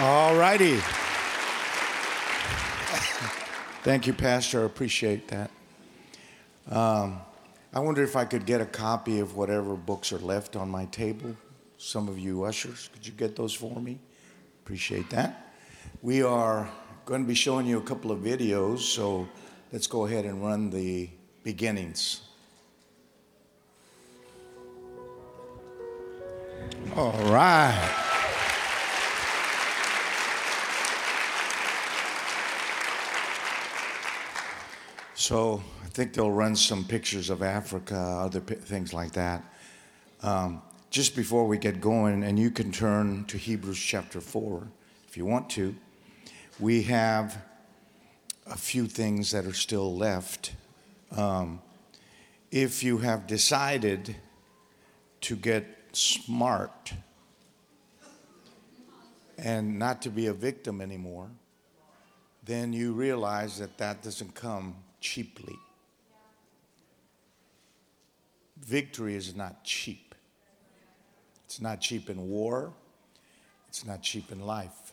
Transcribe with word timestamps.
All 0.00 0.36
righty. 0.36 0.76
Thank 3.82 4.06
you, 4.06 4.12
Pastor. 4.12 4.62
I 4.62 4.66
appreciate 4.66 5.26
that. 5.28 5.50
Um, 6.70 7.20
I 7.72 7.80
wonder 7.80 8.04
if 8.04 8.14
I 8.14 8.24
could 8.24 8.46
get 8.46 8.60
a 8.60 8.64
copy 8.64 9.18
of 9.18 9.34
whatever 9.34 9.74
books 9.74 10.12
are 10.12 10.18
left 10.18 10.54
on 10.54 10.70
my 10.70 10.84
table. 10.86 11.36
Some 11.78 12.08
of 12.08 12.16
you 12.16 12.44
ushers, 12.44 12.90
could 12.92 13.04
you 13.04 13.12
get 13.12 13.34
those 13.34 13.52
for 13.52 13.80
me? 13.80 13.98
Appreciate 14.64 15.10
that. 15.10 15.52
We 16.00 16.22
are 16.22 16.70
going 17.04 17.22
to 17.22 17.28
be 17.28 17.34
showing 17.34 17.66
you 17.66 17.78
a 17.78 17.82
couple 17.82 18.12
of 18.12 18.20
videos, 18.20 18.78
so 18.78 19.28
let's 19.72 19.88
go 19.88 20.06
ahead 20.06 20.26
and 20.26 20.40
run 20.40 20.70
the 20.70 21.10
beginnings. 21.42 22.20
All 26.94 27.12
right. 27.32 28.07
So 35.28 35.62
I 35.84 35.88
think 35.88 36.14
they'll 36.14 36.30
run 36.30 36.56
some 36.56 36.84
pictures 36.86 37.28
of 37.28 37.42
Africa, 37.42 37.94
other 37.94 38.40
p- 38.40 38.54
things 38.54 38.94
like 38.94 39.12
that. 39.12 39.44
Um, 40.22 40.62
just 40.88 41.14
before 41.14 41.46
we 41.46 41.58
get 41.58 41.82
going, 41.82 42.24
and 42.24 42.38
you 42.38 42.50
can 42.50 42.72
turn 42.72 43.26
to 43.26 43.36
Hebrews 43.36 43.78
chapter 43.78 44.22
4 44.22 44.66
if 45.06 45.18
you 45.18 45.26
want 45.26 45.50
to, 45.50 45.74
we 46.58 46.84
have 46.84 47.36
a 48.46 48.56
few 48.56 48.86
things 48.86 49.30
that 49.32 49.44
are 49.44 49.52
still 49.52 49.94
left. 49.94 50.52
Um, 51.14 51.60
if 52.50 52.82
you 52.82 52.96
have 52.96 53.26
decided 53.26 54.16
to 55.20 55.36
get 55.36 55.66
smart 55.92 56.94
and 59.36 59.78
not 59.78 60.00
to 60.00 60.08
be 60.08 60.24
a 60.24 60.32
victim 60.32 60.80
anymore, 60.80 61.28
then 62.46 62.72
you 62.72 62.94
realize 62.94 63.58
that 63.58 63.76
that 63.76 64.02
doesn't 64.02 64.34
come 64.34 64.74
cheaply. 65.00 65.56
Victory 68.58 69.14
is 69.14 69.34
not 69.34 69.64
cheap. 69.64 70.14
It's 71.46 71.60
not 71.60 71.80
cheap 71.80 72.10
in 72.10 72.28
war, 72.28 72.72
it's 73.68 73.86
not 73.86 74.02
cheap 74.02 74.30
in 74.30 74.40
life. 74.40 74.92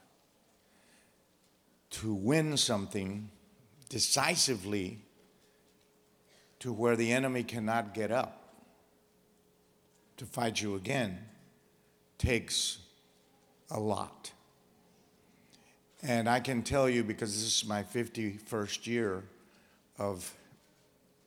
To 1.91 2.13
win 2.13 2.55
something 2.57 3.29
decisively 3.89 4.99
to 6.59 6.71
where 6.71 6.95
the 6.95 7.11
enemy 7.11 7.43
cannot 7.43 7.93
get 7.93 8.11
up 8.11 8.53
to 10.17 10.25
fight 10.25 10.61
you 10.61 10.75
again 10.75 11.19
takes 12.17 12.79
a 13.69 13.79
lot. 13.79 14.31
And 16.01 16.29
I 16.29 16.39
can 16.39 16.61
tell 16.61 16.87
you 16.89 17.03
because 17.03 17.33
this 17.33 17.63
is 17.63 17.67
my 17.67 17.83
51st 17.83 18.87
year 18.87 19.23
of 19.97 20.33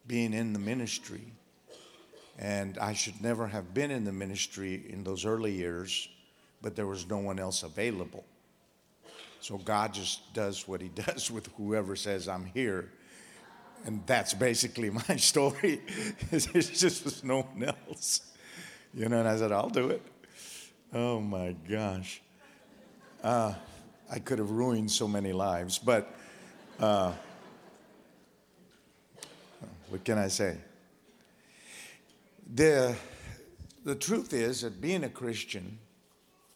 being 0.06 0.32
in 0.32 0.52
the 0.52 0.58
ministry. 0.58 1.32
And 2.38 2.78
I 2.78 2.92
should 2.92 3.20
never 3.20 3.46
have 3.46 3.74
been 3.74 3.90
in 3.90 4.04
the 4.04 4.12
ministry 4.12 4.86
in 4.88 5.04
those 5.04 5.24
early 5.24 5.52
years, 5.52 6.08
but 6.62 6.76
there 6.76 6.86
was 6.86 7.08
no 7.08 7.18
one 7.18 7.38
else 7.38 7.62
available. 7.62 8.24
So 9.40 9.58
God 9.58 9.92
just 9.94 10.32
does 10.34 10.66
what 10.68 10.80
He 10.80 10.88
does 11.06 11.30
with 11.30 11.48
whoever 11.56 11.96
says, 11.96 12.28
I'm 12.28 12.46
here. 12.46 12.90
And 13.84 14.02
that's 14.06 14.34
basically 14.34 14.90
my 15.08 15.16
story. 15.16 15.80
it 16.30 16.72
just 16.74 17.04
was 17.04 17.24
no 17.24 17.42
one 17.42 17.74
else. 17.88 18.20
You 18.94 19.08
know, 19.08 19.18
and 19.18 19.28
I 19.28 19.36
said, 19.36 19.52
I'll 19.52 19.68
do 19.68 19.90
it. 19.90 20.02
Oh 20.92 21.20
my 21.20 21.54
gosh. 21.68 22.22
Uh, 23.22 23.52
I 24.10 24.18
could 24.20 24.38
have 24.38 24.50
ruined 24.50 24.90
so 24.90 25.06
many 25.06 25.32
lives, 25.32 25.78
but. 25.78 26.14
Uh, 26.78 27.12
what 29.90 30.04
can 30.04 30.18
I 30.18 30.28
say? 30.28 30.56
The, 32.54 32.94
the 33.84 33.94
truth 33.94 34.32
is 34.32 34.62
that 34.62 34.80
being 34.80 35.04
a 35.04 35.08
Christian, 35.08 35.78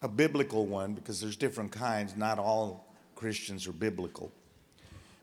a 0.01 0.07
biblical 0.07 0.65
one, 0.65 0.93
because 0.93 1.21
there's 1.21 1.35
different 1.35 1.71
kinds, 1.71 2.15
not 2.15 2.39
all 2.39 2.93
Christians 3.15 3.67
are 3.67 3.73
biblical. 3.73 4.31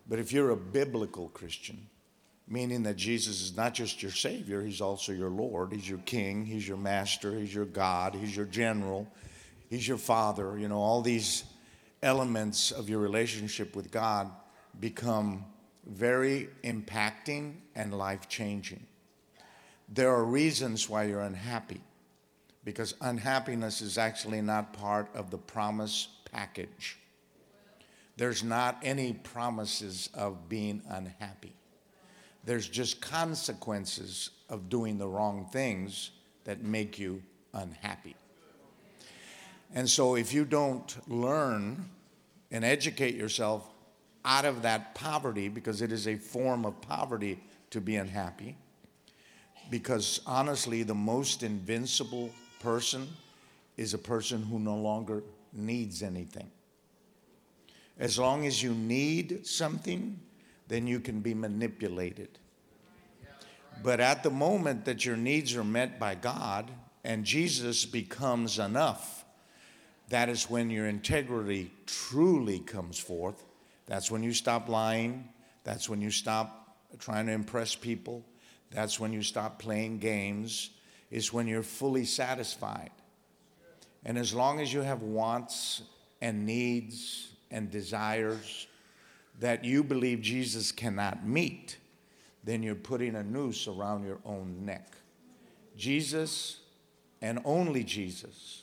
But 0.08 0.18
if 0.18 0.32
you're 0.32 0.50
a 0.50 0.56
biblical 0.56 1.28
Christian, 1.28 1.86
meaning 2.48 2.82
that 2.82 2.96
Jesus 2.96 3.40
is 3.40 3.56
not 3.56 3.74
just 3.74 4.02
your 4.02 4.10
Savior, 4.10 4.62
He's 4.62 4.80
also 4.80 5.12
your 5.12 5.30
Lord, 5.30 5.72
He's 5.72 5.88
your 5.88 5.98
King, 5.98 6.44
He's 6.44 6.66
your 6.66 6.76
Master, 6.76 7.38
He's 7.38 7.54
your 7.54 7.64
God, 7.64 8.14
He's 8.14 8.36
your 8.36 8.46
General, 8.46 9.06
He's 9.68 9.86
your 9.86 9.98
Father, 9.98 10.58
you 10.58 10.68
know, 10.68 10.78
all 10.78 11.00
these 11.00 11.44
elements 12.02 12.72
of 12.72 12.88
your 12.88 12.98
relationship 12.98 13.76
with 13.76 13.90
God 13.90 14.30
become 14.80 15.44
very 15.86 16.48
impacting 16.64 17.54
and 17.74 17.96
life 17.96 18.28
changing. 18.28 18.86
There 19.88 20.10
are 20.10 20.24
reasons 20.24 20.88
why 20.88 21.04
you're 21.04 21.22
unhappy, 21.22 21.80
because 22.64 22.94
unhappiness 23.00 23.80
is 23.80 23.98
actually 23.98 24.40
not 24.40 24.72
part 24.72 25.08
of 25.14 25.30
the 25.30 25.38
promise 25.38 26.08
package. 26.30 26.98
There's 28.16 28.44
not 28.44 28.78
any 28.82 29.14
promises 29.14 30.10
of 30.14 30.48
being 30.48 30.82
unhappy. 30.88 31.54
There's 32.44 32.68
just 32.68 33.00
consequences 33.00 34.30
of 34.48 34.68
doing 34.68 34.98
the 34.98 35.08
wrong 35.08 35.48
things 35.50 36.10
that 36.44 36.62
make 36.62 36.98
you 36.98 37.22
unhappy. 37.52 38.16
And 39.74 39.88
so, 39.88 40.16
if 40.16 40.32
you 40.32 40.44
don't 40.44 40.96
learn 41.08 41.88
and 42.50 42.64
educate 42.64 43.14
yourself 43.14 43.68
out 44.24 44.44
of 44.44 44.62
that 44.62 44.94
poverty 44.94 45.48
because 45.48 45.82
it 45.82 45.92
is 45.92 46.06
a 46.06 46.16
form 46.16 46.64
of 46.64 46.80
poverty 46.80 47.42
to 47.70 47.80
be 47.80 47.96
unhappy. 47.96 48.56
Because 49.70 50.20
honestly, 50.26 50.82
the 50.82 50.94
most 50.94 51.42
invincible 51.42 52.30
person 52.60 53.08
is 53.76 53.94
a 53.94 53.98
person 53.98 54.42
who 54.42 54.58
no 54.58 54.76
longer 54.76 55.22
needs 55.52 56.02
anything. 56.02 56.50
As 57.98 58.18
long 58.18 58.46
as 58.46 58.62
you 58.62 58.74
need 58.74 59.46
something, 59.46 60.18
then 60.68 60.86
you 60.86 61.00
can 61.00 61.20
be 61.20 61.34
manipulated. 61.34 62.38
But 63.82 64.00
at 64.00 64.22
the 64.22 64.30
moment 64.30 64.84
that 64.84 65.04
your 65.04 65.16
needs 65.16 65.54
are 65.56 65.64
met 65.64 65.98
by 65.98 66.14
God 66.14 66.70
and 67.04 67.24
Jesus 67.24 67.86
becomes 67.86 68.58
enough, 68.58 69.24
that 70.08 70.28
is 70.28 70.50
when 70.50 70.70
your 70.70 70.86
integrity 70.86 71.70
truly 71.86 72.58
comes 72.58 72.98
forth 72.98 73.44
that's 73.90 74.08
when 74.08 74.22
you 74.22 74.32
stop 74.32 74.68
lying. 74.68 75.28
That's 75.64 75.88
when 75.88 76.00
you 76.00 76.12
stop 76.12 76.76
trying 77.00 77.26
to 77.26 77.32
impress 77.32 77.74
people. 77.74 78.24
That's 78.70 79.00
when 79.00 79.12
you 79.12 79.20
stop 79.20 79.58
playing 79.58 79.98
games. 79.98 80.70
Is 81.10 81.32
when 81.32 81.48
you're 81.48 81.64
fully 81.64 82.04
satisfied. 82.04 82.92
And 84.04 84.16
as 84.16 84.32
long 84.32 84.60
as 84.60 84.72
you 84.72 84.82
have 84.82 85.02
wants 85.02 85.82
and 86.20 86.46
needs 86.46 87.32
and 87.50 87.68
desires 87.68 88.68
that 89.40 89.64
you 89.64 89.82
believe 89.82 90.20
Jesus 90.20 90.70
cannot 90.70 91.26
meet, 91.26 91.76
then 92.44 92.62
you're 92.62 92.76
putting 92.76 93.16
a 93.16 93.24
noose 93.24 93.66
around 93.66 94.04
your 94.04 94.20
own 94.24 94.64
neck. 94.64 94.94
Jesus 95.76 96.60
and 97.20 97.40
only 97.44 97.82
Jesus 97.82 98.62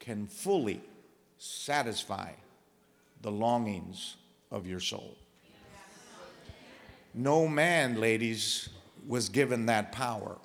can 0.00 0.26
fully 0.26 0.80
satisfy 1.38 2.32
the 3.22 3.30
longings 3.30 4.16
of 4.50 4.66
your 4.66 4.80
soul. 4.80 5.16
No 7.14 7.48
man, 7.48 8.00
ladies, 8.00 8.68
was 9.06 9.28
given 9.28 9.66
that 9.66 9.92
power. 9.92 10.38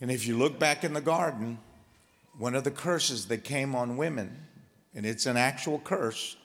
And 0.00 0.10
if 0.10 0.26
you 0.26 0.36
look 0.36 0.58
back 0.58 0.82
in 0.82 0.94
the 0.94 1.00
garden, 1.00 1.58
one 2.38 2.54
of 2.54 2.64
the 2.64 2.70
curses 2.70 3.26
that 3.26 3.44
came 3.44 3.74
on 3.74 3.96
women, 3.96 4.46
and 4.94 5.04
it's 5.04 5.26
an 5.26 5.36
actual 5.36 5.78
curse, 5.78 6.36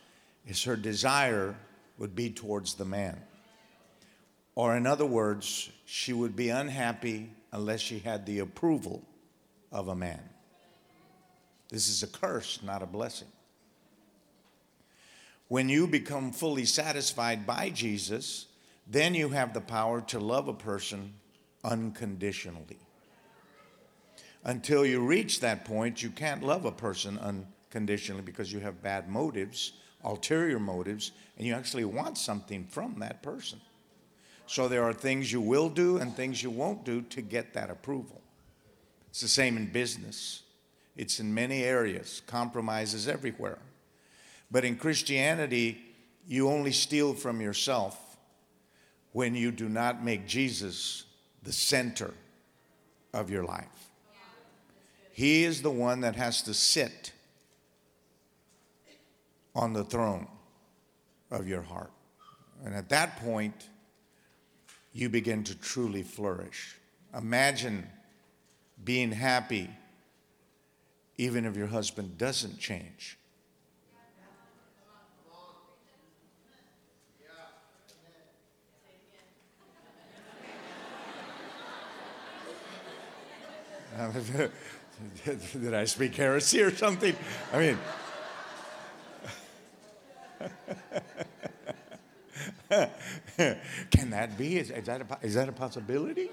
is 0.46 0.64
her 0.66 0.76
desire 0.76 1.56
would 1.98 2.16
be 2.16 2.30
towards 2.30 2.74
the 2.76 2.86
man. 2.86 3.22
Or, 4.56 4.76
in 4.76 4.86
other 4.86 5.06
words, 5.06 5.70
she 5.86 6.14
would 6.14 6.36
be 6.36 6.50
unhappy 6.50 7.30
unless 7.52 7.80
she 7.80 8.00
had 8.00 8.26
the 8.26 8.40
approval 8.40 9.04
of 9.72 9.88
a 9.88 9.96
man. 9.96 10.22
This 11.70 11.88
is 11.88 12.04
a 12.04 12.08
curse, 12.08 12.60
not 12.64 12.84
a 12.84 12.86
blessing. 12.86 13.28
When 15.48 15.70
you 15.70 15.88
become 15.88 16.32
fully 16.32 16.66
satisfied 16.66 17.46
by 17.46 17.70
Jesus, 17.70 18.48
then 18.88 19.14
you 19.14 19.30
have 19.30 19.54
the 19.54 19.62
power 19.62 20.02
to 20.02 20.20
love 20.20 20.48
a 20.48 20.54
person 20.54 21.14
unconditionally. 21.64 22.80
Until 24.44 24.86
you 24.86 25.00
reach 25.00 25.40
that 25.40 25.66
point, 25.66 26.04
you 26.04 26.10
can't 26.10 26.44
love 26.44 26.66
a 26.66 26.72
person 26.72 27.18
unconditionally 27.20 28.22
because 28.22 28.54
you 28.54 28.60
have 28.60 28.84
bad 28.84 29.10
motives, 29.10 29.74
ulterior 30.04 30.60
motives, 30.60 31.12
and 31.38 31.48
you 31.48 31.54
actually 31.54 31.86
want 31.86 32.18
something 32.18 32.66
from 32.66 33.00
that 33.00 33.24
person. 33.24 33.60
So 34.48 34.68
there 34.68 34.84
are 34.84 34.94
things 34.94 35.32
you 35.32 35.42
will 35.42 35.70
do 35.70 35.98
and 35.98 36.16
things 36.16 36.44
you 36.44 36.52
won't 36.52 36.86
do 36.86 37.02
to 37.02 37.22
get 37.22 37.54
that 37.56 37.72
approval. 37.72 38.22
It's 39.10 39.22
the 39.22 39.28
same 39.28 39.58
in 39.58 39.72
business. 39.72 40.44
It's 40.96 41.20
in 41.20 41.34
many 41.34 41.64
areas, 41.64 42.22
compromises 42.26 43.08
everywhere. 43.08 43.60
But 44.50 44.64
in 44.64 44.78
Christianity, 44.78 45.82
you 46.28 46.50
only 46.50 46.72
steal 46.72 47.14
from 47.14 47.42
yourself 47.42 48.00
when 49.12 49.36
you 49.36 49.52
do 49.52 49.70
not 49.70 50.04
make 50.04 50.28
Jesus 50.28 51.04
the 51.44 51.52
center 51.54 52.14
of 53.14 53.30
your 53.30 53.44
life. 53.44 53.90
He 55.12 55.44
is 55.44 55.62
the 55.62 55.72
one 55.72 56.02
that 56.02 56.16
has 56.16 56.42
to 56.44 56.54
sit 56.54 57.14
on 59.56 59.74
the 59.74 59.86
throne 59.86 60.28
of 61.32 61.48
your 61.48 61.62
heart. 61.62 61.92
And 62.66 62.76
at 62.76 62.90
that 62.90 63.18
point, 63.18 63.70
you 64.92 65.10
begin 65.10 65.44
to 65.46 65.56
truly 65.56 66.04
flourish. 66.04 66.76
Imagine 67.18 67.88
being 68.84 69.12
happy 69.12 69.70
even 71.18 71.46
if 71.46 71.56
your 71.56 71.68
husband 71.68 72.18
doesn't 72.18 72.60
change. 72.60 73.18
Did 85.54 85.74
I 85.74 85.86
speak 85.86 86.16
heresy 86.16 86.62
or 86.62 86.76
something? 86.76 87.16
I 87.54 87.60
mean, 87.60 87.78
Can 93.92 94.10
that 94.10 94.38
be? 94.38 94.58
Is, 94.58 94.72
is, 94.72 94.86
that 94.86 95.02
a, 95.02 95.26
is 95.26 95.36
that 95.36 95.50
a 95.50 95.52
possibility? 95.52 96.30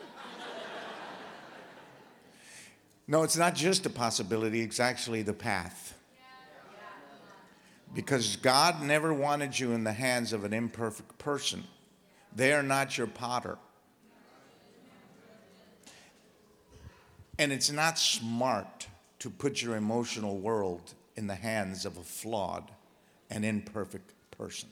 No, 3.08 3.22
it's 3.22 3.36
not 3.36 3.54
just 3.54 3.84
a 3.86 3.90
possibility, 3.90 4.60
it's 4.62 4.80
actually 4.80 5.22
the 5.22 5.32
path. 5.32 5.98
Because 7.94 8.36
God 8.36 8.82
never 8.82 9.12
wanted 9.12 9.58
you 9.58 9.72
in 9.72 9.84
the 9.84 9.92
hands 9.92 10.32
of 10.32 10.44
an 10.44 10.52
imperfect 10.52 11.18
person. 11.18 11.64
They 12.34 12.52
are 12.52 12.62
not 12.62 12.96
your 12.96 13.06
potter. 13.06 13.58
And 17.38 17.52
it's 17.52 17.70
not 17.70 17.98
smart 17.98 18.86
to 19.18 19.28
put 19.28 19.60
your 19.60 19.76
emotional 19.76 20.38
world 20.38 20.94
in 21.16 21.26
the 21.26 21.34
hands 21.34 21.84
of 21.84 21.96
a 21.98 22.02
flawed 22.02 22.70
and 23.30 23.44
imperfect 23.44 24.12
person. 24.30 24.68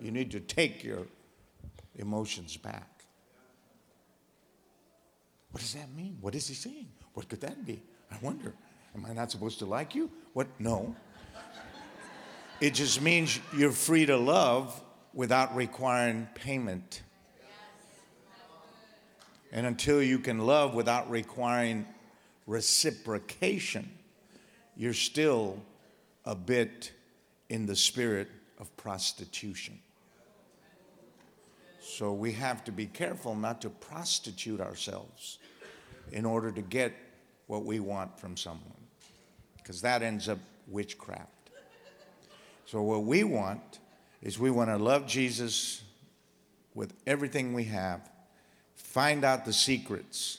You 0.00 0.10
need 0.10 0.30
to 0.32 0.40
take 0.40 0.82
your 0.82 1.06
emotions 1.96 2.56
back. 2.56 2.93
What 5.54 5.60
does 5.60 5.74
that 5.74 5.94
mean? 5.94 6.18
What 6.20 6.34
is 6.34 6.48
he 6.48 6.54
saying? 6.54 6.88
What 7.12 7.28
could 7.28 7.40
that 7.42 7.64
be? 7.64 7.80
I 8.10 8.16
wonder. 8.20 8.52
Am 8.92 9.06
I 9.06 9.12
not 9.12 9.30
supposed 9.30 9.60
to 9.60 9.66
like 9.66 9.94
you? 9.94 10.10
What? 10.32 10.48
No. 10.58 10.96
It 12.60 12.74
just 12.74 13.00
means 13.00 13.38
you're 13.56 13.70
free 13.70 14.04
to 14.06 14.16
love 14.16 14.82
without 15.12 15.54
requiring 15.54 16.26
payment. 16.34 17.02
And 19.52 19.64
until 19.64 20.02
you 20.02 20.18
can 20.18 20.40
love 20.40 20.74
without 20.74 21.08
requiring 21.08 21.86
reciprocation, 22.48 23.88
you're 24.76 24.92
still 24.92 25.62
a 26.24 26.34
bit 26.34 26.90
in 27.48 27.66
the 27.66 27.76
spirit 27.76 28.26
of 28.58 28.76
prostitution. 28.76 29.78
So 31.80 32.12
we 32.12 32.32
have 32.32 32.64
to 32.64 32.72
be 32.72 32.86
careful 32.86 33.36
not 33.36 33.60
to 33.60 33.70
prostitute 33.70 34.60
ourselves 34.60 35.38
in 36.12 36.24
order 36.24 36.50
to 36.50 36.62
get 36.62 36.92
what 37.46 37.64
we 37.64 37.80
want 37.80 38.18
from 38.18 38.36
someone, 38.36 38.72
because 39.56 39.82
that 39.82 40.02
ends 40.02 40.28
up 40.28 40.38
witchcraft. 40.66 41.28
So, 42.66 42.82
what 42.82 43.04
we 43.04 43.24
want 43.24 43.78
is 44.22 44.38
we 44.38 44.50
want 44.50 44.70
to 44.70 44.76
love 44.76 45.06
Jesus 45.06 45.82
with 46.74 46.94
everything 47.06 47.52
we 47.52 47.64
have, 47.64 48.10
find 48.74 49.24
out 49.24 49.44
the 49.44 49.52
secrets, 49.52 50.38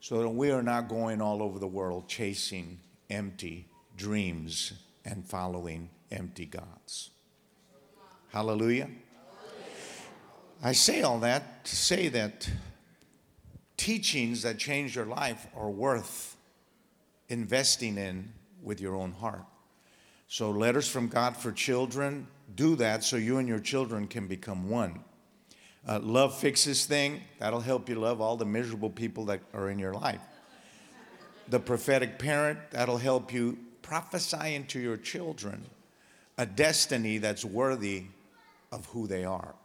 so 0.00 0.20
that 0.20 0.28
we 0.28 0.50
are 0.50 0.62
not 0.62 0.88
going 0.88 1.22
all 1.22 1.42
over 1.42 1.58
the 1.58 1.66
world 1.66 2.08
chasing 2.08 2.78
empty 3.08 3.68
dreams 3.96 4.72
and 5.04 5.24
following 5.24 5.88
empty 6.10 6.46
gods. 6.46 7.10
Hallelujah. 8.32 8.88
I 10.62 10.72
say 10.72 11.02
all 11.02 11.18
that 11.20 11.64
to 11.64 11.76
say 11.76 12.08
that 12.08 12.48
teachings 13.82 14.42
that 14.42 14.58
change 14.58 14.94
your 14.94 15.06
life 15.06 15.44
are 15.56 15.68
worth 15.68 16.36
investing 17.28 17.98
in 17.98 18.32
with 18.62 18.80
your 18.80 18.94
own 18.94 19.10
heart. 19.10 19.42
So, 20.28 20.52
letters 20.52 20.88
from 20.88 21.08
God 21.08 21.36
for 21.36 21.50
children, 21.50 22.28
do 22.54 22.76
that 22.76 23.02
so 23.02 23.16
you 23.16 23.38
and 23.38 23.48
your 23.48 23.58
children 23.58 24.06
can 24.06 24.28
become 24.28 24.70
one. 24.70 25.00
Uh, 25.86 25.98
love 25.98 26.38
fixes 26.38 26.84
thing, 26.84 27.22
that'll 27.40 27.60
help 27.60 27.88
you 27.88 27.96
love 27.96 28.20
all 28.20 28.36
the 28.36 28.44
miserable 28.44 28.88
people 28.88 29.24
that 29.24 29.40
are 29.52 29.68
in 29.68 29.80
your 29.80 29.94
life. 29.94 30.22
The 31.48 31.58
prophetic 31.58 32.20
parent, 32.20 32.60
that'll 32.70 32.98
help 32.98 33.32
you 33.32 33.58
prophesy 33.82 34.54
into 34.54 34.78
your 34.78 34.96
children 34.96 35.66
a 36.38 36.46
destiny 36.46 37.18
that's 37.18 37.44
worthy 37.44 38.04
of 38.70 38.86
who 38.86 39.08
they 39.08 39.24
are. 39.24 39.56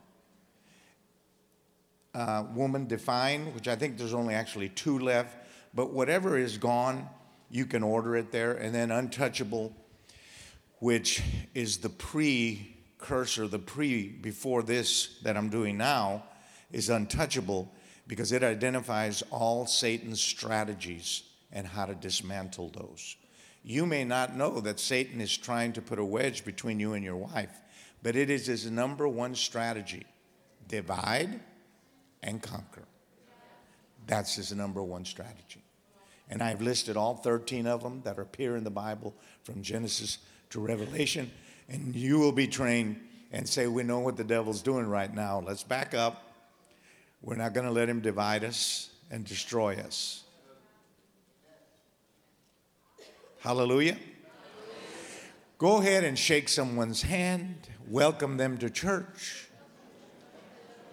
Uh, 2.17 2.47
woman 2.55 2.87
Define, 2.87 3.53
which 3.53 3.67
I 3.67 3.75
think 3.75 3.95
there's 3.95 4.15
only 4.15 4.33
actually 4.33 4.69
two 4.69 4.97
left, 4.97 5.37
but 5.75 5.93
whatever 5.93 6.35
is 6.35 6.57
gone, 6.57 7.07
you 7.51 7.67
can 7.67 7.83
order 7.83 8.15
it 8.15 8.31
there. 8.31 8.53
And 8.53 8.73
then 8.73 8.89
Untouchable, 8.89 9.71
which 10.79 11.21
is 11.53 11.77
the 11.77 11.89
precursor, 11.89 13.47
the 13.47 13.59
pre 13.59 14.07
before 14.07 14.63
this 14.63 15.19
that 15.21 15.37
I'm 15.37 15.49
doing 15.49 15.77
now, 15.77 16.23
is 16.71 16.89
untouchable 16.89 17.71
because 18.07 18.31
it 18.31 18.41
identifies 18.41 19.21
all 19.29 19.67
Satan's 19.67 20.19
strategies 20.19 21.21
and 21.51 21.67
how 21.67 21.85
to 21.85 21.93
dismantle 21.93 22.69
those. 22.69 23.15
You 23.61 23.85
may 23.85 24.03
not 24.03 24.35
know 24.35 24.59
that 24.61 24.79
Satan 24.79 25.21
is 25.21 25.37
trying 25.37 25.71
to 25.73 25.83
put 25.83 25.99
a 25.99 26.03
wedge 26.03 26.43
between 26.43 26.79
you 26.79 26.93
and 26.93 27.03
your 27.03 27.17
wife, 27.17 27.61
but 28.01 28.15
it 28.15 28.31
is 28.31 28.47
his 28.47 28.71
number 28.71 29.07
one 29.07 29.35
strategy 29.35 30.03
divide 30.67 31.41
and 32.27 32.41
conquer. 32.41 32.83
That's 34.05 34.35
his 34.35 34.51
number 34.51 34.83
one 34.83 35.05
strategy. 35.05 35.63
And 36.29 36.43
I've 36.43 36.61
listed 36.61 36.97
all 36.97 37.15
13 37.15 37.65
of 37.65 37.81
them 37.81 38.01
that 38.03 38.19
appear 38.19 38.57
in 38.57 38.63
the 38.63 38.69
Bible 38.69 39.15
from 39.43 39.61
Genesis 39.61 40.19
to 40.49 40.59
Revelation. 40.59 41.31
And 41.69 41.95
you 41.95 42.19
will 42.19 42.33
be 42.33 42.47
trained 42.47 42.99
and 43.31 43.47
say, 43.47 43.67
We 43.67 43.83
know 43.83 43.99
what 43.99 44.17
the 44.17 44.23
devil's 44.23 44.61
doing 44.61 44.87
right 44.87 45.13
now. 45.13 45.39
Let's 45.39 45.63
back 45.63 45.93
up. 45.93 46.23
We're 47.21 47.35
not 47.35 47.53
going 47.53 47.65
to 47.65 47.71
let 47.71 47.89
him 47.89 48.01
divide 48.01 48.43
us 48.43 48.89
and 49.09 49.25
destroy 49.25 49.75
us. 49.77 50.23
Hallelujah. 53.39 53.97
Go 55.57 55.77
ahead 55.77 56.03
and 56.03 56.19
shake 56.19 56.49
someone's 56.49 57.01
hand, 57.01 57.55
welcome 57.87 58.37
them 58.37 58.57
to 58.59 58.69
church, 58.69 59.46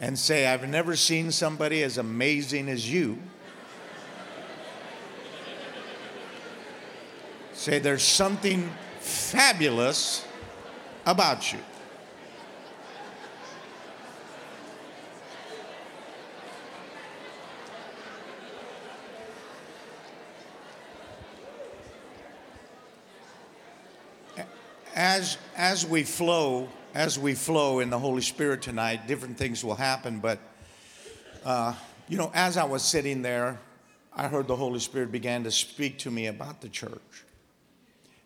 and 0.05 0.19
say, 0.19 0.47
I've 0.47 0.69
never 0.69 0.97
seen 0.97 1.31
somebody 1.31 1.83
as 1.83 1.97
amazing 1.97 2.69
as 2.69 2.93
you. 2.93 3.19
say, 7.55 7.79
there's 7.79 8.03
something 8.03 8.71
fabulous 9.01 10.27
about 11.07 11.55
you. 11.55 11.59
as, 24.95 25.39
as 25.57 25.87
we 25.87 26.03
flow, 26.03 26.69
as 26.95 27.19
we 27.19 27.35
flow 27.35 27.81
in 27.81 27.91
the 27.91 27.99
Holy 27.99 28.23
Spirit 28.23 28.63
tonight, 28.63 29.09
different 29.09 29.37
things 29.37 29.65
will 29.65 29.75
happen. 29.75 30.21
But, 30.21 30.39
uh, 31.45 31.75
you 32.09 32.17
know, 32.17 32.31
as 32.35 32.57
I 32.57 32.65
was 32.65 32.83
sitting 32.85 33.21
there, 33.21 33.59
I 34.17 34.29
heard 34.29 34.47
the 34.47 34.55
Holy 34.55 34.79
Spirit 34.79 35.11
began 35.11 35.43
to 35.43 35.51
speak 35.51 35.99
to 35.99 36.11
me 36.11 36.29
about 36.29 36.61
the 36.61 36.69
church. 36.69 37.25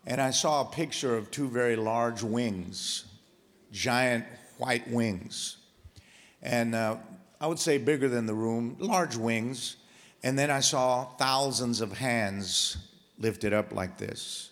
And 0.05 0.21
I 0.21 0.29
saw 0.29 0.61
a 0.61 0.65
picture 0.65 1.17
of 1.17 1.31
two 1.31 1.49
very 1.49 1.75
large 1.75 2.21
wings, 2.21 3.05
giant 3.71 4.25
white 4.59 4.87
wings. 4.87 5.57
And 6.43 6.75
uh, 6.75 6.97
I 7.41 7.47
would 7.47 7.59
say 7.59 7.79
bigger 7.79 8.07
than 8.07 8.27
the 8.27 8.35
room, 8.35 8.75
large 8.79 9.15
wings. 9.15 9.77
And 10.21 10.37
then 10.37 10.51
I 10.51 10.59
saw 10.59 11.05
thousands 11.17 11.81
of 11.81 11.97
hands 11.97 12.77
lifted 13.17 13.51
up 13.51 13.73
like 13.73 13.97
this. 13.97 14.51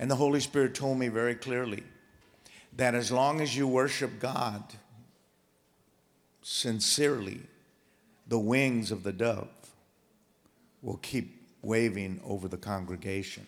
And 0.00 0.10
the 0.10 0.16
Holy 0.16 0.40
Spirit 0.40 0.74
told 0.74 0.98
me 0.98 1.08
very 1.08 1.36
clearly 1.36 1.84
that 2.76 2.94
as 2.94 3.10
long 3.10 3.40
as 3.40 3.56
you 3.56 3.66
worship 3.66 4.20
God 4.20 4.62
sincerely, 6.42 7.40
the 8.28 8.38
wings 8.38 8.90
of 8.90 9.02
the 9.02 9.12
dove 9.12 9.48
will 10.82 10.98
keep 10.98 11.42
waving 11.62 12.20
over 12.24 12.48
the 12.48 12.56
congregation. 12.56 13.46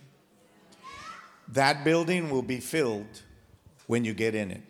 That 1.49 1.85
building 1.85 2.30
will 2.30 2.42
be 2.42 2.58
filled 2.58 3.23
when 3.87 4.04
you 4.04 4.14
get 4.14 4.35
in 4.35 4.50
it. 4.50 4.62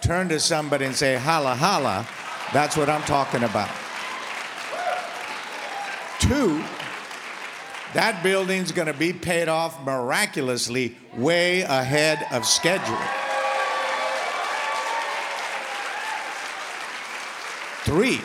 Turn 0.00 0.28
to 0.28 0.40
somebody 0.40 0.84
and 0.84 0.94
say, 0.94 1.16
holla, 1.16 1.54
holla. 1.54 2.06
That's 2.52 2.76
what 2.76 2.88
I'm 2.88 3.02
talking 3.02 3.42
about. 3.42 3.70
Two, 6.20 6.62
that 7.94 8.20
building's 8.22 8.72
going 8.72 8.86
to 8.86 8.94
be 8.94 9.12
paid 9.12 9.48
off 9.48 9.84
miraculously 9.84 10.96
way 11.16 11.62
ahead 11.62 12.26
of 12.30 12.46
schedule. 12.46 12.98
Three, 17.86 18.20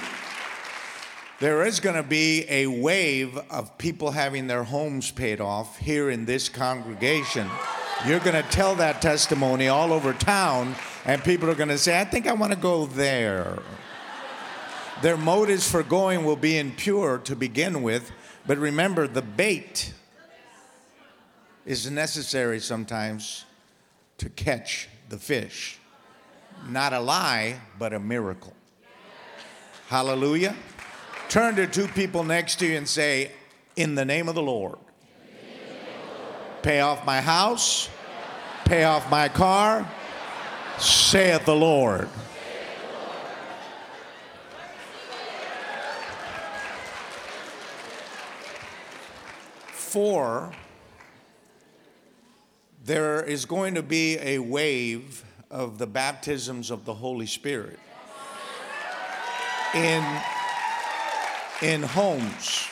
there 1.39 1.63
is 1.63 1.79
going 1.79 1.95
to 1.95 2.01
be 2.01 2.45
a 2.49 2.65
wave 2.65 3.37
of 3.51 3.77
people 3.77 4.09
having 4.09 4.47
their 4.47 4.63
homes 4.63 5.11
paid 5.11 5.39
off 5.39 5.77
here 5.77 6.09
in 6.09 6.25
this 6.25 6.49
congregation. 6.49 7.47
You're 8.07 8.21
going 8.21 8.41
to 8.41 8.49
tell 8.49 8.73
that 8.77 9.03
testimony 9.03 9.67
all 9.67 9.93
over 9.93 10.13
town, 10.13 10.73
and 11.05 11.23
people 11.23 11.47
are 11.47 11.53
going 11.53 11.69
to 11.69 11.77
say, 11.77 12.01
I 12.01 12.05
think 12.05 12.25
I 12.25 12.33
want 12.33 12.53
to 12.53 12.57
go 12.57 12.87
there. 12.87 13.59
Their 15.03 15.15
motives 15.15 15.69
for 15.69 15.83
going 15.83 16.25
will 16.25 16.35
be 16.35 16.57
impure 16.57 17.19
to 17.19 17.35
begin 17.35 17.83
with, 17.83 18.11
but 18.47 18.57
remember, 18.57 19.07
the 19.07 19.21
bait 19.21 19.93
is 21.67 21.87
necessary 21.91 22.59
sometimes 22.59 23.45
to 24.17 24.27
catch 24.27 24.89
the 25.09 25.19
fish. 25.19 25.77
Not 26.67 26.93
a 26.93 26.99
lie, 26.99 27.59
but 27.77 27.93
a 27.93 27.99
miracle. 27.99 28.55
Hallelujah. 29.91 30.55
Turn 31.27 31.57
to 31.57 31.67
two 31.67 31.85
people 31.85 32.23
next 32.23 32.59
to 32.59 32.65
you 32.65 32.77
and 32.77 32.87
say, 32.87 33.29
In 33.75 33.95
the 33.95 34.05
name 34.05 34.29
of 34.29 34.35
the 34.35 34.41
Lord, 34.41 34.77
pay 36.61 36.79
off 36.79 37.05
my 37.05 37.19
house, 37.19 37.89
pay 38.63 38.85
off 38.85 39.11
my 39.11 39.27
car, 39.27 39.85
saith 40.77 41.43
the 41.43 41.53
Lord. 41.53 42.07
Four, 49.73 50.53
there 52.85 53.21
is 53.25 53.43
going 53.43 53.75
to 53.75 53.83
be 53.83 54.17
a 54.19 54.39
wave 54.39 55.25
of 55.49 55.79
the 55.79 55.87
baptisms 55.87 56.71
of 56.71 56.85
the 56.85 56.93
Holy 56.93 57.25
Spirit 57.25 57.77
in 59.73 60.03
in 61.61 61.83
homes, 61.83 62.67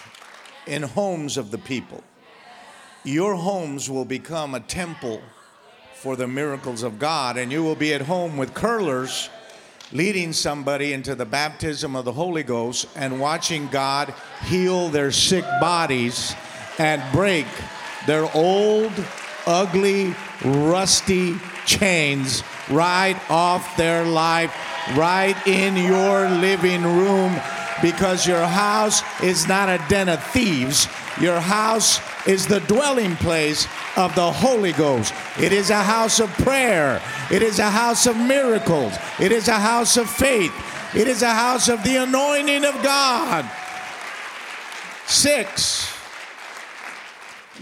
in 0.65 0.81
homes 0.81 1.37
of 1.37 1.51
the 1.51 1.57
people. 1.57 2.03
Your 3.03 3.35
homes 3.35 3.89
will 3.89 4.05
become 4.05 4.55
a 4.55 4.59
temple 4.59 5.21
for 5.93 6.15
the 6.15 6.27
miracles 6.27 6.81
of 6.81 6.97
God, 6.97 7.37
and 7.37 7.51
you 7.51 7.63
will 7.63 7.75
be 7.75 7.93
at 7.93 8.01
home 8.01 8.35
with 8.35 8.53
curlers 8.53 9.29
leading 9.91 10.33
somebody 10.33 10.93
into 10.93 11.15
the 11.15 11.25
baptism 11.25 11.95
of 11.95 12.05
the 12.05 12.11
Holy 12.11 12.43
Ghost 12.43 12.87
and 12.95 13.19
watching 13.19 13.67
God 13.67 14.13
heal 14.45 14.89
their 14.89 15.11
sick 15.11 15.43
bodies 15.59 16.35
and 16.77 17.01
break 17.11 17.47
their 18.05 18.29
old, 18.35 18.91
ugly, 19.45 20.15
rusty 20.43 21.35
chains 21.69 22.43
right 22.69 23.17
off 23.29 23.77
their 23.77 24.03
life, 24.03 24.51
right 24.97 25.35
in 25.45 25.77
your 25.77 26.27
living 26.27 26.83
room 26.83 27.39
because 27.81 28.27
your 28.27 28.45
house 28.45 29.03
is 29.21 29.47
not 29.47 29.69
a 29.69 29.79
den 29.87 30.09
of 30.09 30.21
thieves. 30.31 30.87
Your 31.21 31.39
house 31.39 32.01
is 32.27 32.47
the 32.47 32.59
dwelling 32.61 33.15
place 33.17 33.67
of 33.95 34.13
the 34.15 34.31
Holy 34.31 34.73
Ghost. 34.73 35.13
It 35.39 35.53
is 35.53 35.69
a 35.69 35.83
house 35.83 36.19
of 36.19 36.29
prayer. 36.43 37.01
It 37.31 37.41
is 37.41 37.59
a 37.59 37.69
house 37.69 38.07
of 38.07 38.17
miracles. 38.17 38.93
It 39.19 39.31
is 39.31 39.47
a 39.47 39.59
house 39.59 39.97
of 39.97 40.09
faith. 40.09 40.53
It 40.95 41.07
is 41.07 41.21
a 41.21 41.33
house 41.33 41.69
of 41.69 41.83
the 41.83 41.97
anointing 41.97 42.65
of 42.65 42.81
God. 42.81 43.49
Six, 45.05 45.98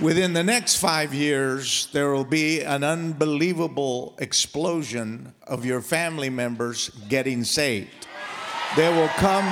within 0.02 0.34
the 0.34 0.44
next 0.44 0.78
five 0.78 1.14
years, 1.14 1.88
there 1.92 2.12
will 2.12 2.26
be 2.26 2.62
an 2.62 2.84
unbelievable 2.84 4.16
explosion 4.20 5.34
of 5.46 5.66
your 5.66 5.82
family 5.82 6.30
members 6.30 6.90
getting 7.10 7.44
saved. 7.44 8.08
They 8.76 8.90
will 8.94 9.08
come 9.10 9.46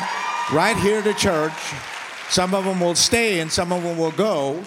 right 0.53 0.77
here 0.77 1.01
to 1.01 1.13
church. 1.13 1.53
Some 2.29 2.53
of 2.53 2.65
them 2.65 2.79
will 2.79 2.95
stay 2.95 3.39
and 3.39 3.51
some 3.51 3.71
of 3.71 3.83
them 3.83 3.97
will 3.97 4.11
go, 4.11 4.63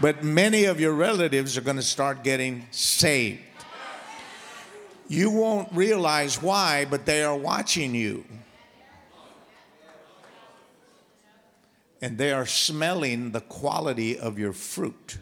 but 0.00 0.22
many 0.22 0.64
of 0.64 0.80
your 0.80 0.92
relatives 0.92 1.56
are 1.56 1.62
going 1.62 1.76
to 1.76 1.82
start 1.82 2.24
getting 2.24 2.66
saved. 2.70 3.40
You 5.06 5.30
won't 5.30 5.72
realize 5.72 6.42
why, 6.42 6.86
but 6.90 7.06
they 7.06 7.22
are 7.22 7.36
watching 7.36 7.94
you. 7.94 8.24
And 12.00 12.16
they 12.16 12.32
are 12.32 12.46
smelling 12.46 13.32
the 13.32 13.40
quality 13.40 14.18
of 14.18 14.38
your 14.38 14.52
fruit. 14.52 15.18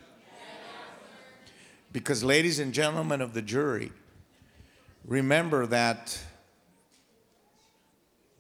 Because, 1.92 2.22
ladies 2.22 2.58
and 2.58 2.74
gentlemen 2.74 3.22
of 3.22 3.32
the 3.32 3.40
jury, 3.40 3.92
remember 5.06 5.66
that 5.66 6.18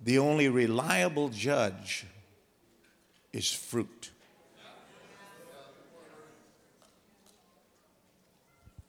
the 0.04 0.18
only 0.18 0.48
reliable 0.48 1.30
judge 1.30 2.04
is 3.32 3.50
fruit. 3.50 4.10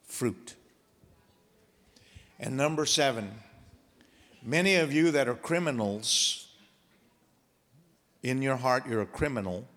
Fruit. 0.05 0.55
And 2.39 2.57
number 2.57 2.85
seven, 2.85 3.31
many 4.43 4.75
of 4.75 4.91
you 4.91 5.11
that 5.11 5.27
are 5.27 5.35
criminals, 5.35 6.46
in 8.29 8.41
your 8.41 8.57
heart 8.57 8.87
you're 8.87 9.01
a 9.01 9.05
criminal, 9.05 9.67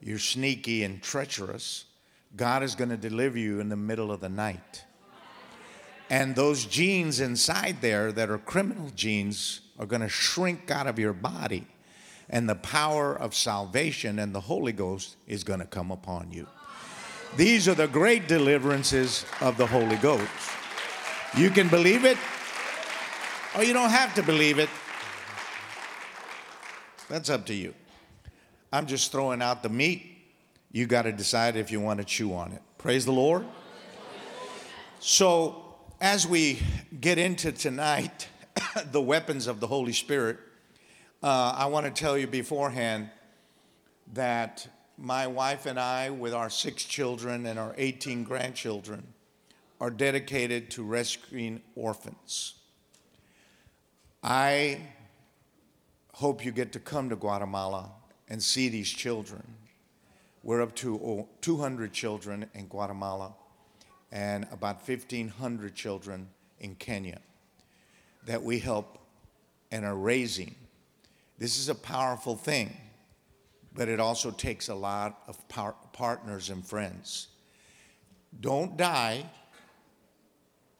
you're 0.00 0.18
sneaky 0.18 0.84
and 0.84 1.02
treacherous, 1.02 1.84
God 2.36 2.62
is 2.62 2.74
going 2.74 2.90
to 2.90 2.96
deliver 2.96 3.38
you 3.38 3.60
in 3.60 3.68
the 3.68 3.76
middle 3.76 4.10
of 4.10 4.20
the 4.20 4.28
night. 4.28 4.84
And 6.10 6.34
those 6.34 6.64
genes 6.64 7.20
inside 7.20 7.78
there 7.80 8.12
that 8.12 8.30
are 8.30 8.38
criminal 8.38 8.90
genes 8.94 9.60
are 9.78 9.86
going 9.86 10.00
to 10.00 10.08
shrink 10.08 10.70
out 10.70 10.86
of 10.86 10.98
your 10.98 11.12
body, 11.12 11.66
and 12.30 12.48
the 12.48 12.54
power 12.54 13.14
of 13.14 13.34
salvation 13.34 14.18
and 14.18 14.34
the 14.34 14.40
Holy 14.40 14.72
Ghost 14.72 15.16
is 15.26 15.44
going 15.44 15.60
to 15.60 15.66
come 15.66 15.90
upon 15.90 16.32
you. 16.32 16.46
These 17.36 17.68
are 17.68 17.74
the 17.74 17.88
great 17.88 18.26
deliverances 18.26 19.26
of 19.42 19.58
the 19.58 19.66
Holy 19.66 19.96
Ghost. 19.96 20.30
You 21.36 21.50
can 21.50 21.68
believe 21.68 22.06
it, 22.06 22.16
or 23.54 23.62
you 23.62 23.74
don't 23.74 23.90
have 23.90 24.14
to 24.14 24.22
believe 24.22 24.58
it. 24.58 24.70
That's 27.08 27.30
up 27.30 27.46
to 27.46 27.54
you. 27.54 27.74
I'm 28.70 28.86
just 28.86 29.12
throwing 29.12 29.40
out 29.40 29.62
the 29.62 29.70
meat. 29.70 30.04
You 30.72 30.86
got 30.86 31.02
to 31.02 31.12
decide 31.12 31.56
if 31.56 31.70
you 31.72 31.80
want 31.80 32.00
to 32.00 32.04
chew 32.04 32.34
on 32.34 32.52
it. 32.52 32.60
Praise 32.76 33.06
the 33.06 33.12
Lord. 33.12 33.46
So, 35.00 35.64
as 36.00 36.26
we 36.26 36.60
get 37.00 37.16
into 37.18 37.50
tonight, 37.50 38.28
the 38.92 39.00
weapons 39.00 39.46
of 39.46 39.60
the 39.60 39.66
Holy 39.66 39.94
Spirit, 39.94 40.38
uh, 41.22 41.54
I 41.56 41.66
want 41.66 41.86
to 41.86 41.92
tell 41.92 42.18
you 42.18 42.26
beforehand 42.26 43.08
that 44.12 44.68
my 44.98 45.26
wife 45.26 45.64
and 45.64 45.78
I, 45.80 46.10
with 46.10 46.34
our 46.34 46.50
six 46.50 46.84
children 46.84 47.46
and 47.46 47.58
our 47.58 47.74
18 47.78 48.24
grandchildren, 48.24 49.06
are 49.80 49.90
dedicated 49.90 50.70
to 50.72 50.82
rescuing 50.82 51.62
orphans. 51.74 52.54
I 54.22 54.80
hope 56.18 56.44
you 56.44 56.50
get 56.50 56.72
to 56.72 56.80
come 56.80 57.08
to 57.08 57.14
Guatemala 57.14 57.92
and 58.28 58.42
see 58.42 58.68
these 58.68 58.90
children. 58.90 59.40
We're 60.42 60.60
up 60.60 60.74
to 60.76 61.28
200 61.42 61.92
children 61.92 62.50
in 62.54 62.66
Guatemala 62.66 63.34
and 64.10 64.44
about 64.50 64.86
1,500 64.88 65.76
children 65.76 66.28
in 66.58 66.74
Kenya 66.74 67.20
that 68.26 68.42
we 68.42 68.58
help 68.58 68.98
and 69.70 69.84
are 69.84 69.94
raising. 69.94 70.56
This 71.38 71.56
is 71.56 71.68
a 71.68 71.74
powerful 71.76 72.34
thing, 72.34 72.76
but 73.72 73.88
it 73.88 74.00
also 74.00 74.32
takes 74.32 74.66
a 74.66 74.74
lot 74.74 75.22
of 75.28 75.48
par- 75.48 75.76
partners 75.92 76.50
and 76.50 76.66
friends. 76.66 77.28
Don't 78.40 78.76
die 78.76 79.24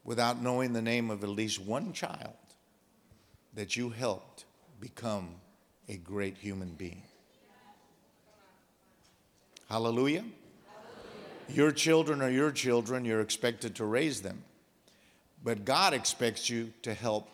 without 0.02 0.42
knowing 0.42 0.72
the 0.72 0.82
name 0.82 1.10
of 1.10 1.22
at 1.22 1.30
least 1.30 1.60
one 1.60 1.92
child 1.92 2.34
that 3.54 3.76
you 3.76 3.90
helped 3.90 4.46
become 4.80 5.34
a 5.88 5.96
great 5.96 6.36
human 6.36 6.70
being. 6.74 7.02
Hallelujah. 9.68 10.24
Your 11.48 11.72
children 11.72 12.20
are 12.22 12.30
your 12.30 12.50
children, 12.50 13.04
you're 13.04 13.20
expected 13.20 13.74
to 13.76 13.84
raise 13.84 14.20
them. 14.20 14.44
But 15.42 15.64
God 15.64 15.94
expects 15.94 16.50
you 16.50 16.72
to 16.82 16.92
help 16.92 17.28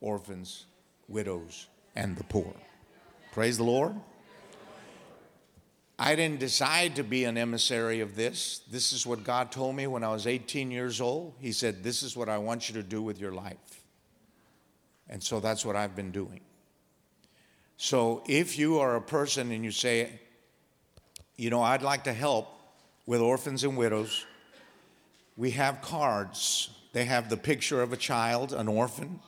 orphans, 0.00 0.66
widows, 1.08 1.66
and 1.94 2.16
the 2.16 2.24
poor. 2.24 2.52
Praise 3.32 3.56
the 3.56 3.64
Lord. 3.64 3.94
I 5.98 6.14
didn't 6.14 6.40
decide 6.40 6.96
to 6.96 7.02
be 7.02 7.24
an 7.24 7.38
emissary 7.38 8.00
of 8.00 8.16
this. 8.16 8.60
This 8.70 8.92
is 8.92 9.06
what 9.06 9.24
God 9.24 9.50
told 9.50 9.76
me 9.76 9.86
when 9.86 10.04
I 10.04 10.12
was 10.12 10.26
18 10.26 10.70
years 10.70 11.00
old. 11.00 11.34
He 11.38 11.52
said, 11.52 11.82
This 11.82 12.02
is 12.02 12.16
what 12.16 12.28
I 12.28 12.36
want 12.36 12.68
you 12.68 12.74
to 12.74 12.82
do 12.82 13.00
with 13.00 13.18
your 13.18 13.32
life. 13.32 13.82
And 15.08 15.22
so 15.22 15.40
that's 15.40 15.64
what 15.64 15.76
I've 15.76 15.96
been 15.96 16.10
doing. 16.10 16.40
So 17.76 18.22
if 18.26 18.58
you 18.58 18.78
are 18.78 18.96
a 18.96 19.02
person 19.02 19.52
and 19.52 19.64
you 19.64 19.70
say, 19.70 20.20
you 21.36 21.50
know, 21.50 21.62
I'd 21.62 21.82
like 21.82 22.04
to 22.04 22.12
help 22.12 22.48
with 23.04 23.20
orphans 23.20 23.64
and 23.64 23.76
widows, 23.76 24.24
we 25.36 25.50
have 25.52 25.82
cards. 25.82 26.70
They 26.92 27.04
have 27.04 27.28
the 27.28 27.36
picture 27.36 27.82
of 27.82 27.92
a 27.92 27.96
child, 27.96 28.54
an 28.54 28.68
orphan, 28.68 29.20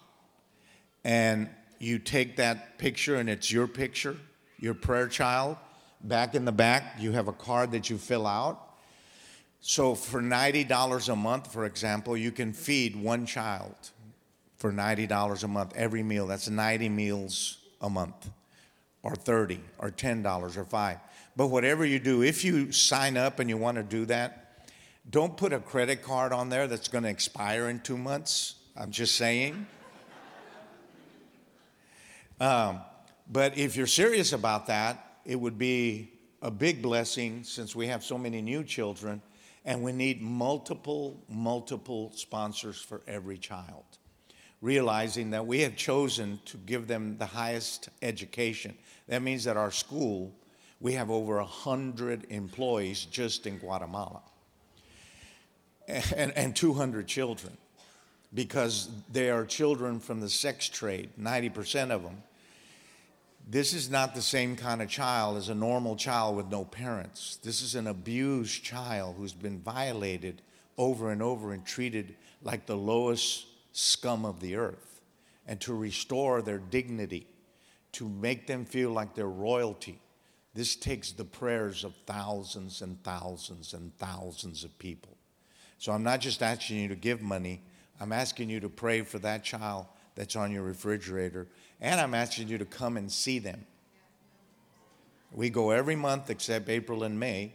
and 1.04 1.50
you 1.78 1.98
take 1.98 2.36
that 2.36 2.78
picture 2.78 3.16
and 3.16 3.28
it's 3.28 3.52
your 3.52 3.66
picture, 3.66 4.16
your 4.58 4.74
prayer 4.74 5.06
child. 5.06 5.58
Back 6.00 6.34
in 6.34 6.44
the 6.44 6.52
back, 6.52 6.94
you 6.98 7.12
have 7.12 7.28
a 7.28 7.32
card 7.32 7.72
that 7.72 7.90
you 7.90 7.98
fill 7.98 8.26
out. 8.26 8.64
So 9.60 9.94
for 9.94 10.22
$90 10.22 11.12
a 11.12 11.16
month, 11.16 11.52
for 11.52 11.66
example, 11.66 12.16
you 12.16 12.30
can 12.30 12.52
feed 12.52 12.96
one 12.96 13.26
child 13.26 13.74
for 14.56 14.72
$90 14.72 15.44
a 15.44 15.48
month 15.48 15.72
every 15.76 16.02
meal. 16.02 16.26
That's 16.26 16.48
90 16.48 16.88
meals 16.88 17.57
a 17.80 17.90
month, 17.90 18.30
or 19.02 19.14
30, 19.14 19.60
or 19.78 19.90
$10, 19.90 20.56
or 20.56 20.64
5. 20.64 20.98
But 21.36 21.46
whatever 21.48 21.84
you 21.84 21.98
do, 21.98 22.22
if 22.22 22.44
you 22.44 22.72
sign 22.72 23.16
up 23.16 23.38
and 23.38 23.48
you 23.48 23.56
want 23.56 23.76
to 23.76 23.82
do 23.82 24.04
that, 24.06 24.68
don't 25.08 25.36
put 25.36 25.52
a 25.52 25.60
credit 25.60 26.02
card 26.02 26.32
on 26.32 26.48
there 26.48 26.66
that's 26.66 26.88
going 26.88 27.04
to 27.04 27.10
expire 27.10 27.68
in 27.68 27.80
two 27.80 27.96
months. 27.96 28.56
I'm 28.76 28.90
just 28.90 29.16
saying. 29.16 29.66
Um, 32.40 32.82
but 33.28 33.58
if 33.58 33.74
you're 33.74 33.88
serious 33.88 34.32
about 34.32 34.68
that, 34.68 35.18
it 35.24 35.34
would 35.34 35.58
be 35.58 36.12
a 36.40 36.52
big 36.52 36.80
blessing 36.82 37.42
since 37.42 37.74
we 37.74 37.88
have 37.88 38.04
so 38.04 38.16
many 38.16 38.40
new 38.40 38.62
children 38.62 39.20
and 39.64 39.82
we 39.82 39.90
need 39.90 40.22
multiple, 40.22 41.20
multiple 41.28 42.12
sponsors 42.14 42.80
for 42.80 43.02
every 43.08 43.36
child 43.36 43.84
realizing 44.60 45.30
that 45.30 45.46
we 45.46 45.60
have 45.60 45.76
chosen 45.76 46.40
to 46.46 46.56
give 46.56 46.88
them 46.88 47.16
the 47.18 47.26
highest 47.26 47.88
education. 48.02 48.76
That 49.08 49.22
means 49.22 49.44
that 49.44 49.56
our 49.56 49.70
school, 49.70 50.32
we 50.80 50.94
have 50.94 51.10
over 51.10 51.36
100 51.36 52.26
employees 52.30 53.04
just 53.04 53.46
in 53.46 53.58
Guatemala 53.58 54.22
and, 55.86 56.32
and 56.36 56.56
200 56.56 57.06
children 57.06 57.56
because 58.34 58.90
they 59.10 59.30
are 59.30 59.44
children 59.44 60.00
from 60.00 60.20
the 60.20 60.28
sex 60.28 60.68
trade, 60.68 61.10
90% 61.20 61.90
of 61.90 62.02
them. 62.02 62.22
This 63.50 63.72
is 63.72 63.88
not 63.88 64.14
the 64.14 64.20
same 64.20 64.56
kind 64.56 64.82
of 64.82 64.90
child 64.90 65.38
as 65.38 65.48
a 65.48 65.54
normal 65.54 65.96
child 65.96 66.36
with 66.36 66.50
no 66.50 66.66
parents. 66.66 67.38
This 67.42 67.62
is 67.62 67.74
an 67.74 67.86
abused 67.86 68.62
child 68.62 69.14
who's 69.16 69.32
been 69.32 69.60
violated 69.60 70.42
over 70.76 71.10
and 71.10 71.22
over 71.22 71.52
and 71.52 71.64
treated 71.64 72.14
like 72.42 72.66
the 72.66 72.76
lowest 72.76 73.46
scum 73.72 74.24
of 74.24 74.40
the 74.40 74.56
earth 74.56 75.00
and 75.46 75.60
to 75.60 75.74
restore 75.74 76.42
their 76.42 76.58
dignity, 76.58 77.26
to 77.92 78.08
make 78.08 78.46
them 78.46 78.64
feel 78.64 78.90
like 78.90 79.14
they're 79.14 79.26
royalty. 79.26 80.00
This 80.54 80.76
takes 80.76 81.12
the 81.12 81.24
prayers 81.24 81.84
of 81.84 81.94
thousands 82.06 82.82
and 82.82 83.02
thousands 83.02 83.72
and 83.72 83.96
thousands 83.96 84.64
of 84.64 84.78
people. 84.78 85.16
So 85.78 85.92
I'm 85.92 86.02
not 86.02 86.20
just 86.20 86.42
asking 86.42 86.78
you 86.78 86.88
to 86.88 86.96
give 86.96 87.22
money, 87.22 87.62
I'm 88.00 88.12
asking 88.12 88.50
you 88.50 88.60
to 88.60 88.68
pray 88.68 89.02
for 89.02 89.18
that 89.20 89.44
child 89.44 89.86
that's 90.14 90.36
on 90.36 90.50
your 90.50 90.64
refrigerator, 90.64 91.46
and 91.80 92.00
I'm 92.00 92.14
asking 92.14 92.48
you 92.48 92.58
to 92.58 92.64
come 92.64 92.96
and 92.96 93.10
see 93.10 93.38
them. 93.38 93.64
We 95.32 95.50
go 95.50 95.70
every 95.70 95.96
month 95.96 96.30
except 96.30 96.68
April 96.68 97.04
and 97.04 97.18
May. 97.18 97.52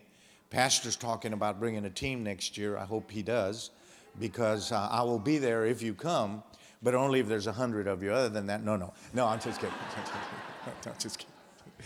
Pastor's 0.50 0.96
talking 0.96 1.34
about 1.34 1.60
bringing 1.60 1.86
a 1.86 1.90
team 1.90 2.24
next 2.24 2.58
year. 2.58 2.78
I 2.78 2.86
hope 2.86 3.12
he 3.12 3.24
does 3.24 3.72
because 4.20 4.72
uh, 4.72 4.88
I 4.92 5.02
will 5.04 5.20
be 5.20 5.38
there 5.38 5.66
if 5.66 5.82
you 5.82 5.94
come, 5.94 6.44
but 6.82 6.96
only 6.96 7.20
if 7.20 7.28
there's 7.28 7.48
a 7.48 7.54
hundred 7.54 7.88
of 7.88 8.04
you. 8.04 8.12
Other 8.12 8.30
than 8.30 8.48
that, 8.48 8.64
no, 8.64 8.76
no, 8.76 8.94
no. 9.14 9.26
I'm 9.26 9.40
just 9.40 9.60
kidding. 9.60 9.76
I'm 10.86 10.94
just 11.00 11.20
kidding. 11.20 11.34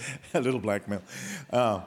a 0.34 0.41
little 0.41 0.60
blackmail. 0.60 1.01
Uh, 1.51 1.82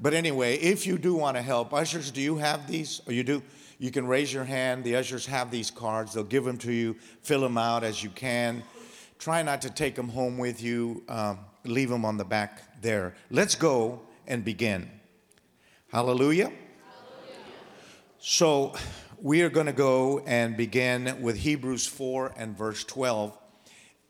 but 0.00 0.14
anyway, 0.14 0.56
if 0.56 0.86
you 0.86 0.98
do 0.98 1.14
want 1.14 1.36
to 1.36 1.42
help, 1.42 1.72
ushers, 1.72 2.10
do 2.10 2.20
you 2.20 2.36
have 2.36 2.66
these? 2.66 3.00
Or 3.06 3.12
you 3.12 3.22
do? 3.22 3.42
You 3.78 3.90
can 3.90 4.06
raise 4.06 4.32
your 4.32 4.44
hand. 4.44 4.84
The 4.84 4.96
ushers 4.96 5.26
have 5.26 5.50
these 5.50 5.70
cards. 5.70 6.14
They'll 6.14 6.24
give 6.24 6.44
them 6.44 6.58
to 6.58 6.72
you. 6.72 6.94
Fill 7.22 7.40
them 7.40 7.58
out 7.58 7.84
as 7.84 8.02
you 8.02 8.10
can. 8.10 8.62
Try 9.18 9.42
not 9.42 9.62
to 9.62 9.70
take 9.70 9.94
them 9.94 10.08
home 10.08 10.38
with 10.38 10.62
you. 10.62 11.02
Um, 11.08 11.38
leave 11.64 11.88
them 11.88 12.04
on 12.04 12.16
the 12.16 12.24
back 12.24 12.80
there. 12.82 13.14
Let's 13.30 13.54
go 13.54 14.02
and 14.26 14.44
begin. 14.44 14.90
Hallelujah. 15.88 16.44
Hallelujah. 16.44 16.56
So, 18.18 18.74
we 19.24 19.40
are 19.40 19.48
going 19.48 19.64
to 19.64 19.72
go 19.72 20.22
and 20.26 20.54
begin 20.54 21.22
with 21.22 21.34
Hebrews 21.34 21.86
4 21.86 22.34
and 22.36 22.54
verse 22.54 22.84
12 22.84 23.34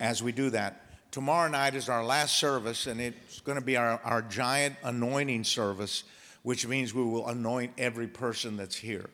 as 0.01 0.25
we 0.25 0.33
do 0.33 0.51
that. 0.51 0.81
Tomorrow 1.13 1.49
night 1.51 1.77
is 1.77 1.89
our 1.89 2.05
last 2.05 2.37
service, 2.37 2.89
and 2.89 3.01
it's 3.01 3.39
going 3.43 3.57
to 3.57 3.65
be 3.65 3.77
our, 3.77 4.01
our 4.03 4.23
giant 4.23 4.75
anointing 4.83 5.45
service, 5.45 6.03
which 6.43 6.67
means 6.67 6.93
we 6.93 7.05
will 7.05 7.29
anoint 7.29 7.75
every 7.79 8.09
person 8.09 8.57
that's 8.57 8.75
here. 8.75 9.09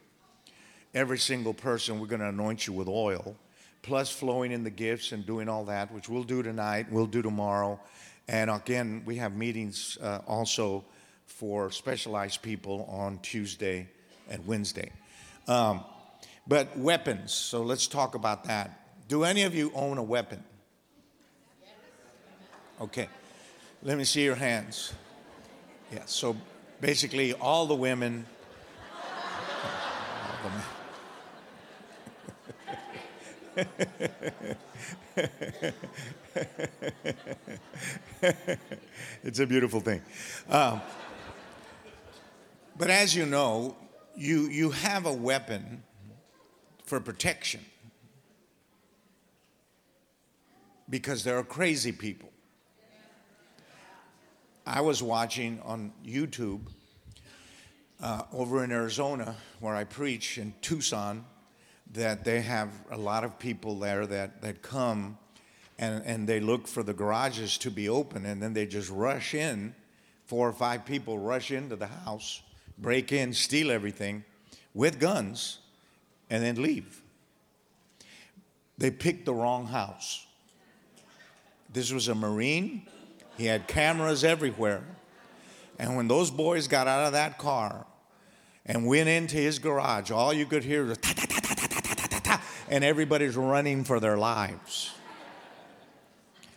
Every 0.95 1.19
single 1.19 1.53
person, 1.53 2.01
we're 2.01 2.07
going 2.07 2.23
to 2.23 2.29
anoint 2.29 2.67
you 2.67 2.73
with 2.73 2.89
oil, 2.89 3.37
plus 3.83 4.11
flowing 4.11 4.53
in 4.53 4.65
the 4.65 4.71
gifts 4.71 5.13
and 5.13 5.27
doing 5.27 5.51
all 5.51 5.67
that, 5.67 5.93
which 5.93 6.09
we'll 6.09 6.23
do 6.23 6.43
tonight, 6.43 6.87
we'll 6.91 7.05
do 7.05 7.21
tomorrow. 7.21 7.79
And 8.27 8.51
again, 8.51 9.03
we 9.05 9.17
have 9.17 9.37
meetings 9.37 9.99
uh, 10.01 10.21
also 10.27 10.83
for 11.27 11.71
specialized 11.71 12.41
people 12.41 12.89
on 12.91 13.19
Tuesday 13.19 13.87
and 14.31 14.47
Wednesday. 14.47 14.93
Um, 15.49 15.85
but 16.47 16.77
weapons, 16.77 17.33
so 17.33 17.63
let's 17.63 17.87
talk 17.87 18.15
about 18.15 18.45
that. 18.45 18.81
Do 19.09 19.25
any 19.25 19.43
of 19.43 19.55
you 19.55 19.73
own 19.75 19.99
a 19.99 20.03
weapon? 20.03 20.43
Okay, 22.81 23.09
let 23.83 23.99
me 23.99 24.05
see 24.05 24.25
your 24.25 24.37
hands. 24.37 24.93
Yeah, 25.93 26.03
so 26.07 26.37
basically, 26.81 27.35
all 27.35 27.67
the 27.67 27.75
women. 27.75 28.27
it's 39.23 39.39
a 39.39 39.47
beautiful 39.47 39.81
thing. 39.81 40.01
Um, 40.49 40.81
but 42.79 42.89
as 42.91 43.15
you 43.15 43.27
know, 43.27 43.77
you, 44.21 44.49
you 44.49 44.71
have 44.71 45.07
a 45.07 45.13
weapon 45.13 45.83
for 46.85 47.01
protection 47.01 47.61
because 50.91 51.25
there 51.25 51.39
are 51.39 51.43
crazy 51.43 51.91
people. 51.91 52.31
I 54.67 54.83
was 54.83 55.03
watching 55.03 55.59
on 55.65 55.93
YouTube 56.07 56.61
uh, 58.03 58.25
over 58.31 58.63
in 58.63 58.71
Arizona, 58.71 59.37
where 59.59 59.75
I 59.75 59.85
preach 59.85 60.37
in 60.37 60.53
Tucson, 60.61 61.25
that 61.95 62.23
they 62.23 62.43
have 62.43 62.69
a 62.91 62.99
lot 62.99 63.25
of 63.25 63.39
people 63.39 63.79
there 63.79 64.07
that, 64.07 64.43
that 64.43 64.61
come 64.61 65.17
and, 65.79 66.03
and 66.05 66.29
they 66.29 66.41
look 66.41 66.69
for 66.69 66.83
the 66.83 66.93
garages 66.93 67.57
to 67.59 67.71
be 67.71 67.89
open 67.89 68.27
and 68.27 68.43
then 68.43 68.53
they 68.53 68.67
just 68.67 68.91
rush 68.91 69.33
in. 69.33 69.75
Four 70.27 70.51
or 70.51 70.53
five 70.53 70.85
people 70.85 71.19
rush 71.19 71.51
into 71.51 71.75
the 71.75 71.87
house 71.87 72.43
break 72.81 73.13
in, 73.13 73.33
steal 73.33 73.71
everything 73.71 74.25
with 74.75 74.99
guns, 74.99 75.59
and 76.29 76.43
then 76.43 76.61
leave. 76.63 77.03
They 78.79 78.91
picked 78.91 79.27
the 79.27 79.35
wrong 79.35 79.67
house. 79.67 80.27
This 81.73 81.93
was 81.93 82.09
a 82.09 82.15
Marine, 82.15 82.83
he 83.37 83.47
had 83.47 83.67
cameras 83.69 84.25
everywhere. 84.25 84.83
And 85.79 85.97
when 85.97 86.09
those 86.09 86.31
boys 86.31 86.69
got 86.69 86.87
out 86.87 87.07
of 87.07 87.13
that 87.13 87.39
car 87.39 87.87
and 88.67 88.87
went 88.87 89.09
into 89.09 89.37
his 89.37 89.59
garage, 89.59 90.11
all 90.11 90.33
you 90.33 90.45
could 90.45 90.63
hear 90.63 90.85
was 90.85 90.99
ta 90.99 91.15
ta 91.15 91.25
ta 91.27 91.41
ta 91.41 91.55
ta 91.55 91.67
ta 91.67 91.81
ta 91.81 92.07
ta 92.07 92.21
ta, 92.21 92.43
and 92.69 92.85
everybody's 92.85 93.37
running 93.37 93.85
for 93.85 93.99
their 93.99 94.19
lives. 94.19 94.93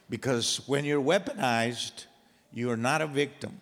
Because 0.10 0.62
when 0.68 0.84
you're 0.84 1.02
weaponized, 1.02 2.06
you 2.52 2.70
are 2.70 2.78
not 2.78 3.02
a 3.02 3.08
victim. 3.08 3.62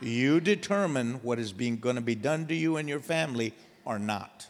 You 0.00 0.40
determine 0.40 1.14
what 1.22 1.38
is 1.38 1.52
being 1.52 1.78
going 1.78 1.96
to 1.96 2.02
be 2.02 2.14
done 2.14 2.46
to 2.46 2.54
you 2.54 2.76
and 2.76 2.88
your 2.88 3.00
family 3.00 3.52
or 3.84 3.98
not. 3.98 4.46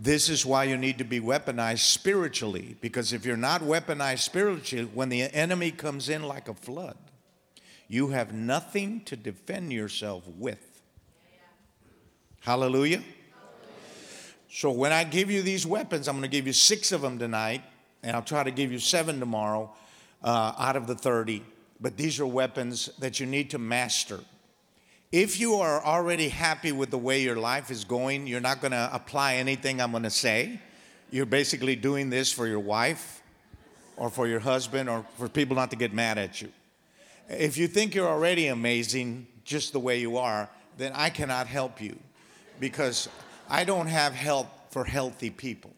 This 0.00 0.28
is 0.28 0.46
why 0.46 0.64
you 0.64 0.76
need 0.76 0.98
to 0.98 1.04
be 1.04 1.20
weaponized 1.20 1.80
spiritually, 1.80 2.76
because 2.80 3.12
if 3.12 3.24
you're 3.24 3.36
not 3.36 3.62
weaponized 3.62 4.20
spiritually, 4.20 4.88
when 4.94 5.08
the 5.08 5.22
enemy 5.22 5.72
comes 5.72 6.08
in 6.08 6.22
like 6.22 6.48
a 6.48 6.54
flood, 6.54 6.96
you 7.88 8.08
have 8.08 8.32
nothing 8.32 9.00
to 9.06 9.16
defend 9.16 9.72
yourself 9.72 10.24
with. 10.36 10.82
Hallelujah. 12.40 13.02
So 14.50 14.70
when 14.70 14.92
I 14.92 15.04
give 15.04 15.30
you 15.30 15.42
these 15.42 15.66
weapons, 15.66 16.06
I'm 16.06 16.14
going 16.14 16.22
to 16.22 16.28
give 16.28 16.46
you 16.46 16.52
six 16.52 16.92
of 16.92 17.02
them 17.02 17.18
tonight, 17.18 17.62
and 18.02 18.16
I'll 18.16 18.22
try 18.22 18.42
to 18.42 18.50
give 18.50 18.70
you 18.70 18.78
seven 18.78 19.18
tomorrow 19.18 19.72
uh, 20.22 20.52
out 20.58 20.76
of 20.76 20.86
the 20.86 20.94
30 20.94 21.42
but 21.80 21.96
these 21.96 22.18
are 22.20 22.26
weapons 22.26 22.90
that 22.98 23.20
you 23.20 23.26
need 23.26 23.50
to 23.50 23.58
master. 23.58 24.20
If 25.10 25.40
you 25.40 25.54
are 25.54 25.82
already 25.82 26.28
happy 26.28 26.72
with 26.72 26.90
the 26.90 26.98
way 26.98 27.22
your 27.22 27.36
life 27.36 27.70
is 27.70 27.84
going, 27.84 28.26
you're 28.26 28.40
not 28.40 28.60
going 28.60 28.72
to 28.72 28.90
apply 28.92 29.36
anything 29.36 29.80
I'm 29.80 29.92
going 29.92 30.02
to 30.02 30.10
say. 30.10 30.60
You're 31.10 31.26
basically 31.26 31.76
doing 31.76 32.10
this 32.10 32.30
for 32.30 32.46
your 32.46 32.60
wife 32.60 33.22
or 33.96 34.10
for 34.10 34.26
your 34.26 34.40
husband 34.40 34.88
or 34.88 35.06
for 35.16 35.28
people 35.28 35.56
not 35.56 35.70
to 35.70 35.76
get 35.76 35.94
mad 35.94 36.18
at 36.18 36.42
you. 36.42 36.48
If 37.28 37.56
you 37.56 37.68
think 37.68 37.94
you're 37.94 38.08
already 38.08 38.48
amazing 38.48 39.26
just 39.44 39.72
the 39.72 39.80
way 39.80 39.98
you 39.98 40.18
are, 40.18 40.50
then 40.76 40.92
I 40.94 41.08
cannot 41.10 41.46
help 41.46 41.80
you 41.80 41.98
because 42.60 43.08
I 43.48 43.64
don't 43.64 43.86
have 43.86 44.12
help 44.12 44.48
for 44.70 44.84
healthy 44.84 45.30
people. 45.30 45.72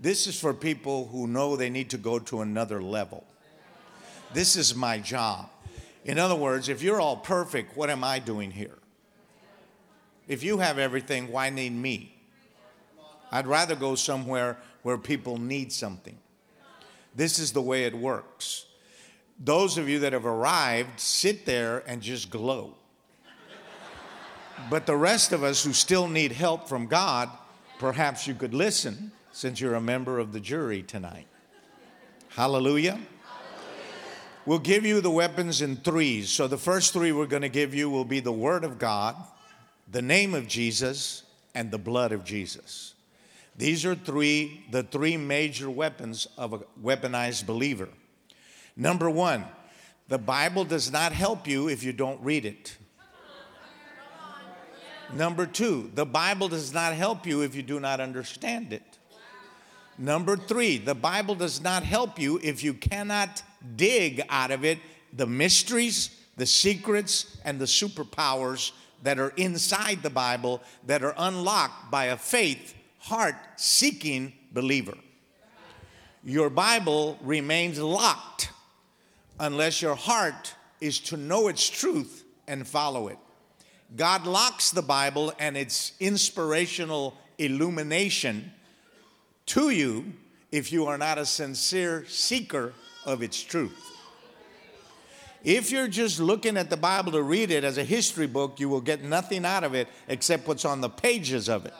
This 0.00 0.26
is 0.26 0.38
for 0.38 0.52
people 0.52 1.06
who 1.06 1.28
know 1.28 1.54
they 1.54 1.70
need 1.70 1.90
to 1.90 1.98
go 1.98 2.18
to 2.18 2.40
another 2.40 2.82
level. 2.82 3.24
This 4.34 4.56
is 4.56 4.74
my 4.74 4.98
job. 4.98 5.48
In 6.04 6.18
other 6.18 6.34
words, 6.34 6.68
if 6.68 6.82
you're 6.82 7.00
all 7.00 7.16
perfect, 7.16 7.76
what 7.76 7.88
am 7.88 8.04
I 8.04 8.18
doing 8.18 8.50
here? 8.50 8.76
If 10.26 10.42
you 10.42 10.58
have 10.58 10.78
everything, 10.78 11.30
why 11.30 11.50
need 11.50 11.72
me? 11.72 12.14
I'd 13.30 13.46
rather 13.46 13.74
go 13.74 13.94
somewhere 13.94 14.58
where 14.82 14.98
people 14.98 15.38
need 15.38 15.72
something. 15.72 16.18
This 17.14 17.38
is 17.38 17.52
the 17.52 17.62
way 17.62 17.84
it 17.84 17.94
works. 17.94 18.66
Those 19.38 19.78
of 19.78 19.88
you 19.88 20.00
that 20.00 20.12
have 20.12 20.26
arrived, 20.26 21.00
sit 21.00 21.46
there 21.46 21.82
and 21.86 22.02
just 22.02 22.30
glow. 22.30 22.74
But 24.70 24.86
the 24.86 24.96
rest 24.96 25.32
of 25.32 25.42
us 25.42 25.64
who 25.64 25.72
still 25.72 26.08
need 26.08 26.32
help 26.32 26.68
from 26.68 26.86
God, 26.86 27.30
perhaps 27.78 28.26
you 28.26 28.34
could 28.34 28.54
listen 28.54 29.12
since 29.32 29.60
you're 29.60 29.74
a 29.74 29.80
member 29.80 30.18
of 30.18 30.32
the 30.32 30.40
jury 30.40 30.82
tonight. 30.82 31.26
Hallelujah. 32.30 32.98
We'll 34.46 34.58
give 34.58 34.84
you 34.84 35.00
the 35.00 35.10
weapons 35.10 35.62
in 35.62 35.76
threes. 35.76 36.28
So 36.28 36.46
the 36.46 36.58
first 36.58 36.92
three 36.92 37.12
we're 37.12 37.24
going 37.24 37.42
to 37.42 37.48
give 37.48 37.74
you 37.74 37.88
will 37.88 38.04
be 38.04 38.20
the 38.20 38.32
Word 38.32 38.62
of 38.62 38.78
God, 38.78 39.16
the 39.90 40.02
name 40.02 40.34
of 40.34 40.46
Jesus, 40.46 41.22
and 41.54 41.70
the 41.70 41.78
blood 41.78 42.12
of 42.12 42.24
Jesus. 42.24 42.92
These 43.56 43.86
are 43.86 43.94
three, 43.94 44.64
the 44.70 44.82
three 44.82 45.16
major 45.16 45.70
weapons 45.70 46.28
of 46.36 46.52
a 46.52 46.58
weaponized 46.82 47.46
believer. 47.46 47.88
Number 48.76 49.08
one, 49.08 49.44
the 50.08 50.18
Bible 50.18 50.64
does 50.64 50.92
not 50.92 51.12
help 51.12 51.48
you 51.48 51.68
if 51.68 51.82
you 51.82 51.94
don't 51.94 52.20
read 52.22 52.44
it. 52.44 52.76
Number 55.14 55.46
two, 55.46 55.90
the 55.94 56.04
Bible 56.04 56.48
does 56.48 56.74
not 56.74 56.92
help 56.92 57.26
you 57.26 57.40
if 57.42 57.54
you 57.54 57.62
do 57.62 57.80
not 57.80 58.00
understand 58.00 58.74
it. 58.74 58.98
Number 59.96 60.36
three, 60.36 60.76
the 60.76 60.94
Bible 60.94 61.34
does 61.34 61.62
not 61.62 61.82
help 61.84 62.18
you 62.18 62.40
if 62.42 62.64
you 62.64 62.74
cannot 62.74 63.42
dig 63.76 64.22
out 64.28 64.50
of 64.50 64.64
it 64.64 64.78
the 65.12 65.26
mysteries, 65.26 66.10
the 66.36 66.46
secrets, 66.46 67.36
and 67.44 67.60
the 67.60 67.64
superpowers 67.64 68.72
that 69.02 69.18
are 69.18 69.32
inside 69.36 70.02
the 70.02 70.10
Bible 70.10 70.62
that 70.86 71.04
are 71.04 71.14
unlocked 71.16 71.90
by 71.90 72.06
a 72.06 72.16
faith, 72.16 72.74
heart 72.98 73.36
seeking 73.56 74.32
believer. 74.52 74.96
Your 76.24 76.50
Bible 76.50 77.18
remains 77.22 77.78
locked 77.78 78.50
unless 79.38 79.82
your 79.82 79.94
heart 79.94 80.54
is 80.80 80.98
to 81.00 81.16
know 81.16 81.48
its 81.48 81.68
truth 81.68 82.24
and 82.48 82.66
follow 82.66 83.08
it. 83.08 83.18
God 83.94 84.26
locks 84.26 84.70
the 84.70 84.82
Bible 84.82 85.32
and 85.38 85.56
its 85.56 85.92
inspirational 86.00 87.16
illumination 87.38 88.52
to 89.46 89.70
you 89.70 90.12
if 90.50 90.72
you 90.72 90.86
are 90.86 90.98
not 90.98 91.18
a 91.18 91.26
sincere 91.26 92.06
seeker 92.08 92.72
of 93.06 93.22
its 93.22 93.42
truth. 93.42 93.94
If 95.44 95.70
you're 95.70 95.88
just 95.88 96.20
looking 96.20 96.56
at 96.56 96.70
the 96.70 96.76
Bible 96.76 97.12
to 97.12 97.22
read 97.22 97.50
it 97.50 97.64
as 97.64 97.76
a 97.76 97.84
history 97.84 98.26
book, 98.26 98.58
you 98.58 98.70
will 98.70 98.80
get 98.80 99.04
nothing 99.04 99.44
out 99.44 99.62
of 99.62 99.74
it 99.74 99.88
except 100.08 100.48
what's 100.48 100.64
on 100.64 100.80
the 100.80 100.88
pages 100.88 101.50
of 101.50 101.66
it. 101.66 101.74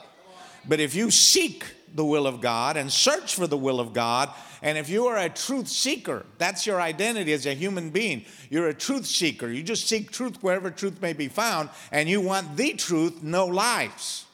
But 0.67 0.79
if 0.79 0.93
you 0.93 1.09
seek 1.09 1.65
the 1.93 2.05
will 2.05 2.27
of 2.27 2.41
God 2.41 2.77
and 2.77 2.91
search 2.91 3.33
for 3.33 3.47
the 3.47 3.57
will 3.57 3.79
of 3.79 3.93
God, 3.93 4.29
and 4.61 4.77
if 4.77 4.89
you 4.89 5.07
are 5.07 5.17
a 5.17 5.29
truth 5.29 5.67
seeker, 5.67 6.25
that's 6.37 6.67
your 6.67 6.79
identity 6.79 7.33
as 7.33 7.45
a 7.45 7.53
human 7.53 7.89
being. 7.89 8.25
You're 8.49 8.67
a 8.67 8.73
truth 8.73 9.05
seeker. 9.05 9.49
You 9.49 9.63
just 9.63 9.87
seek 9.87 10.11
truth 10.11 10.41
wherever 10.41 10.69
truth 10.69 11.01
may 11.01 11.13
be 11.13 11.27
found, 11.27 11.69
and 11.91 12.07
you 12.07 12.21
want 12.21 12.57
the 12.57 12.73
truth, 12.73 13.23
no 13.23 13.45
lies. 13.45 14.25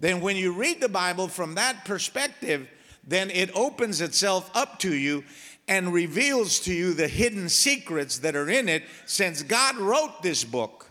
Then, 0.00 0.20
when 0.20 0.36
you 0.36 0.52
read 0.52 0.80
the 0.80 0.88
Bible 0.88 1.28
from 1.28 1.54
that 1.54 1.84
perspective, 1.86 2.68
then 3.06 3.30
it 3.30 3.50
opens 3.54 4.00
itself 4.00 4.50
up 4.54 4.78
to 4.80 4.94
you 4.94 5.24
and 5.68 5.92
reveals 5.92 6.60
to 6.60 6.72
you 6.72 6.94
the 6.94 7.08
hidden 7.08 7.48
secrets 7.48 8.18
that 8.18 8.36
are 8.36 8.48
in 8.48 8.68
it 8.68 8.84
since 9.04 9.42
God 9.42 9.76
wrote 9.76 10.22
this 10.22 10.44
book. 10.44 10.88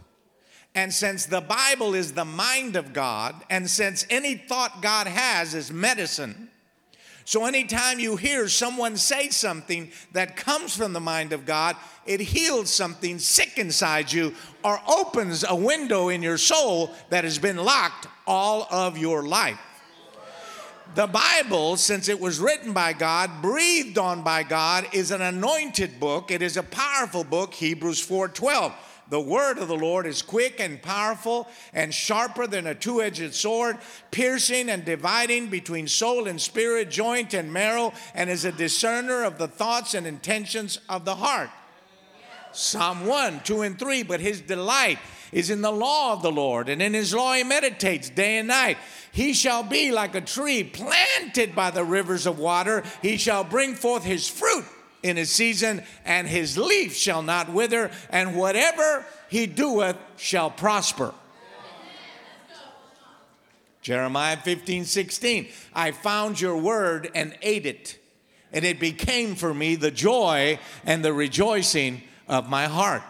And 0.74 0.94
since 0.94 1.26
the 1.26 1.42
Bible 1.42 1.94
is 1.94 2.12
the 2.12 2.26
mind 2.26 2.76
of 2.76 2.92
God, 2.92 3.36
and 3.50 3.70
since 3.70 4.06
any 4.10 4.36
thought 4.36 4.82
God 4.82 5.08
has 5.08 5.54
is 5.54 5.72
medicine, 5.72 6.50
so 7.28 7.46
anytime 7.46 8.00
you 8.00 8.18
hear 8.18 8.48
someone 8.48 8.98
say 8.98 9.30
something 9.30 9.90
that 10.12 10.36
comes 10.36 10.78
from 10.78 10.94
the 10.94 11.00
mind 11.00 11.34
of 11.34 11.44
God, 11.46 11.76
it 12.06 12.20
heals 12.20 12.70
something 12.70 13.18
sick 13.18 13.58
inside 13.58 14.12
you 14.12 14.36
or 14.64 14.80
opens 14.88 15.44
a 15.48 15.56
window 15.56 16.10
in 16.10 16.22
your 16.22 16.38
soul 16.38 16.92
that 17.10 17.24
has 17.24 17.40
been 17.40 17.58
locked 17.58 18.08
all 18.28 18.68
of 18.70 18.96
your 18.96 19.24
life. 19.24 19.60
The 20.96 21.08
Bible, 21.08 21.76
since 21.76 22.08
it 22.08 22.22
was 22.22 22.40
written 22.40 22.72
by 22.72 22.94
God, 22.94 23.42
breathed 23.42 23.98
on 23.98 24.24
by 24.24 24.44
God, 24.44 24.88
is 24.94 25.12
an 25.12 25.22
anointed 25.22 26.00
book. 26.00 26.32
It 26.32 26.42
is 26.42 26.56
a 26.56 26.64
powerful 26.64 27.26
book, 27.26 27.54
Hebrews 27.54 28.00
4:12. 28.00 28.72
The 29.10 29.20
word 29.20 29.58
of 29.58 29.68
the 29.68 29.76
Lord 29.76 30.08
is 30.08 30.22
quick 30.22 30.62
and 30.62 30.82
powerful 30.82 31.50
and 31.74 31.94
sharper 31.94 32.48
than 32.48 32.66
a 32.66 32.74
two 32.74 33.02
edged 33.02 33.36
sword, 33.36 33.78
piercing 34.12 34.70
and 34.70 34.86
dividing 34.86 35.48
between 35.48 35.90
soul 35.90 36.30
and 36.30 36.42
spirit, 36.42 36.92
joint 36.92 37.34
and 37.34 37.52
marrow, 37.52 37.92
and 38.14 38.30
is 38.30 38.46
a 38.46 38.54
discerner 38.54 39.26
of 39.26 39.38
the 39.38 39.50
thoughts 39.50 39.96
and 39.96 40.08
intentions 40.08 40.80
of 40.88 41.04
the 41.04 41.16
heart. 41.16 41.50
Psalm 42.56 43.06
1, 43.06 43.42
2, 43.44 43.62
and 43.62 43.78
3. 43.78 44.04
But 44.04 44.20
his 44.20 44.42
delight 44.42 45.00
is 45.32 45.50
in 45.50 45.62
the 45.62 45.72
law 45.72 46.14
of 46.14 46.22
the 46.22 46.32
Lord, 46.32 46.70
and 46.70 46.82
in 46.82 46.94
his 46.94 47.14
law 47.14 47.34
he 47.34 47.44
meditates 47.44 48.10
day 48.10 48.38
and 48.38 48.48
night. 48.48 48.78
He 49.12 49.34
shall 49.34 49.64
be 49.64 49.92
like 49.92 50.16
a 50.16 50.22
tree 50.22 50.64
planted 50.64 51.56
by 51.56 51.72
the 51.72 51.84
rivers 51.84 52.26
of 52.26 52.40
water. 52.40 52.84
He 53.02 53.18
shall 53.18 53.44
bring 53.44 53.76
forth 53.76 54.04
his 54.04 54.28
fruit 54.28 54.66
in 55.04 55.18
his 55.18 55.32
season, 55.32 55.84
and 56.06 56.28
his 56.28 56.58
leaf 56.58 56.96
shall 56.96 57.22
not 57.22 57.52
wither, 57.52 57.92
and 58.10 58.36
whatever 58.36 59.06
he 59.30 59.46
doeth 59.46 59.98
shall 60.18 60.50
prosper. 60.50 61.14
Jeremiah 63.82 64.38
15, 64.38 64.86
16. 64.86 65.48
I 65.74 65.92
found 65.92 66.42
your 66.42 66.58
word 66.58 67.12
and 67.14 67.38
ate 67.44 67.68
it, 67.68 68.00
and 68.52 68.66
it 68.66 68.80
became 68.80 69.36
for 69.36 69.54
me 69.54 69.76
the 69.76 69.92
joy 69.92 70.58
and 70.86 71.06
the 71.06 71.14
rejoicing 71.14 72.02
of 72.28 72.50
my 72.50 72.66
heart. 72.66 73.04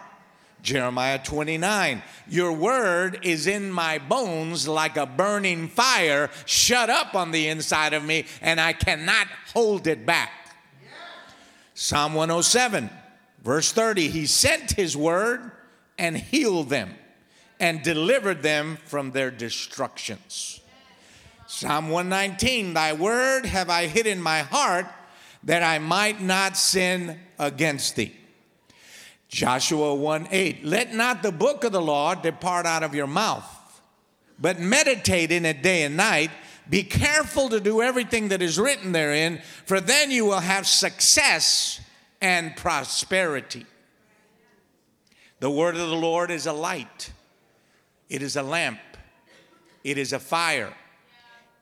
Jeremiah 0.62 1.20
29. 1.22 2.02
Your 2.28 2.52
word 2.52 3.20
is 3.22 3.46
in 3.46 3.70
my 3.70 3.98
bones 3.98 4.66
like 4.66 4.96
a 4.96 5.06
burning 5.06 5.68
fire 5.68 6.28
shut 6.44 6.90
up 6.90 7.14
on 7.14 7.30
the 7.30 7.46
inside 7.48 7.94
of 7.94 8.04
me, 8.04 8.26
and 8.42 8.60
I 8.60 8.72
cannot 8.72 9.28
hold 9.54 9.86
it 9.86 10.04
back. 10.04 10.30
Psalm 11.74 12.14
107, 12.14 12.90
verse 13.44 13.70
30 13.70 14.08
He 14.08 14.26
sent 14.26 14.72
His 14.72 14.96
word 14.96 15.52
and 15.98 16.16
healed 16.16 16.68
them 16.68 16.94
and 17.60 17.82
delivered 17.82 18.42
them 18.42 18.78
from 18.86 19.12
their 19.12 19.30
destructions. 19.30 20.60
Psalm 21.46 21.90
119 21.90 22.74
Thy 22.74 22.92
word 22.92 23.46
have 23.46 23.70
I 23.70 23.86
hid 23.86 24.06
in 24.06 24.20
my 24.20 24.40
heart 24.40 24.86
that 25.44 25.62
I 25.62 25.78
might 25.78 26.20
not 26.20 26.56
sin 26.56 27.20
against 27.38 27.94
thee. 27.94 28.16
Joshua 29.28 29.94
1 29.94 30.28
8 30.30 30.64
Let 30.64 30.94
not 30.94 31.22
the 31.22 31.32
book 31.32 31.64
of 31.64 31.72
the 31.72 31.80
law 31.80 32.14
depart 32.14 32.66
out 32.66 32.82
of 32.82 32.94
your 32.94 33.06
mouth, 33.06 33.80
but 34.38 34.58
meditate 34.60 35.32
in 35.32 35.44
it 35.44 35.62
day 35.62 35.82
and 35.82 35.96
night. 35.96 36.30
Be 36.68 36.82
careful 36.82 37.48
to 37.50 37.60
do 37.60 37.80
everything 37.80 38.28
that 38.28 38.42
is 38.42 38.58
written 38.58 38.90
therein, 38.92 39.40
for 39.66 39.80
then 39.80 40.10
you 40.10 40.24
will 40.24 40.40
have 40.40 40.66
success 40.66 41.80
and 42.20 42.56
prosperity. 42.56 43.66
The 45.38 45.50
word 45.50 45.76
of 45.76 45.88
the 45.88 45.96
Lord 45.96 46.30
is 46.30 46.46
a 46.46 46.52
light, 46.52 47.12
it 48.08 48.22
is 48.22 48.36
a 48.36 48.42
lamp, 48.42 48.80
it 49.84 49.98
is 49.98 50.12
a 50.12 50.18
fire, 50.18 50.72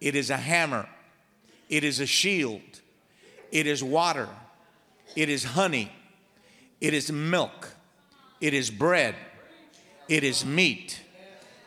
it 0.01 0.15
is 0.15 0.31
a 0.31 0.37
hammer, 0.37 0.89
it 1.69 1.85
is 1.85 2.01
a 2.01 2.07
shield, 2.07 2.63
it 3.51 3.67
is 3.67 3.83
water, 3.83 4.29
it 5.17 5.29
is 5.29 5.45
honey, 5.45 5.93
it 6.81 6.95
is 6.95 7.11
milk, 7.11 7.75
it 8.41 8.55
is 8.55 8.71
bread, 8.71 9.15
it 10.09 10.25
is 10.25 10.45
meat, 10.45 11.01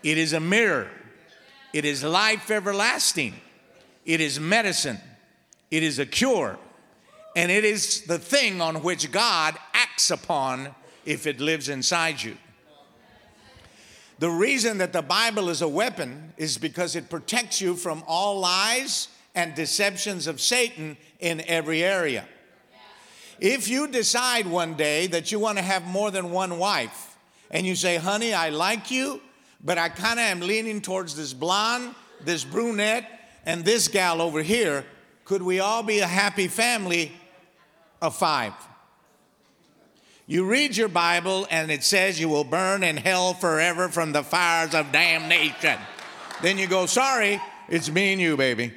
it 0.03 0.17
is 0.17 0.33
a 0.33 0.39
mirror 0.39 0.89
it 1.73 1.85
is 1.85 2.03
life 2.03 2.49
everlasting. 2.49 3.35
It 4.05 4.21
is 4.21 4.39
medicine. 4.39 4.99
It 5.69 5.83
is 5.83 5.99
a 5.99 6.05
cure. 6.05 6.57
And 7.35 7.51
it 7.51 7.63
is 7.63 8.01
the 8.01 8.17
thing 8.17 8.61
on 8.61 8.81
which 8.81 9.11
God 9.11 9.55
acts 9.73 10.09
upon 10.09 10.69
if 11.05 11.27
it 11.27 11.39
lives 11.39 11.69
inside 11.69 12.23
you. 12.23 12.37
The 14.19 14.29
reason 14.29 14.79
that 14.79 14.93
the 14.93 15.03
Bible 15.03 15.49
is 15.49 15.61
a 15.61 15.67
weapon 15.67 16.33
is 16.37 16.57
because 16.57 16.95
it 16.95 17.11
protects 17.11 17.61
you 17.61 17.75
from 17.75 18.03
all 18.07 18.39
lies 18.39 19.09
and 19.35 19.53
deceptions 19.53 20.25
of 20.25 20.41
Satan 20.41 20.97
in 21.19 21.43
every 21.45 21.83
area. 21.83 22.27
If 23.39 23.67
you 23.67 23.87
decide 23.87 24.47
one 24.47 24.73
day 24.73 25.07
that 25.07 25.31
you 25.31 25.39
want 25.39 25.57
to 25.57 25.63
have 25.63 25.85
more 25.85 26.11
than 26.11 26.31
one 26.31 26.57
wife 26.57 27.17
and 27.51 27.65
you 27.65 27.75
say, 27.75 27.97
honey, 27.97 28.33
I 28.33 28.49
like 28.49 28.89
you, 28.89 29.21
but 29.63 29.77
I 29.77 29.89
kind 29.89 30.19
of 30.19 30.25
am 30.25 30.39
leaning 30.39 30.81
towards 30.81 31.15
this 31.15 31.33
blonde, 31.33 31.93
this 32.23 32.43
brunette, 32.43 33.05
and 33.45 33.63
this 33.63 33.87
gal 33.87 34.21
over 34.21 34.41
here, 34.41 34.85
could 35.23 35.41
we 35.41 35.59
all 35.59 35.83
be 35.83 35.99
a 35.99 36.07
happy 36.07 36.47
family 36.47 37.11
of 38.01 38.15
five? 38.15 38.53
You 40.25 40.45
read 40.45 40.75
your 40.75 40.89
Bible 40.89 41.47
and 41.49 41.71
it 41.71 41.83
says 41.83 42.19
you 42.19 42.27
will 42.27 42.43
burn 42.43 42.83
in 42.83 42.97
hell 42.97 43.33
forever 43.33 43.87
from 43.87 44.11
the 44.11 44.23
fires 44.23 44.73
of 44.73 44.91
damnation. 44.91 45.79
Then 46.41 46.57
you 46.57 46.67
go, 46.67 46.85
sorry, 46.85 47.41
it's 47.69 47.89
me 47.89 48.11
and 48.11 48.21
you, 48.21 48.35
baby. 48.35 48.73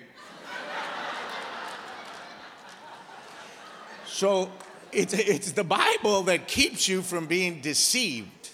So 4.20 4.50
it's, 4.92 5.14
it's 5.14 5.52
the 5.52 5.64
Bible 5.64 6.24
that 6.24 6.46
keeps 6.46 6.86
you 6.86 7.00
from 7.00 7.26
being 7.26 7.62
deceived. 7.62 8.50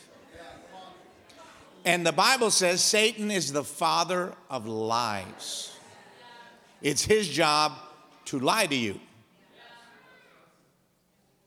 And 1.85 2.07
the 2.07 2.13
Bible 2.13 2.53
says 2.53 2.81
Satan 2.81 3.33
is 3.33 3.53
the 3.53 3.65
father 3.65 4.33
of 4.49 4.69
lies. 4.69 5.73
It's 6.83 7.05
his 7.05 7.29
job 7.29 7.73
to 8.27 8.39
lie 8.39 8.67
to 8.67 8.77
you. 8.77 9.01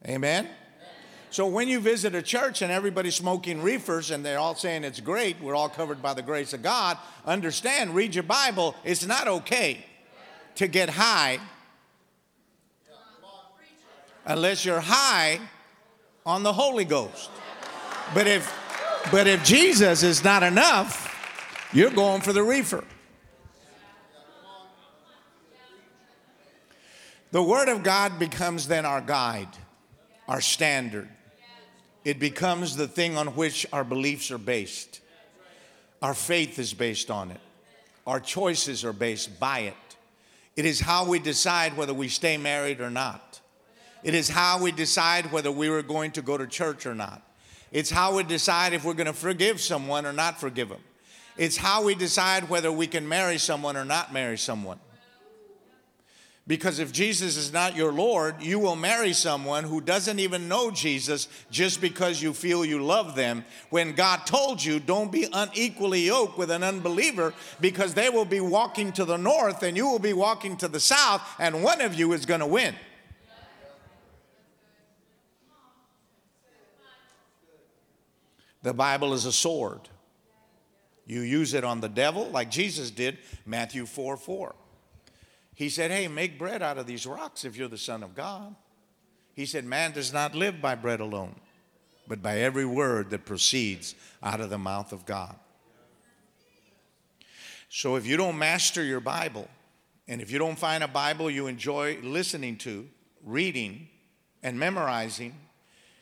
Amen? 0.05 0.49
So 1.29 1.47
when 1.47 1.69
you 1.69 1.79
visit 1.79 2.13
a 2.13 2.21
church 2.21 2.61
and 2.61 2.73
everybody's 2.73 3.15
smoking 3.15 3.61
reefers 3.61 4.11
and 4.11 4.25
they're 4.25 4.37
all 4.37 4.55
saying 4.55 4.83
it's 4.83 4.99
great, 4.99 5.39
we're 5.39 5.55
all 5.55 5.69
covered 5.69 6.01
by 6.01 6.13
the 6.13 6.23
grace 6.23 6.51
of 6.51 6.61
God, 6.61 6.97
understand, 7.25 7.95
read 7.95 8.15
your 8.15 8.25
Bible, 8.25 8.75
it's 8.83 9.07
not 9.07 9.29
okay 9.29 9.85
to 10.55 10.67
get 10.67 10.89
high 10.89 11.39
unless 14.25 14.65
you're 14.65 14.81
high 14.81 15.39
on 16.25 16.43
the 16.43 16.53
Holy 16.53 16.85
Ghost. 16.85 17.29
But 18.13 18.27
if 18.27 18.55
but 19.11 19.27
if 19.27 19.43
Jesus 19.43 20.03
is 20.03 20.23
not 20.23 20.43
enough, 20.43 21.15
you're 21.73 21.89
going 21.89 22.21
for 22.21 22.33
the 22.33 22.43
reefer. 22.43 22.83
The 27.31 27.43
Word 27.43 27.69
of 27.69 27.83
God 27.83 28.17
becomes 28.17 28.67
then 28.67 28.85
our 28.85 29.01
guide, 29.01 29.49
our 30.27 30.41
standard. 30.41 31.07
It 32.03 32.19
becomes 32.19 32.75
the 32.75 32.87
thing 32.87 33.17
on 33.17 33.27
which 33.35 33.67
our 33.71 33.83
beliefs 33.83 34.31
are 34.31 34.39
based. 34.39 35.01
Our 36.01 36.13
faith 36.13 36.57
is 36.57 36.73
based 36.73 37.11
on 37.11 37.29
it. 37.29 37.41
Our 38.07 38.19
choices 38.19 38.83
are 38.83 38.93
based 38.93 39.39
by 39.39 39.59
it. 39.59 39.75
It 40.55 40.65
is 40.65 40.79
how 40.79 41.05
we 41.05 41.19
decide 41.19 41.77
whether 41.77 41.93
we 41.93 42.07
stay 42.07 42.37
married 42.37 42.81
or 42.81 42.89
not. 42.89 43.28
It 44.03 44.13
is 44.13 44.29
how 44.29 44.61
we 44.61 44.71
decide 44.71 45.31
whether 45.31 45.51
we 45.51 45.67
are 45.69 45.81
going 45.81 46.11
to 46.11 46.21
go 46.21 46.37
to 46.37 46.47
church 46.47 46.85
or 46.85 46.95
not. 46.95 47.21
It's 47.71 47.89
how 47.89 48.15
we 48.15 48.23
decide 48.23 48.73
if 48.73 48.83
we're 48.83 48.93
going 48.93 49.07
to 49.07 49.13
forgive 49.13 49.61
someone 49.61 50.05
or 50.05 50.13
not 50.13 50.39
forgive 50.39 50.69
them. 50.69 50.81
It's 51.37 51.57
how 51.57 51.83
we 51.83 51.95
decide 51.95 52.49
whether 52.49 52.71
we 52.71 52.87
can 52.87 53.07
marry 53.07 53.37
someone 53.37 53.77
or 53.77 53.85
not 53.85 54.11
marry 54.11 54.37
someone. 54.37 54.79
Because 56.47 56.79
if 56.79 56.91
Jesus 56.91 57.37
is 57.37 57.53
not 57.53 57.75
your 57.75 57.91
Lord, 57.91 58.41
you 58.41 58.57
will 58.57 58.75
marry 58.75 59.13
someone 59.13 59.63
who 59.63 59.81
doesn't 59.81 60.17
even 60.17 60.47
know 60.47 60.71
Jesus 60.71 61.27
just 61.51 61.79
because 61.79 62.23
you 62.23 62.33
feel 62.33 62.65
you 62.65 62.83
love 62.83 63.15
them. 63.15 63.45
When 63.69 63.93
God 63.93 64.25
told 64.25 64.63
you, 64.63 64.79
don't 64.79 65.11
be 65.11 65.27
unequally 65.31 66.07
yoked 66.07 66.39
with 66.39 66.49
an 66.49 66.63
unbeliever 66.63 67.35
because 67.61 67.93
they 67.93 68.09
will 68.09 68.25
be 68.25 68.39
walking 68.39 68.91
to 68.93 69.05
the 69.05 69.17
north 69.17 69.61
and 69.61 69.77
you 69.77 69.85
will 69.87 69.99
be 69.99 70.13
walking 70.13 70.57
to 70.57 70.67
the 70.67 70.79
south, 70.79 71.21
and 71.37 71.63
one 71.63 71.81
of 71.81 71.93
you 71.93 72.13
is 72.13 72.25
going 72.25 72.39
to 72.39 72.47
win. 72.47 72.73
The 78.61 78.73
Bible 78.73 79.13
is 79.13 79.25
a 79.25 79.31
sword. 79.31 79.81
You 81.05 81.21
use 81.21 81.53
it 81.53 81.63
on 81.63 81.81
the 81.81 81.89
devil 81.89 82.29
like 82.29 82.51
Jesus 82.51 82.91
did, 82.91 83.17
Matthew 83.45 83.85
4 83.85 84.17
4. 84.17 84.55
He 85.55 85.69
said, 85.69 85.91
Hey, 85.91 86.07
make 86.07 86.37
bread 86.37 86.61
out 86.61 86.77
of 86.77 86.85
these 86.85 87.05
rocks 87.05 87.45
if 87.45 87.57
you're 87.57 87.67
the 87.67 87.77
Son 87.77 88.03
of 88.03 88.15
God. 88.15 88.55
He 89.33 89.45
said, 89.45 89.65
Man 89.65 89.91
does 89.91 90.13
not 90.13 90.35
live 90.35 90.61
by 90.61 90.75
bread 90.75 90.99
alone, 90.99 91.35
but 92.07 92.21
by 92.21 92.39
every 92.39 92.65
word 92.65 93.09
that 93.09 93.25
proceeds 93.25 93.95
out 94.21 94.39
of 94.39 94.49
the 94.49 94.57
mouth 94.57 94.91
of 94.91 95.05
God. 95.05 95.35
So 97.69 97.95
if 97.95 98.05
you 98.05 98.17
don't 98.17 98.37
master 98.37 98.83
your 98.83 98.99
Bible, 98.99 99.47
and 100.07 100.21
if 100.21 100.31
you 100.31 100.39
don't 100.39 100.57
find 100.57 100.83
a 100.83 100.87
Bible 100.87 101.29
you 101.29 101.47
enjoy 101.47 101.99
listening 102.01 102.57
to, 102.57 102.87
reading, 103.23 103.87
and 104.41 104.59
memorizing, 104.59 105.35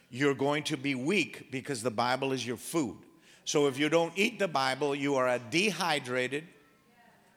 you're 0.10 0.34
going 0.34 0.63
to 0.63 0.78
be 0.78 0.96
weak 0.96 1.52
because 1.52 1.84
the 1.84 1.91
Bible 1.91 2.32
is 2.32 2.46
your 2.46 2.58
food. 2.58 2.98
So 3.46 3.67
if 3.67 3.80
you 3.80 3.89
don't 3.89 4.13
eat 4.15 4.39
the 4.39 4.48
Bible, 4.48 4.93
you 4.96 5.15
are 5.15 5.28
a 5.28 5.39
dehydrated, 5.39 6.43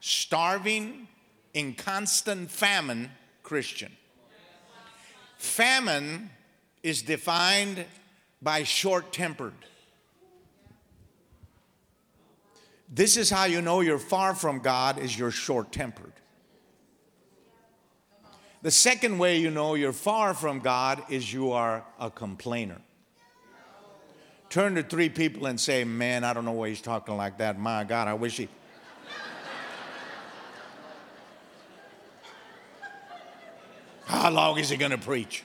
starving, 0.00 1.08
in 1.54 1.74
constant 1.74 2.50
famine 2.50 3.10
Christian. 3.42 3.92
Famine 5.36 6.30
is 6.82 7.02
defined 7.02 7.84
by 8.40 8.62
short 8.62 9.12
tempered. 9.12 9.54
This 12.92 13.16
is 13.16 13.30
how 13.30 13.44
you 13.44 13.62
know 13.62 13.80
you're 13.80 13.98
far 13.98 14.34
from 14.34 14.60
God 14.60 14.98
is 14.98 15.18
you're 15.18 15.30
short 15.30 15.72
tempered. 15.72 16.12
The 18.62 18.70
second 18.70 19.18
way 19.18 19.38
you 19.38 19.50
know 19.50 19.74
you're 19.74 19.94
far 19.94 20.34
from 20.34 20.60
God 20.60 21.02
is 21.08 21.32
you 21.32 21.52
are 21.52 21.82
a 21.98 22.10
complainer. 22.10 22.82
Turn 24.50 24.74
to 24.74 24.82
three 24.82 25.08
people 25.08 25.46
and 25.46 25.58
say, 25.58 25.82
Man, 25.84 26.24
I 26.24 26.34
don't 26.34 26.44
know 26.44 26.52
why 26.52 26.68
he's 26.68 26.82
talking 26.82 27.16
like 27.16 27.38
that. 27.38 27.58
My 27.58 27.84
God, 27.84 28.06
I 28.08 28.14
wish 28.14 28.36
he. 28.36 28.48
How 34.04 34.30
long 34.30 34.58
is 34.58 34.68
he 34.68 34.76
going 34.76 34.90
to 34.90 34.98
preach? 34.98 35.44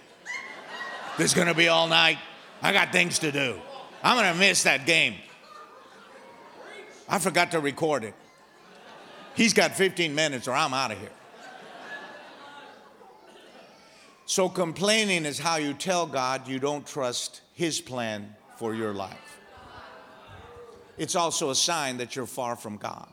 This 1.17 1.28
is 1.28 1.34
going 1.34 1.47
to 1.47 1.54
be 1.54 1.69
all 1.69 1.88
night. 1.88 2.17
I 2.62 2.73
got 2.73 2.91
things 2.91 3.19
to 3.19 3.32
do. 3.32 3.58
I'm 4.04 4.17
going 4.17 4.34
to 4.34 4.39
miss 4.39 4.63
that 4.63 4.86
game. 4.86 5.15
I 7.08 7.19
forgot 7.19 7.51
to 7.51 7.60
record 7.60 8.04
it. 8.04 8.15
He's 9.36 9.54
got 9.54 9.75
15 9.75 10.15
minutes 10.15 10.47
or 10.47 10.54
I'm 10.54 10.73
out 10.73 10.91
of 10.91 10.99
here. 10.99 11.12
So, 14.28 14.50
complaining 14.50 15.24
is 15.26 15.38
how 15.38 15.58
you 15.58 15.74
tell 15.74 16.08
God 16.08 16.48
you 16.48 16.58
don't 16.58 16.86
trust 16.86 17.42
His 17.54 17.80
plan 17.80 18.36
for 18.58 18.74
your 18.74 18.92
life. 18.92 19.40
It's 20.98 21.16
also 21.16 21.52
a 21.52 21.56
sign 21.56 21.98
that 21.98 22.16
you're 22.16 22.26
far 22.26 22.56
from 22.56 22.78
God. 22.78 23.08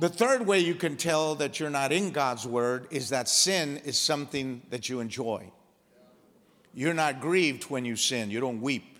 The 0.00 0.08
third 0.08 0.46
way 0.46 0.60
you 0.60 0.74
can 0.74 0.96
tell 0.96 1.36
that 1.36 1.60
you're 1.60 1.70
not 1.70 1.92
in 1.92 2.10
God's 2.10 2.46
word 2.46 2.86
is 2.90 3.10
that 3.10 3.28
sin 3.28 3.80
is 3.84 3.96
something 3.98 4.62
that 4.70 4.88
you 4.88 5.00
enjoy. 5.00 5.50
You're 6.72 6.94
not 6.94 7.20
grieved 7.20 7.64
when 7.64 7.84
you 7.84 7.96
sin, 7.96 8.30
you 8.30 8.40
don't 8.40 8.60
weep, 8.60 8.98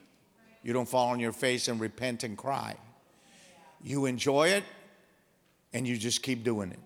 you 0.62 0.72
don't 0.72 0.88
fall 0.88 1.08
on 1.08 1.20
your 1.20 1.32
face 1.32 1.68
and 1.68 1.80
repent 1.80 2.24
and 2.24 2.36
cry. 2.36 2.76
You 3.82 4.06
enjoy 4.06 4.48
it 4.48 4.64
and 5.72 5.86
you 5.86 5.96
just 5.96 6.22
keep 6.22 6.42
doing 6.42 6.72
it. 6.72 6.80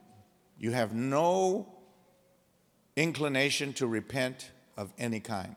You 0.58 0.72
have 0.72 0.94
no 0.94 1.71
inclination 2.96 3.72
to 3.74 3.86
repent 3.86 4.50
of 4.76 4.92
any 4.98 5.20
kind. 5.20 5.54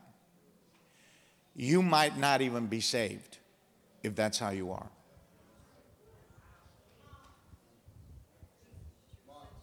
You 1.56 1.82
might 1.82 2.18
not 2.18 2.42
even 2.42 2.68
be 2.68 2.82
saved 2.82 3.38
if 4.04 4.16
that's 4.16 4.38
how 4.38 4.50
you 4.50 4.72
are. 4.72 4.88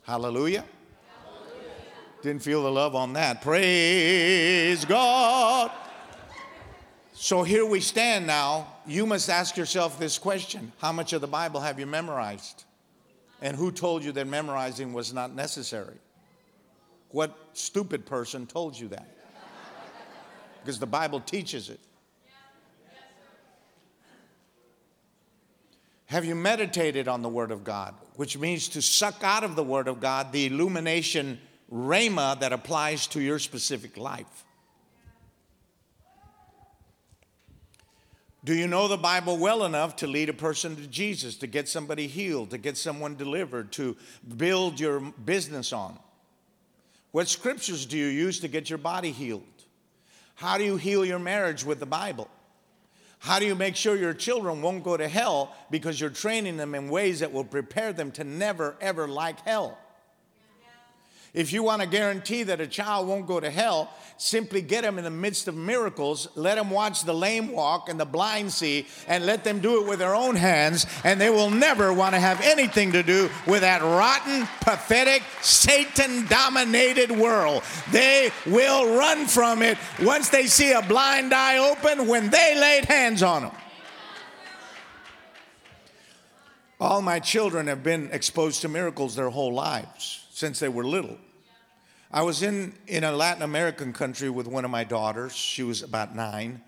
Hallelujah. 0.03 0.65
Didn't 2.23 2.43
feel 2.43 2.63
the 2.63 2.71
love 2.71 2.95
on 2.95 3.13
that. 3.15 3.43
Praise 3.43 4.85
God. 4.85 5.71
So 7.13 7.43
here 7.43 7.65
we 7.65 7.81
stand 7.81 8.27
now. 8.27 8.67
You 8.87 9.07
must 9.07 9.29
ask 9.29 9.57
yourself 9.57 9.99
this 9.99 10.19
question 10.19 10.73
How 10.79 10.93
much 10.93 11.13
of 11.13 11.21
the 11.21 11.27
Bible 11.27 11.61
have 11.61 11.79
you 11.79 11.87
memorized? 11.87 12.65
And 13.41 13.57
who 13.57 13.73
told 13.73 14.05
you 14.05 14.13
that 14.13 14.27
memorizing 14.27 14.93
was 14.93 15.13
not 15.13 15.35
necessary? 15.35 15.99
What 17.13 17.37
stupid 17.53 18.05
person 18.07 18.47
told 18.47 18.79
you 18.79 18.89
that? 18.89 19.07
Because 20.61 20.79
the 20.79 20.87
Bible 20.87 21.21
teaches 21.21 21.71
it. 21.71 21.81
Have 26.07 26.25
you 26.25 26.35
meditated 26.35 27.09
on 27.09 27.23
the 27.23 27.29
Word 27.29 27.51
of 27.51 27.65
God? 27.65 27.95
Which 28.17 28.37
means 28.37 28.69
to 28.69 28.83
suck 28.83 29.23
out 29.23 29.45
of 29.45 29.57
the 29.57 29.65
Word 29.65 29.89
of 29.89 30.01
God 30.01 30.33
the 30.33 30.47
illumination 30.47 31.39
rhema 31.73 32.39
that 32.41 32.53
applies 32.53 33.07
to 33.09 33.21
your 33.21 33.39
specific 33.39 33.97
life. 33.97 34.45
Do 38.45 38.55
you 38.55 38.67
know 38.67 38.89
the 38.89 38.97
Bible 38.97 39.39
well 39.39 39.65
enough 39.65 39.97
to 39.97 40.07
lead 40.07 40.29
a 40.29 40.35
person 40.35 40.77
to 40.77 40.87
Jesus, 40.87 41.37
to 41.37 41.47
get 41.47 41.69
somebody 41.69 42.09
healed, 42.09 42.51
to 42.51 42.59
get 42.59 42.77
someone 42.77 43.17
delivered, 43.17 43.73
to 43.73 43.97
build 44.37 44.81
your 44.81 45.01
business 45.01 45.73
on? 45.73 45.99
What 47.13 47.29
scriptures 47.29 47.87
do 47.87 47.97
you 47.97 48.07
use 48.07 48.41
to 48.41 48.49
get 48.49 48.69
your 48.69 48.79
body 48.79 49.13
healed? 49.13 49.43
How 50.35 50.59
do 50.59 50.65
you 50.65 50.77
heal 50.77 51.05
your 51.05 51.19
marriage 51.19 51.65
with 51.65 51.79
the 51.79 51.87
Bible? 51.87 52.29
How 53.19 53.39
do 53.39 53.47
you 53.47 53.55
make 53.55 53.77
sure 53.77 53.95
your 53.95 54.15
children 54.15 54.63
won't 54.63 54.83
go 54.83 54.97
to 54.97 55.07
hell 55.07 55.55
because 55.71 56.01
you're 56.01 56.11
training 56.11 56.57
them 56.57 56.75
in 56.75 56.89
ways 56.89 57.21
that 57.21 57.33
will 57.33 57.45
prepare 57.45 57.93
them 57.93 58.11
to 58.13 58.25
never, 58.25 58.77
ever 58.81 59.07
like 59.07 59.41
hell? 59.43 59.79
If 61.35 61.51
you 61.51 61.63
want 61.63 61.81
to 61.81 61.89
guarantee 61.89 62.43
that 62.43 62.61
a 62.61 62.67
child 62.67 63.09
won't 63.09 63.27
go 63.27 63.41
to 63.41 63.49
hell, 63.49 63.91
simply 64.19 64.61
get 64.61 64.83
them 64.83 64.99
in 64.99 65.05
the 65.05 65.11
midst 65.11 65.49
of 65.49 65.57
miracles, 65.57 66.29
let 66.35 66.57
them 66.57 66.69
watch 66.69 67.05
the 67.05 67.15
lame 67.15 67.53
walk 67.53 67.89
and 67.89 67.99
the 67.99 68.05
blind 68.05 68.53
see, 68.53 68.87
and 69.09 69.25
let 69.25 69.43
them 69.43 69.61
do 69.61 69.81
it 69.81 69.89
with 69.89 69.99
their 69.99 70.15
own 70.15 70.37
hands, 70.37 70.87
and 71.05 71.19
they 71.19 71.31
will 71.31 71.49
never 71.49 71.91
want 71.91 72.15
to 72.15 72.21
have 72.21 72.39
anything 72.43 72.93
to 72.93 73.03
do 73.03 73.31
with 73.47 73.63
that 73.63 73.81
rotten, 73.81 74.47
pathetic, 74.61 75.23
Satan 75.41 76.27
dominated 76.27 77.11
world. 77.11 77.63
They 77.91 78.31
will 78.45 78.95
run 78.95 79.27
from 79.27 79.63
it 79.63 79.79
once 80.03 80.29
they 80.29 80.47
see 80.47 80.73
a 80.73 80.83
blind 80.83 81.33
eye 81.33 81.57
open 81.57 82.09
when 82.09 82.29
they 82.29 82.61
laid 82.61 82.85
hands 82.85 83.23
on 83.23 83.45
them. 83.45 83.53
All 86.79 87.01
my 87.01 87.21
children 87.21 87.69
have 87.69 87.83
been 87.83 88.11
exposed 88.13 88.61
to 88.63 88.69
miracles 88.69 89.15
their 89.15 89.31
whole 89.31 89.55
lives 89.55 90.22
since 90.43 90.59
they 90.59 90.69
were 90.69 90.83
little. 90.83 91.17
I 92.11 92.23
was 92.23 92.43
in, 92.43 92.75
in 92.89 93.05
a 93.05 93.13
Latin 93.13 93.43
American 93.43 93.93
country 93.93 94.29
with 94.29 94.49
one 94.49 94.65
of 94.65 94.73
my 94.73 94.83
daughters. 94.83 95.33
She 95.37 95.63
was 95.63 95.85
about 95.85 96.17
nine. 96.17 96.61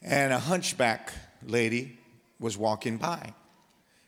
And 0.00 0.32
a 0.32 0.38
hunchback 0.38 1.12
lady 1.46 1.98
was 2.40 2.56
walking 2.56 2.96
by. 2.96 3.34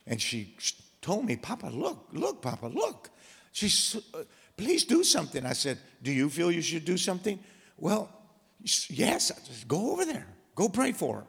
And 0.06 0.18
she 0.18 0.56
told 1.02 1.26
me, 1.26 1.36
Papa, 1.36 1.66
look, 1.66 2.08
look, 2.14 2.40
Papa, 2.40 2.68
look. 2.68 3.10
She 3.52 3.68
said, 3.68 4.02
uh, 4.14 4.22
please 4.56 4.84
do 4.84 5.04
something. 5.04 5.44
I 5.44 5.52
said, 5.52 5.76
Do 6.02 6.10
you 6.10 6.30
feel 6.30 6.50
you 6.50 6.62
should 6.62 6.86
do 6.86 6.96
something? 6.96 7.38
Well, 7.76 8.08
yes. 8.88 9.26
Said, 9.26 9.68
go 9.68 9.92
over 9.92 10.06
there. 10.06 10.26
Go 10.54 10.70
pray 10.70 10.92
for 10.92 11.16
her. 11.16 11.26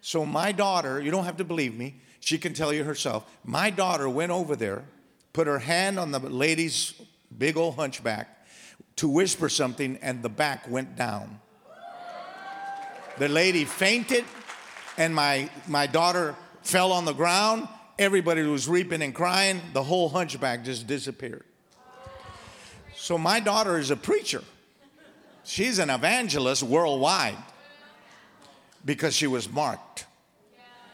So 0.00 0.26
my 0.26 0.50
daughter, 0.50 1.00
you 1.00 1.12
don't 1.12 1.26
have 1.26 1.36
to 1.36 1.44
believe 1.44 1.76
me, 1.76 2.00
she 2.18 2.38
can 2.38 2.54
tell 2.54 2.72
you 2.72 2.82
herself. 2.82 3.24
My 3.44 3.70
daughter 3.70 4.08
went 4.08 4.32
over 4.32 4.56
there 4.56 4.84
put 5.38 5.46
her 5.46 5.60
hand 5.60 6.00
on 6.00 6.10
the 6.10 6.18
lady's 6.18 6.94
big 7.38 7.56
old 7.56 7.76
hunchback 7.76 8.44
to 8.96 9.08
whisper 9.08 9.48
something, 9.48 9.96
and 10.02 10.20
the 10.20 10.28
back 10.28 10.68
went 10.68 10.96
down. 10.96 11.38
The 13.18 13.28
lady 13.28 13.64
fainted, 13.64 14.24
and 14.96 15.14
my, 15.14 15.48
my 15.68 15.86
daughter 15.86 16.34
fell 16.62 16.90
on 16.90 17.04
the 17.04 17.12
ground. 17.12 17.68
Everybody 18.00 18.42
was 18.42 18.68
weeping 18.68 19.00
and 19.00 19.14
crying. 19.14 19.60
The 19.74 19.82
whole 19.84 20.08
hunchback 20.08 20.64
just 20.64 20.88
disappeared. 20.88 21.44
So, 22.96 23.16
my 23.16 23.38
daughter 23.38 23.78
is 23.78 23.92
a 23.92 23.96
preacher. 23.96 24.42
She's 25.44 25.78
an 25.78 25.88
evangelist 25.88 26.64
worldwide 26.64 27.38
because 28.84 29.14
she 29.14 29.28
was 29.28 29.48
marked 29.48 30.04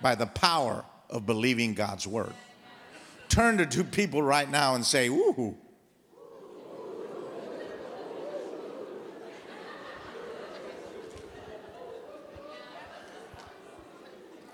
by 0.02 0.14
the 0.14 0.26
power 0.26 0.84
of 1.08 1.24
believing 1.24 1.72
God's 1.72 2.06
word 2.06 2.34
turn 3.34 3.58
to 3.58 3.66
two 3.66 3.82
people 3.82 4.22
right 4.22 4.48
now 4.48 4.76
and 4.76 4.86
say, 4.86 5.08
Ooh. 5.08 5.56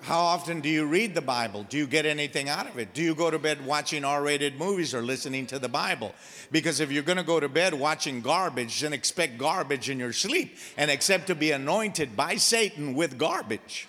How 0.01 0.19
often 0.19 0.61
do 0.61 0.71
you 0.71 0.87
read 0.87 1.15
the 1.15 1.21
Bible? 1.21 1.65
Do 1.69 1.77
you 1.77 1.87
get 1.87 2.07
anything 2.07 2.49
out 2.49 2.67
of 2.67 2.79
it? 2.79 2.95
Do 2.95 3.03
you 3.03 3.15
go 3.15 3.31
to 3.31 3.39
bed 3.39 3.65
watching 3.67 4.03
R 4.03 4.23
rated 4.23 4.59
movies 4.59 4.95
or 4.95 5.03
listening 5.03 5.47
to 5.49 5.59
the 5.59 5.69
Bible? 5.69 6.15
Because 6.51 6.81
if 6.81 6.91
you're 6.91 7.03
going 7.03 7.19
to 7.19 7.23
go 7.23 7.39
to 7.39 7.51
bed 7.51 7.75
watching 7.75 8.23
garbage, 8.23 8.81
then 8.81 8.95
expect 8.95 9.37
garbage 9.37 9.91
in 9.91 9.99
your 9.99 10.15
sleep 10.15 10.57
and 10.79 10.91
accept 10.91 11.27
to 11.27 11.35
be 11.35 11.53
anointed 11.53 12.17
by 12.17 12.37
Satan 12.37 12.95
with 12.95 13.19
garbage. 13.19 13.87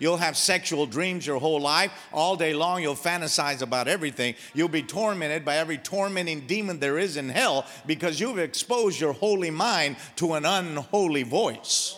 You'll 0.00 0.16
have 0.16 0.36
sexual 0.36 0.86
dreams 0.86 1.26
your 1.26 1.38
whole 1.38 1.60
life. 1.60 1.92
All 2.12 2.34
day 2.34 2.54
long, 2.54 2.82
you'll 2.82 2.96
fantasize 2.96 3.62
about 3.62 3.86
everything. 3.86 4.34
You'll 4.54 4.68
be 4.68 4.82
tormented 4.82 5.44
by 5.44 5.58
every 5.58 5.78
tormenting 5.78 6.46
demon 6.46 6.80
there 6.80 6.98
is 6.98 7.16
in 7.16 7.28
hell 7.28 7.66
because 7.86 8.18
you've 8.18 8.38
exposed 8.38 9.00
your 9.00 9.12
holy 9.12 9.50
mind 9.50 9.96
to 10.16 10.32
an 10.32 10.44
unholy 10.44 11.22
voice. 11.22 11.96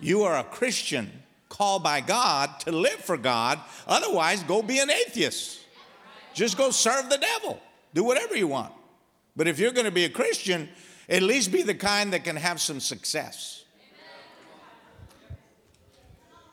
You 0.00 0.24
are 0.24 0.36
a 0.36 0.44
Christian 0.44 1.10
called 1.48 1.82
by 1.82 2.00
God 2.00 2.60
to 2.60 2.72
live 2.72 3.00
for 3.00 3.16
God. 3.16 3.60
Otherwise, 3.86 4.42
go 4.42 4.60
be 4.60 4.80
an 4.80 4.90
atheist. 4.90 5.60
Just 6.34 6.56
go 6.56 6.70
serve 6.70 7.08
the 7.08 7.18
devil. 7.18 7.60
Do 7.94 8.04
whatever 8.04 8.36
you 8.36 8.48
want. 8.48 8.72
But 9.36 9.48
if 9.48 9.58
you're 9.58 9.72
going 9.72 9.86
to 9.86 9.92
be 9.92 10.04
a 10.04 10.10
Christian, 10.10 10.68
at 11.08 11.22
least 11.22 11.52
be 11.52 11.62
the 11.62 11.74
kind 11.74 12.12
that 12.12 12.24
can 12.24 12.36
have 12.36 12.60
some 12.60 12.80
success. 12.80 13.57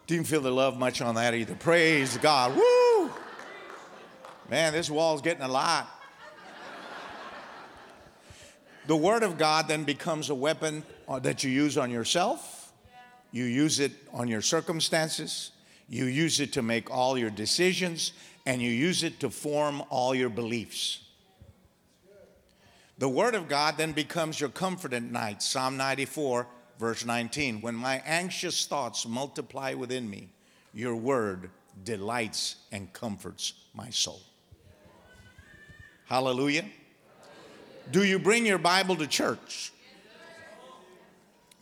Didn't 0.08 0.28
feel 0.28 0.42
the 0.42 0.52
love 0.52 0.78
much 0.78 1.02
on 1.02 1.16
that 1.16 1.34
either. 1.34 1.56
Praise 1.56 2.18
God. 2.18 2.56
Woo! 2.56 3.12
Man, 4.50 4.74
this 4.74 4.90
wall's 4.90 5.22
getting 5.22 5.42
a 5.42 5.48
lot. 5.48 5.90
The 8.86 8.96
Word 8.96 9.24
of 9.24 9.40
God 9.40 9.68
then 9.68 9.84
becomes 9.84 10.30
a 10.30 10.36
weapon 10.36 10.84
uh, 11.08 11.18
that 11.20 11.44
you 11.44 11.50
use 11.50 11.76
on 11.76 11.90
yourself, 11.90 12.72
you 13.32 13.46
use 13.46 13.80
it 13.80 13.92
on 14.14 14.28
your 14.28 14.42
circumstances, 14.42 15.52
you 15.90 16.06
use 16.06 16.40
it 16.40 16.54
to 16.54 16.62
make 16.62 16.92
all 16.92 17.18
your 17.18 17.32
decisions, 17.32 18.14
and 18.46 18.62
you 18.62 18.70
use 18.70 19.02
it 19.02 19.20
to 19.22 19.32
form 19.32 19.82
all 19.90 20.14
your 20.14 20.30
beliefs. 20.30 21.00
The 23.00 23.10
Word 23.10 23.34
of 23.34 23.50
God 23.50 23.78
then 23.78 23.92
becomes 23.92 24.40
your 24.40 24.50
comfort 24.50 24.94
at 24.94 25.02
night. 25.02 25.42
Psalm 25.42 25.78
94 25.78 26.46
verse 26.80 27.06
19 27.06 27.62
When 27.62 27.76
my 27.76 28.02
anxious 28.06 28.66
thoughts 28.66 29.08
multiply 29.08 29.74
within 29.74 30.10
me, 30.10 30.30
your 30.74 30.96
word 30.96 31.50
delights 31.84 32.58
and 32.72 32.92
comforts 32.94 33.54
my 33.74 33.90
soul. 33.90 34.22
Hallelujah. 36.06 36.66
Do 37.92 38.04
you 38.04 38.20
bring 38.20 38.46
your 38.46 38.58
Bible 38.58 38.96
to 38.98 39.08
church? 39.08 39.72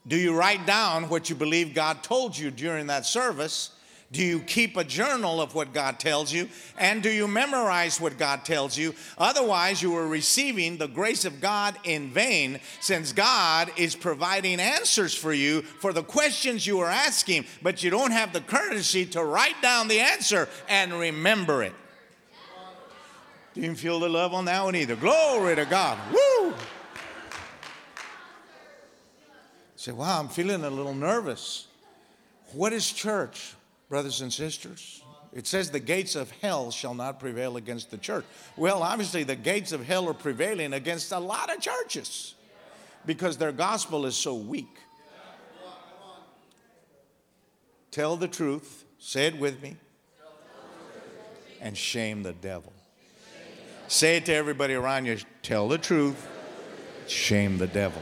Do 0.05 0.17
you 0.17 0.35
write 0.35 0.65
down 0.65 1.07
what 1.07 1.29
you 1.29 1.35
believe 1.35 1.73
God 1.73 2.03
told 2.03 2.37
you 2.37 2.51
during 2.51 2.87
that 2.87 3.05
service? 3.05 3.71
Do 4.13 4.23
you 4.23 4.41
keep 4.41 4.77
a 4.77 4.83
journal 4.83 5.41
of 5.41 5.55
what 5.55 5.73
God 5.73 5.99
tells 5.99 6.31
you? 6.31 6.47
And 6.77 7.01
do 7.01 7.09
you 7.09 7.27
memorize 7.27 7.99
what 7.99 8.19
God 8.19 8.45
tells 8.45 8.77
you? 8.77 8.93
Otherwise, 9.17 9.81
you 9.81 9.97
are 9.97 10.07
receiving 10.07 10.77
the 10.77 10.87
grace 10.87 11.25
of 11.25 11.41
God 11.41 11.75
in 11.83 12.11
vain, 12.11 12.59
since 12.79 13.11
God 13.11 13.71
is 13.75 13.95
providing 13.95 14.59
answers 14.59 15.15
for 15.15 15.33
you 15.33 15.63
for 15.63 15.93
the 15.93 16.03
questions 16.03 16.67
you 16.67 16.79
are 16.81 16.89
asking, 16.91 17.45
but 17.63 17.81
you 17.81 17.89
don't 17.89 18.11
have 18.11 18.33
the 18.33 18.41
courtesy 18.41 19.03
to 19.07 19.25
write 19.25 19.59
down 19.63 19.87
the 19.87 19.99
answer 19.99 20.47
and 20.69 20.93
remember 20.93 21.63
it. 21.63 21.73
Do 23.55 23.61
you 23.61 23.73
feel 23.73 23.99
the 23.99 24.09
love 24.09 24.35
on 24.35 24.45
that 24.45 24.63
one 24.63 24.75
either? 24.75 24.95
Glory 24.95 25.55
to 25.55 25.65
God. 25.65 25.97
Woo! 26.11 26.53
Say, 29.75 29.91
wow, 29.91 30.19
I'm 30.19 30.29
feeling 30.29 30.63
a 30.63 30.69
little 30.69 30.93
nervous. 30.93 31.65
What 32.51 32.73
is 32.73 32.91
church? 32.91 33.55
Brothers 33.93 34.21
and 34.21 34.33
sisters? 34.33 35.03
It 35.33 35.45
says 35.45 35.69
the 35.69 35.79
gates 35.79 36.15
of 36.15 36.31
hell 36.41 36.71
shall 36.71 36.95
not 36.95 37.19
prevail 37.19 37.57
against 37.57 37.91
the 37.91 37.97
church. 37.99 38.25
Well, 38.57 38.81
obviously, 38.81 39.21
the 39.21 39.35
gates 39.35 39.71
of 39.71 39.85
hell 39.85 40.09
are 40.09 40.15
prevailing 40.15 40.73
against 40.73 41.11
a 41.11 41.19
lot 41.19 41.55
of 41.55 41.61
churches 41.61 42.33
because 43.05 43.37
their 43.37 43.51
gospel 43.51 44.07
is 44.07 44.15
so 44.15 44.33
weak. 44.33 44.79
Tell 47.91 48.17
the 48.17 48.27
truth, 48.27 48.83
say 48.97 49.27
it 49.27 49.37
with 49.37 49.61
me, 49.61 49.77
and 51.61 51.77
shame 51.77 52.23
the 52.23 52.33
devil. 52.33 52.73
Say 53.87 54.17
it 54.17 54.25
to 54.25 54.33
everybody 54.33 54.73
around 54.73 55.05
you 55.05 55.19
tell 55.43 55.67
the 55.67 55.77
truth, 55.77 56.27
shame 57.05 57.59
the 57.59 57.67
devil. 57.67 58.01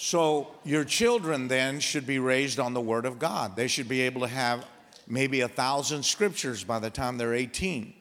So, 0.00 0.46
your 0.64 0.84
children 0.84 1.48
then 1.48 1.80
should 1.80 2.06
be 2.06 2.20
raised 2.20 2.60
on 2.60 2.72
the 2.72 2.80
Word 2.80 3.04
of 3.04 3.18
God. 3.18 3.56
They 3.56 3.66
should 3.66 3.88
be 3.88 4.02
able 4.02 4.20
to 4.20 4.28
have 4.28 4.64
maybe 5.08 5.40
a 5.40 5.48
thousand 5.48 6.04
scriptures 6.04 6.62
by 6.62 6.78
the 6.78 6.88
time 6.88 7.18
they're 7.18 7.34
18, 7.34 7.92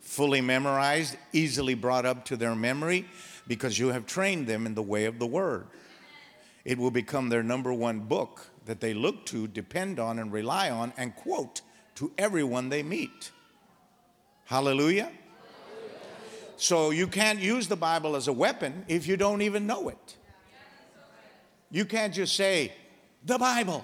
fully 0.00 0.40
memorized, 0.40 1.16
easily 1.32 1.74
brought 1.74 2.04
up 2.04 2.24
to 2.24 2.36
their 2.36 2.56
memory, 2.56 3.06
because 3.46 3.78
you 3.78 3.90
have 3.90 4.04
trained 4.04 4.48
them 4.48 4.66
in 4.66 4.74
the 4.74 4.82
way 4.82 5.04
of 5.04 5.20
the 5.20 5.26
Word. 5.26 5.68
It 6.64 6.76
will 6.76 6.90
become 6.90 7.28
their 7.28 7.44
number 7.44 7.72
one 7.72 8.00
book 8.00 8.48
that 8.66 8.80
they 8.80 8.92
look 8.92 9.24
to, 9.26 9.46
depend 9.46 10.00
on, 10.00 10.18
and 10.18 10.32
rely 10.32 10.70
on, 10.70 10.92
and 10.96 11.14
quote 11.14 11.60
to 11.94 12.10
everyone 12.18 12.68
they 12.68 12.82
meet. 12.82 13.30
Hallelujah. 14.46 15.04
Hallelujah. 15.04 15.18
So, 16.56 16.90
you 16.90 17.06
can't 17.06 17.38
use 17.38 17.68
the 17.68 17.76
Bible 17.76 18.16
as 18.16 18.26
a 18.26 18.32
weapon 18.32 18.84
if 18.88 19.06
you 19.06 19.16
don't 19.16 19.42
even 19.42 19.68
know 19.68 19.88
it. 19.88 20.16
You 21.72 21.86
can't 21.86 22.12
just 22.12 22.36
say, 22.36 22.70
the 23.24 23.38
Bible. 23.38 23.82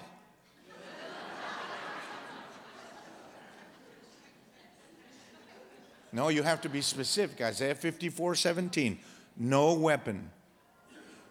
no, 6.13 6.29
you 6.29 6.43
have 6.43 6.61
to 6.61 6.69
be 6.69 6.81
specific. 6.81 7.41
Isaiah 7.41 7.73
54 7.73 8.35
17. 8.35 8.99
No 9.37 9.73
weapon 9.73 10.29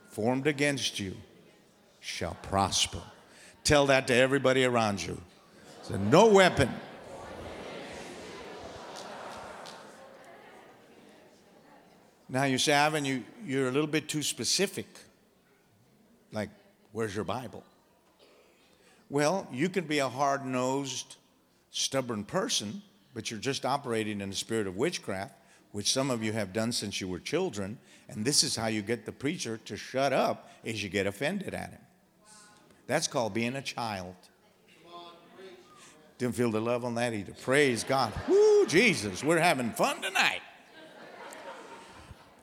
formed 0.09 0.49
against 0.49 0.99
you 0.99 1.15
shall 2.01 2.37
prosper. 2.43 3.03
Tell 3.63 3.87
that 3.87 4.09
to 4.09 4.15
everybody 4.15 4.65
around 4.65 5.01
you. 5.01 5.21
So, 5.83 5.97
no 5.97 6.27
weapon. 6.27 6.69
Now 12.29 12.45
you 12.45 12.59
say, 12.59 12.75
Ivan, 12.75 13.05
you, 13.05 13.23
you're 13.45 13.69
a 13.69 13.71
little 13.71 13.87
bit 13.87 14.09
too 14.09 14.25
specific. 14.25 14.87
Like, 16.33 16.51
where's 16.93 17.15
your 17.15 17.25
Bible? 17.25 17.65
Well, 19.11 19.49
you 19.53 19.69
can 19.69 19.85
be 19.85 20.01
a 20.01 20.09
hard 20.09 20.45
nosed, 20.45 21.17
stubborn 21.71 22.25
person, 22.25 22.83
but 23.15 23.31
you're 23.31 23.41
just 23.41 23.65
operating 23.65 24.21
in 24.21 24.31
the 24.31 24.37
spirit 24.37 24.67
of 24.67 24.77
witchcraft, 24.77 25.35
which 25.73 25.91
some 25.93 26.11
of 26.11 26.23
you 26.23 26.33
have 26.33 26.53
done 26.53 26.73
since 26.73 27.01
you 27.01 27.09
were 27.09 27.19
children. 27.19 27.79
And 28.09 28.25
this 28.25 28.43
is 28.43 28.57
how 28.57 28.67
you 28.67 28.83
get 28.83 29.07
the 29.07 29.13
preacher 29.13 29.59
to 29.65 29.77
shut 29.77 30.13
up 30.13 30.51
is 30.65 30.83
you 30.83 30.89
get 30.89 31.07
offended 31.07 31.55
at 31.55 31.71
him. 31.71 31.81
That's 32.87 33.07
called 33.07 33.35
being 33.35 33.57
a 33.57 33.63
child. 33.63 34.15
Didn't 36.19 36.35
feel 36.35 36.51
the 36.51 36.61
love 36.61 36.85
on 36.85 36.97
that 36.97 37.15
either. 37.15 37.33
Praise 37.43 37.85
God. 37.85 38.13
Woo, 38.29 38.67
Jesus, 38.67 39.23
we're 39.23 39.39
having 39.39 39.71
fun 39.71 40.03
tonight. 40.03 40.41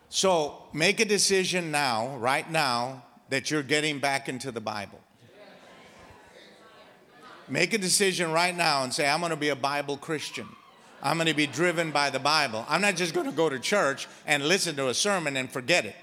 So 0.08 0.64
make 0.72 1.02
a 1.02 1.06
decision 1.06 1.72
now, 1.72 2.16
right 2.18 2.50
now, 2.50 3.04
that 3.30 3.50
you're 3.52 3.64
getting 3.64 4.00
back 4.00 4.30
into 4.30 4.52
the 4.52 4.62
Bible. 4.62 5.00
Make 7.48 7.74
a 7.74 7.78
decision 7.78 8.32
right 8.32 8.56
now 8.56 8.84
and 8.84 8.94
say, 8.94 9.08
I'm 9.08 9.20
going 9.20 9.30
to 9.30 9.36
be 9.36 9.50
a 9.50 9.56
Bible 9.56 9.98
Christian. 9.98 10.48
I'm 11.04 11.18
going 11.18 11.28
to 11.28 11.36
be 11.36 11.46
driven 11.46 11.92
by 11.92 12.10
the 12.10 12.20
Bible. 12.20 12.66
I'm 12.68 12.82
not 12.82 12.96
just 12.96 13.14
going 13.14 13.28
to 13.28 13.32
go 13.32 13.50
to 13.50 13.60
church 13.60 14.08
and 14.26 14.48
listen 14.48 14.76
to 14.78 14.90
a 14.90 14.94
sermon 14.94 15.38
and 15.38 15.52
forget 15.52 15.86
it. 15.86 15.96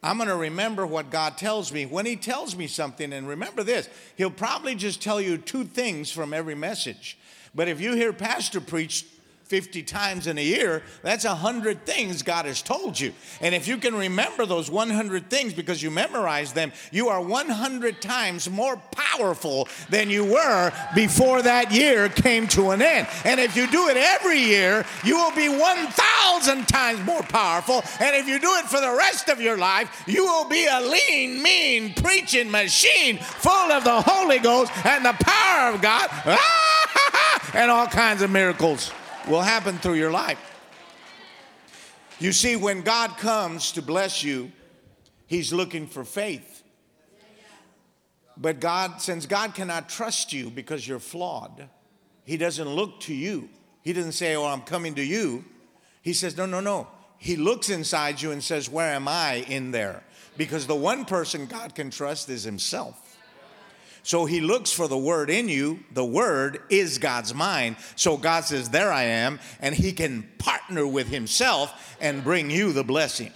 I'm 0.00 0.16
going 0.16 0.28
to 0.28 0.36
remember 0.36 0.86
what 0.86 1.10
God 1.10 1.36
tells 1.36 1.72
me 1.72 1.86
when 1.86 2.06
He 2.06 2.14
tells 2.14 2.54
me 2.54 2.68
something. 2.68 3.12
And 3.12 3.26
remember 3.26 3.64
this, 3.64 3.88
He'll 4.16 4.30
probably 4.30 4.76
just 4.76 5.02
tell 5.02 5.20
you 5.20 5.38
two 5.38 5.64
things 5.64 6.12
from 6.12 6.32
every 6.32 6.54
message. 6.54 7.18
But 7.54 7.66
if 7.66 7.80
you 7.80 7.94
hear 7.94 8.12
Pastor 8.12 8.60
preach 8.60 9.04
50 9.48 9.82
times 9.82 10.26
in 10.26 10.36
a 10.36 10.42
year, 10.42 10.82
that's 11.02 11.24
100 11.24 11.86
things 11.86 12.22
God 12.22 12.44
has 12.44 12.60
told 12.60 13.00
you. 13.00 13.14
And 13.40 13.54
if 13.54 13.66
you 13.66 13.78
can 13.78 13.94
remember 13.94 14.44
those 14.44 14.70
100 14.70 15.30
things 15.30 15.54
because 15.54 15.82
you 15.82 15.90
memorize 15.90 16.52
them, 16.52 16.72
you 16.92 17.08
are 17.08 17.20
100 17.20 18.02
times 18.02 18.50
more 18.50 18.76
powerful 18.92 19.66
than 19.88 20.10
you 20.10 20.24
were 20.24 20.70
before 20.94 21.40
that 21.42 21.72
year 21.72 22.10
came 22.10 22.46
to 22.48 22.70
an 22.70 22.82
end. 22.82 23.08
And 23.24 23.40
if 23.40 23.56
you 23.56 23.66
do 23.70 23.88
it 23.88 23.96
every 23.96 24.38
year, 24.38 24.84
you 25.02 25.16
will 25.16 25.34
be 25.34 25.48
1,000 25.48 26.68
times 26.68 27.04
more 27.06 27.22
powerful. 27.22 27.82
And 28.00 28.14
if 28.16 28.28
you 28.28 28.38
do 28.38 28.54
it 28.56 28.66
for 28.66 28.80
the 28.80 28.94
rest 28.94 29.30
of 29.30 29.40
your 29.40 29.56
life, 29.56 30.04
you 30.06 30.24
will 30.24 30.48
be 30.48 30.66
a 30.66 30.80
lean, 30.80 31.42
mean, 31.42 31.94
preaching 31.94 32.50
machine 32.50 33.16
full 33.18 33.72
of 33.72 33.84
the 33.84 34.02
Holy 34.02 34.40
Ghost 34.40 34.72
and 34.84 35.04
the 35.04 35.14
power 35.14 35.72
of 35.72 35.80
God 35.80 36.08
ah, 36.10 37.50
and 37.54 37.70
all 37.70 37.86
kinds 37.86 38.20
of 38.20 38.30
miracles 38.30 38.92
will 39.28 39.42
happen 39.42 39.78
through 39.78 39.94
your 39.94 40.10
life. 40.10 40.38
You 42.18 42.32
see, 42.32 42.56
when 42.56 42.82
God 42.82 43.16
comes 43.16 43.72
to 43.72 43.82
bless 43.82 44.24
you, 44.24 44.50
He's 45.26 45.52
looking 45.52 45.86
for 45.86 46.04
faith. 46.04 46.62
But 48.36 48.60
God, 48.60 49.02
since 49.02 49.26
God 49.26 49.54
cannot 49.54 49.88
trust 49.88 50.32
you 50.32 50.48
because 50.50 50.86
you're 50.86 50.98
flawed, 50.98 51.68
He 52.24 52.36
doesn't 52.36 52.68
look 52.68 53.00
to 53.00 53.14
you. 53.14 53.48
He 53.82 53.92
doesn't 53.92 54.12
say, 54.12 54.36
Oh, 54.36 54.46
I'm 54.46 54.62
coming 54.62 54.94
to 54.96 55.04
you. 55.04 55.44
He 56.02 56.12
says, 56.12 56.36
No, 56.36 56.46
no, 56.46 56.60
no. 56.60 56.88
He 57.18 57.36
looks 57.36 57.68
inside 57.68 58.22
you 58.22 58.30
and 58.30 58.42
says, 58.42 58.70
Where 58.70 58.92
am 58.94 59.08
I 59.08 59.44
in 59.48 59.72
there? 59.72 60.02
Because 60.36 60.66
the 60.66 60.74
one 60.74 61.04
person 61.04 61.46
God 61.46 61.74
can 61.74 61.90
trust 61.90 62.28
is 62.28 62.44
Himself. 62.44 63.07
So 64.08 64.24
he 64.24 64.40
looks 64.40 64.72
for 64.72 64.88
the 64.88 64.96
word 64.96 65.28
in 65.28 65.50
you. 65.50 65.80
The 65.92 66.02
word 66.02 66.62
is 66.70 66.96
God's 66.96 67.34
mind. 67.34 67.76
So 67.94 68.16
God 68.16 68.44
says, 68.44 68.70
There 68.70 68.90
I 68.90 69.02
am. 69.02 69.38
And 69.60 69.74
he 69.74 69.92
can 69.92 70.26
partner 70.38 70.86
with 70.86 71.08
himself 71.08 71.94
and 72.00 72.24
bring 72.24 72.48
you 72.48 72.72
the 72.72 72.82
blessing. 72.82 73.32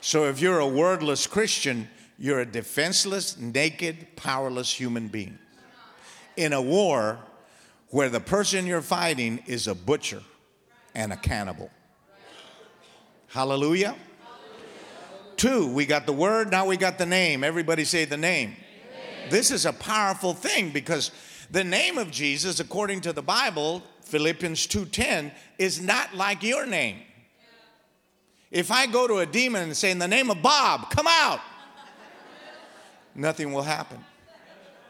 So 0.00 0.24
if 0.24 0.40
you're 0.40 0.58
a 0.58 0.66
wordless 0.66 1.28
Christian, 1.28 1.88
you're 2.18 2.40
a 2.40 2.44
defenseless, 2.44 3.38
naked, 3.38 4.16
powerless 4.16 4.72
human 4.72 5.06
being. 5.06 5.38
In 6.36 6.54
a 6.54 6.60
war 6.60 7.20
where 7.90 8.08
the 8.08 8.18
person 8.18 8.66
you're 8.66 8.82
fighting 8.82 9.44
is 9.46 9.68
a 9.68 9.76
butcher 9.76 10.24
and 10.96 11.12
a 11.12 11.16
cannibal. 11.16 11.70
Hallelujah. 13.28 13.94
Two, 15.38 15.68
we 15.68 15.86
got 15.86 16.04
the 16.04 16.12
word, 16.12 16.50
now 16.50 16.66
we 16.66 16.76
got 16.76 16.98
the 16.98 17.06
name. 17.06 17.44
Everybody 17.44 17.84
say 17.84 18.04
the 18.04 18.16
name. 18.16 18.56
Amen. 18.56 19.30
This 19.30 19.52
is 19.52 19.66
a 19.66 19.72
powerful 19.72 20.34
thing 20.34 20.70
because 20.70 21.12
the 21.48 21.62
name 21.62 21.96
of 21.96 22.10
Jesus, 22.10 22.58
according 22.58 23.02
to 23.02 23.12
the 23.12 23.22
Bible, 23.22 23.84
Philippians 24.02 24.66
2:10, 24.66 25.30
is 25.56 25.80
not 25.80 26.12
like 26.12 26.42
your 26.42 26.66
name. 26.66 27.02
If 28.50 28.72
I 28.72 28.86
go 28.86 29.06
to 29.06 29.18
a 29.18 29.26
demon 29.26 29.62
and 29.62 29.76
say, 29.76 29.92
in 29.92 30.00
the 30.00 30.08
name 30.08 30.28
of 30.28 30.42
Bob, 30.42 30.90
come 30.90 31.06
out, 31.06 31.40
nothing 33.14 33.52
will 33.52 33.62
happen. 33.62 34.04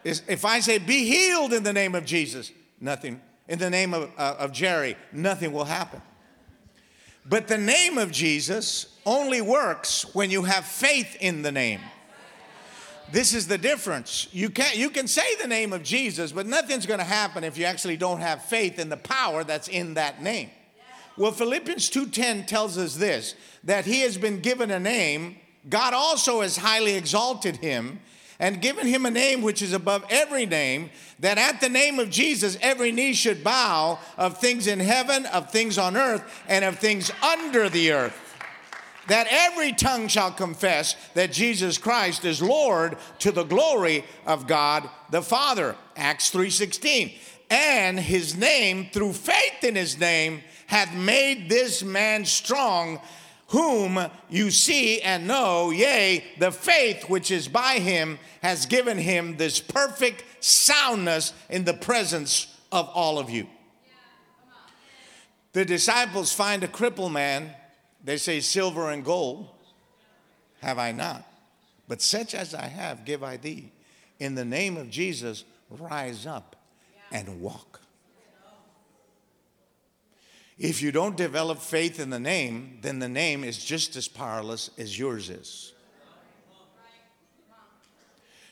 If 0.02 0.46
I 0.46 0.60
say, 0.60 0.78
be 0.78 1.04
healed 1.04 1.52
in 1.52 1.62
the 1.62 1.74
name 1.74 1.94
of 1.94 2.06
Jesus, 2.06 2.52
nothing. 2.80 3.20
In 3.48 3.58
the 3.58 3.68
name 3.68 3.92
of, 3.92 4.10
uh, 4.16 4.36
of 4.38 4.52
Jerry, 4.52 4.96
nothing 5.12 5.52
will 5.52 5.64
happen. 5.64 6.00
But 7.26 7.48
the 7.48 7.58
name 7.58 7.98
of 7.98 8.10
Jesus 8.10 8.97
only 9.08 9.40
works 9.40 10.14
when 10.14 10.30
you 10.30 10.42
have 10.42 10.66
faith 10.66 11.16
in 11.20 11.40
the 11.40 11.50
name. 11.50 11.80
This 13.10 13.32
is 13.32 13.46
the 13.48 13.56
difference. 13.56 14.28
You 14.32 14.50
can 14.50 14.78
you 14.78 14.90
can 14.90 15.08
say 15.08 15.34
the 15.36 15.48
name 15.48 15.72
of 15.72 15.82
Jesus, 15.82 16.30
but 16.30 16.46
nothing's 16.46 16.84
going 16.84 16.98
to 16.98 17.06
happen 17.06 17.42
if 17.42 17.56
you 17.56 17.64
actually 17.64 17.96
don't 17.96 18.20
have 18.20 18.44
faith 18.44 18.78
in 18.78 18.90
the 18.90 18.98
power 18.98 19.44
that's 19.44 19.68
in 19.68 19.94
that 19.94 20.22
name. 20.22 20.50
Well, 21.16 21.32
Philippians 21.32 21.88
2:10 21.88 22.46
tells 22.46 22.76
us 22.76 22.96
this 22.96 23.34
that 23.64 23.86
he 23.86 24.02
has 24.02 24.18
been 24.18 24.40
given 24.40 24.70
a 24.70 24.78
name, 24.78 25.38
God 25.70 25.94
also 25.94 26.42
has 26.42 26.58
highly 26.58 26.94
exalted 26.94 27.56
him 27.56 28.00
and 28.38 28.60
given 28.60 28.86
him 28.86 29.06
a 29.06 29.10
name 29.10 29.40
which 29.40 29.62
is 29.62 29.72
above 29.72 30.04
every 30.10 30.44
name, 30.44 30.90
that 31.18 31.38
at 31.38 31.62
the 31.62 31.68
name 31.68 31.98
of 31.98 32.10
Jesus 32.10 32.58
every 32.60 32.92
knee 32.92 33.14
should 33.14 33.42
bow 33.42 33.98
of 34.18 34.36
things 34.36 34.66
in 34.66 34.80
heaven, 34.80 35.24
of 35.26 35.50
things 35.50 35.78
on 35.78 35.96
earth, 35.96 36.22
and 36.46 36.62
of 36.62 36.78
things 36.78 37.10
under 37.22 37.70
the 37.70 37.90
earth 37.90 38.27
that 39.08 39.26
every 39.28 39.72
tongue 39.72 40.08
shall 40.08 40.30
confess 40.30 40.94
that 41.14 41.32
Jesus 41.32 41.78
Christ 41.78 42.24
is 42.24 42.40
Lord 42.40 42.96
to 43.20 43.32
the 43.32 43.44
glory 43.44 44.04
of 44.26 44.46
God 44.46 44.88
the 45.10 45.22
Father. 45.22 45.76
Acts 45.96 46.30
3:16. 46.30 47.12
And 47.50 47.98
his 47.98 48.36
name 48.36 48.90
through 48.92 49.14
faith 49.14 49.64
in 49.64 49.74
his 49.74 49.98
name 49.98 50.42
hath 50.66 50.92
made 50.92 51.48
this 51.48 51.82
man 51.82 52.26
strong 52.26 53.00
whom 53.48 53.98
you 54.28 54.50
see 54.50 55.00
and 55.00 55.26
know, 55.26 55.70
yea, 55.70 56.22
the 56.38 56.52
faith 56.52 57.08
which 57.08 57.30
is 57.30 57.48
by 57.48 57.78
him 57.78 58.18
has 58.42 58.66
given 58.66 58.98
him 58.98 59.38
this 59.38 59.58
perfect 59.58 60.22
soundness 60.44 61.32
in 61.48 61.64
the 61.64 61.72
presence 61.72 62.54
of 62.70 62.90
all 62.90 63.18
of 63.18 63.30
you. 63.30 63.46
The 65.54 65.64
disciples 65.64 66.30
find 66.30 66.62
a 66.62 66.68
crippled 66.68 67.12
man 67.12 67.54
they 68.04 68.16
say, 68.16 68.40
Silver 68.40 68.90
and 68.90 69.04
gold 69.04 69.48
have 70.60 70.78
I 70.78 70.92
not, 70.92 71.24
but 71.86 72.02
such 72.02 72.34
as 72.34 72.54
I 72.54 72.66
have 72.66 73.04
give 73.04 73.22
I 73.22 73.36
thee. 73.36 73.72
In 74.18 74.34
the 74.34 74.44
name 74.44 74.76
of 74.76 74.90
Jesus, 74.90 75.44
rise 75.70 76.26
up 76.26 76.56
and 77.10 77.40
walk. 77.40 77.80
If 80.58 80.82
you 80.82 80.90
don't 80.90 81.16
develop 81.16 81.60
faith 81.60 82.00
in 82.00 82.10
the 82.10 82.18
name, 82.18 82.78
then 82.82 82.98
the 82.98 83.08
name 83.08 83.44
is 83.44 83.64
just 83.64 83.94
as 83.94 84.08
powerless 84.08 84.70
as 84.76 84.98
yours 84.98 85.30
is. 85.30 85.72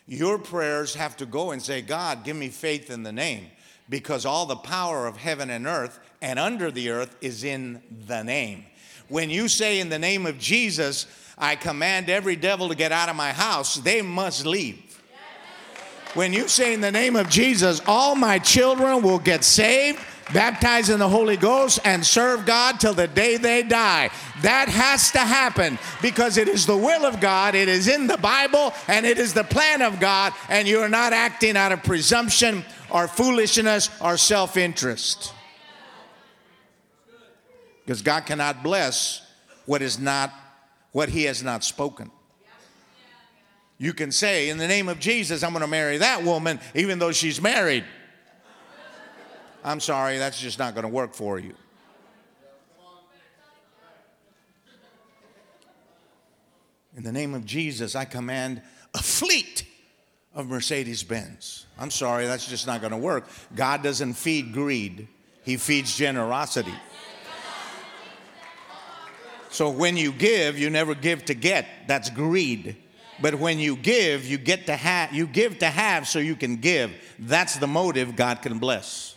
Your 0.07 0.39
prayers 0.39 0.95
have 0.95 1.17
to 1.17 1.27
go 1.27 1.51
and 1.51 1.61
say, 1.61 1.83
God, 1.83 2.23
give 2.23 2.37
me 2.37 2.49
faith 2.49 2.91
in 2.91 3.03
the 3.03 3.13
name, 3.13 3.47
because 3.89 4.25
all 4.25 4.47
the 4.47 4.55
power 4.55 5.09
of 5.09 5.17
heaven 5.17 5.51
and 5.51 5.67
earth 5.67 5.99
and 6.23 6.39
under 6.39 6.71
the 6.71 6.91
earth 6.91 7.17
is 7.21 7.43
in 7.43 7.83
the 8.07 8.23
name. 8.23 8.65
When 9.09 9.31
you 9.31 9.49
say, 9.49 9.81
In 9.81 9.89
the 9.89 9.99
name 9.99 10.27
of 10.27 10.39
Jesus, 10.39 11.07
I 11.39 11.57
command 11.57 12.09
every 12.09 12.37
devil 12.37 12.69
to 12.69 12.75
get 12.75 12.93
out 12.93 13.09
of 13.09 13.17
my 13.17 13.33
house, 13.33 13.77
they 13.77 14.03
must 14.03 14.47
leave. 14.47 14.83
When 16.15 16.33
you 16.33 16.49
say, 16.49 16.73
In 16.73 16.81
the 16.81 16.93
name 16.93 17.15
of 17.15 17.29
Jesus, 17.29 17.81
all 17.87 18.15
my 18.15 18.39
children 18.39 19.03
will 19.03 19.19
get 19.19 19.45
saved, 19.45 20.01
baptized 20.33 20.91
in 20.91 20.99
the 20.99 21.09
Holy 21.09 21.37
Ghost, 21.37 21.79
and 21.85 22.05
serve 22.05 22.47
God 22.47 22.81
till 22.81 22.95
the 22.95 23.07
day 23.07 23.37
they 23.37 23.63
die. 23.63 24.11
That 24.43 24.69
has 24.69 25.13
to 25.13 25.19
happen 25.19 25.79
because 26.01 26.39
it 26.39 26.49
is 26.49 26.67
the 26.67 26.77
will 26.77 27.05
of 27.05 27.21
God, 27.21 27.55
it 27.55 27.69
is 27.69 27.87
in 27.87 28.07
the 28.07 28.17
Bible, 28.17 28.73
and 28.89 29.05
it 29.05 29.19
is 29.19 29.35
the 29.35 29.45
plan 29.45 29.83
of 29.83 30.01
God, 30.01 30.33
and 30.49 30.67
you 30.67 30.81
are 30.81 30.89
not 30.89 31.13
acting 31.13 31.57
out 31.57 31.71
of 31.71 31.85
presumption 31.85 32.65
or 32.91 33.09
foolishness 33.09 33.91
or 34.01 34.17
self 34.17 34.57
interest. 34.57 35.35
Because 37.87 38.03
God 38.03 38.26
cannot 38.26 38.64
bless 38.64 39.22
what 39.64 39.80
is 39.80 39.99
not 39.99 40.32
what 40.91 41.09
he 41.09 41.24
has 41.24 41.43
not 41.43 41.62
spoken. 41.62 42.11
You 43.78 43.93
can 43.93 44.11
say, 44.11 44.49
in 44.49 44.59
the 44.59 44.66
name 44.66 44.89
of 44.89 44.99
Jesus, 44.99 45.45
I'm 45.45 45.53
going 45.53 45.61
to 45.61 45.68
marry 45.68 45.99
that 45.99 46.24
woman, 46.24 46.59
even 46.74 46.99
though 46.99 47.12
she's 47.12 47.41
married. 47.41 47.84
I'm 49.62 49.78
sorry, 49.78 50.18
that's 50.18 50.41
just 50.41 50.59
not 50.59 50.74
going 50.74 50.82
to 50.82 50.89
work 50.89 51.14
for 51.14 51.39
you. 51.39 51.55
In 56.97 57.03
the 57.03 57.12
name 57.12 57.34
of 57.34 57.45
Jesus, 57.45 57.95
I 57.95 58.05
command 58.05 58.62
a 58.95 59.03
fleet 59.03 59.64
of 60.34 60.49
Mercedes 60.49 61.03
Benz. 61.03 61.66
I'm 61.78 61.91
sorry, 61.91 62.26
that's 62.26 62.49
just 62.49 62.66
not 62.66 62.80
going 62.80 62.93
to 62.93 62.99
work. 62.99 63.28
God 63.55 63.82
doesn't 63.82 64.14
feed 64.14 64.53
greed, 64.55 65.07
He 65.45 65.57
feeds 65.57 65.95
generosity. 65.95 66.74
So 69.57 69.71
when 69.71 69.97
you 69.97 70.13
give, 70.13 70.59
you 70.59 70.69
never 70.69 70.95
give 70.95 71.25
to 71.25 71.35
get. 71.35 71.67
That's 71.87 72.11
greed. 72.11 72.77
But 73.23 73.37
when 73.37 73.59
you 73.59 73.75
give, 73.75 74.27
you 74.27 74.37
get 74.37 74.67
to 74.67 74.77
have 74.77 75.15
you 75.15 75.27
give 75.27 75.61
to 75.61 75.67
have 75.71 76.07
so 76.07 76.19
you 76.19 76.37
can 76.37 76.57
give. 76.57 76.93
That's 77.19 77.57
the 77.57 77.67
motive 77.67 78.17
God 78.17 78.43
can 78.43 78.59
bless. 78.59 79.17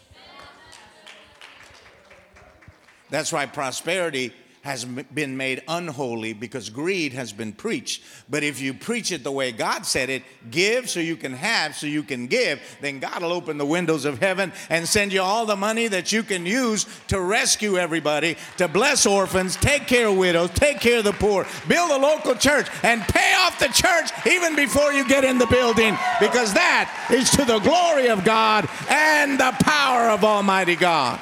That's 3.09 3.33
why 3.33 3.47
prosperity 3.47 4.31
has 4.61 4.83
been 4.83 5.37
made 5.37 5.63
unholy 5.67 6.33
because 6.33 6.69
greed 6.69 7.13
has 7.13 7.31
been 7.31 7.53
preached. 7.53 8.03
But 8.29 8.43
if 8.43 8.59
you 8.59 8.73
preach 8.73 9.11
it 9.11 9.23
the 9.23 9.31
way 9.31 9.51
God 9.51 9.85
said 9.85 10.09
it, 10.09 10.23
give 10.51 10.89
so 10.89 10.99
you 10.99 11.15
can 11.15 11.33
have, 11.33 11.75
so 11.75 11.87
you 11.87 12.03
can 12.03 12.27
give, 12.27 12.59
then 12.81 12.99
God 12.99 13.21
will 13.21 13.31
open 13.31 13.57
the 13.57 13.65
windows 13.65 14.05
of 14.05 14.19
heaven 14.19 14.51
and 14.69 14.87
send 14.87 15.13
you 15.13 15.21
all 15.21 15.45
the 15.45 15.55
money 15.55 15.87
that 15.87 16.11
you 16.11 16.23
can 16.23 16.45
use 16.45 16.85
to 17.07 17.21
rescue 17.21 17.77
everybody, 17.77 18.35
to 18.57 18.67
bless 18.67 19.05
orphans, 19.05 19.55
take 19.55 19.87
care 19.87 20.07
of 20.07 20.17
widows, 20.17 20.49
take 20.51 20.79
care 20.81 20.99
of 20.99 21.05
the 21.05 21.13
poor, 21.13 21.45
build 21.67 21.91
a 21.91 21.97
local 21.97 22.35
church, 22.35 22.67
and 22.83 23.01
pay 23.03 23.33
off 23.39 23.57
the 23.59 23.67
church 23.67 24.11
even 24.27 24.55
before 24.55 24.91
you 24.91 25.07
get 25.07 25.23
in 25.23 25.37
the 25.37 25.47
building 25.47 25.97
because 26.19 26.53
that 26.53 27.07
is 27.11 27.29
to 27.31 27.45
the 27.45 27.59
glory 27.59 28.09
of 28.09 28.25
God 28.25 28.67
and 28.89 29.39
the 29.39 29.55
power 29.61 30.09
of 30.09 30.23
Almighty 30.23 30.75
God. 30.75 31.19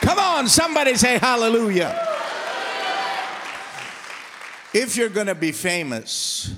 Come 0.00 0.18
on, 0.18 0.48
somebody 0.48 0.94
say 0.96 1.18
hallelujah. 1.18 2.08
If 4.74 4.96
you're 4.96 5.10
going 5.10 5.26
to 5.26 5.34
be 5.34 5.52
famous, 5.52 6.54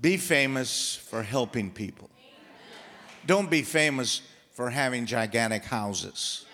be 0.00 0.16
famous 0.16 0.96
for 0.96 1.22
helping 1.22 1.70
people. 1.70 2.10
Don't 3.26 3.48
be 3.48 3.62
famous 3.62 4.22
for 4.52 4.70
having 4.70 5.06
gigantic 5.06 5.64
houses. 5.64 6.44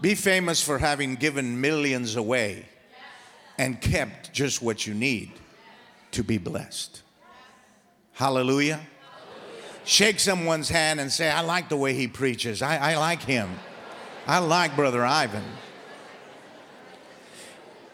Be 0.00 0.14
famous 0.14 0.62
for 0.62 0.78
having 0.78 1.16
given 1.16 1.60
millions 1.60 2.16
away 2.16 2.66
and 3.56 3.80
kept 3.80 4.32
just 4.32 4.62
what 4.62 4.86
you 4.86 4.94
need 4.94 5.32
to 6.12 6.22
be 6.22 6.38
blessed. 6.38 7.02
Hallelujah. 8.12 8.80
Shake 9.84 10.20
someone's 10.20 10.68
hand 10.68 11.00
and 11.00 11.10
say, 11.10 11.30
I 11.30 11.40
like 11.40 11.68
the 11.68 11.76
way 11.76 11.94
he 11.94 12.06
preaches. 12.06 12.62
I, 12.62 12.92
I 12.92 12.96
like 12.96 13.22
him. 13.22 13.48
I 14.30 14.40
like 14.40 14.76
Brother 14.76 15.06
Ivan. 15.06 15.42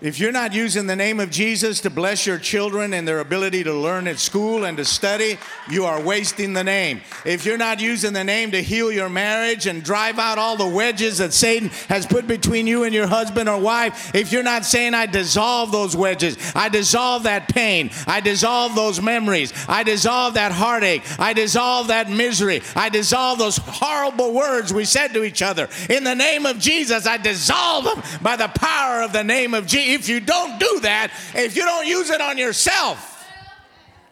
If 0.01 0.19
you're 0.19 0.33
not 0.33 0.53
using 0.53 0.89
the 0.89 0.97
name 0.97 1.21
of 1.21 1.31
Jesus 1.31 1.81
to 1.83 1.91
bless 1.91 2.27
your 2.27 2.37
children 2.37 2.93
and 2.93 3.07
their 3.07 3.21
ability 3.21 3.63
to 3.63 3.73
learn 3.73 4.09
at 4.09 4.19
school 4.19 4.65
and 4.65 4.77
to 4.77 4.85
study, 4.85 5.39
you 5.71 5.85
are 5.85 6.03
wasting 6.03 6.53
the 6.53 6.65
name. 6.65 7.01
If 7.25 7.47
you're 7.47 7.57
not 7.57 7.81
using 7.81 8.13
the 8.13 8.25
name 8.25 8.51
to 8.51 8.63
heal 8.63 8.91
your 8.91 9.09
marriage 9.09 9.67
and 9.67 9.85
drive 9.85 10.19
out 10.19 10.37
all 10.37 10.57
the 10.57 10.67
wedges 10.67 11.19
that 11.19 11.33
Satan 11.33 11.69
has 11.89 12.07
put 12.07 12.27
between 12.27 12.67
you 12.67 12.83
and 12.83 12.93
your 12.93 13.07
husband 13.07 13.49
or 13.49 13.59
wife, 13.59 14.15
if 14.17 14.33
you're 14.33 14.43
not 14.43 14.65
saying, 14.65 14.95
I 14.95 15.07
dissolve 15.07 15.71
those 15.71 15.97
wedges, 15.97 16.37
I 16.57 16.69
dissolve 16.69 17.23
that 17.23 17.49
pain, 17.49 17.91
I 18.07 18.21
dissolve 18.21 18.75
those 18.75 19.01
memories, 19.01 19.53
I 19.69 19.85
dissolve 19.85 20.35
that 20.35 20.51
heartache, 20.51 21.03
I 21.21 21.35
dissolve 21.35 21.87
that 21.89 22.11
misery, 22.11 22.63
I 22.75 22.89
dissolve 22.89 23.39
those 23.39 23.59
horrible 23.59 24.35
words 24.35 24.75
we 24.75 24.87
said 24.87 25.15
to 25.15 25.23
each 25.23 25.41
other. 25.41 25.69
In 25.89 26.03
the 26.03 26.17
name 26.17 26.47
of 26.47 26.59
Jesus, 26.59 27.07
I 27.07 27.17
dissolve 27.17 27.85
them 27.85 28.03
by 28.21 28.35
the 28.35 28.49
power 28.49 29.01
of 29.01 29.13
the 29.13 29.25
name 29.25 29.55
of 29.55 29.67
Jesus 29.69 29.84
if 29.85 30.09
you 30.09 30.21
don't 30.21 30.59
do 30.59 30.81
that, 30.81 31.11
if 31.35 31.57
you 31.57 31.65
don't 31.65 31.87
use 31.87 32.11
it 32.11 32.21
on 32.21 32.39
yourself, 32.39 33.27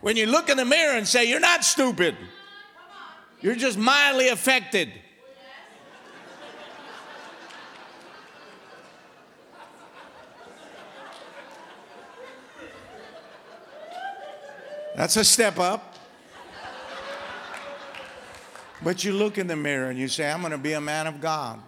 when 0.01 0.17
you 0.17 0.27
look 0.27 0.49
in 0.49 0.57
the 0.57 0.65
mirror 0.65 0.97
and 0.97 1.07
say, 1.07 1.25
You're 1.25 1.41
not 1.41 1.65
stupid, 1.65 2.17
you're 3.41 3.57
just 3.57 3.79
mildly 3.79 4.29
affected. 4.29 4.93
That's 14.95 15.17
a 15.17 15.25
step 15.25 15.59
up. 15.59 15.97
But 18.83 19.05
you 19.05 19.13
look 19.13 19.39
in 19.39 19.47
the 19.47 19.57
mirror 19.57 19.89
and 19.89 19.99
you 19.99 20.09
say, 20.09 20.31
I'm 20.31 20.41
going 20.41 20.53
to 20.53 20.59
be 20.59 20.73
a 20.73 20.81
man 20.81 21.07
of 21.07 21.21
God. 21.21 21.61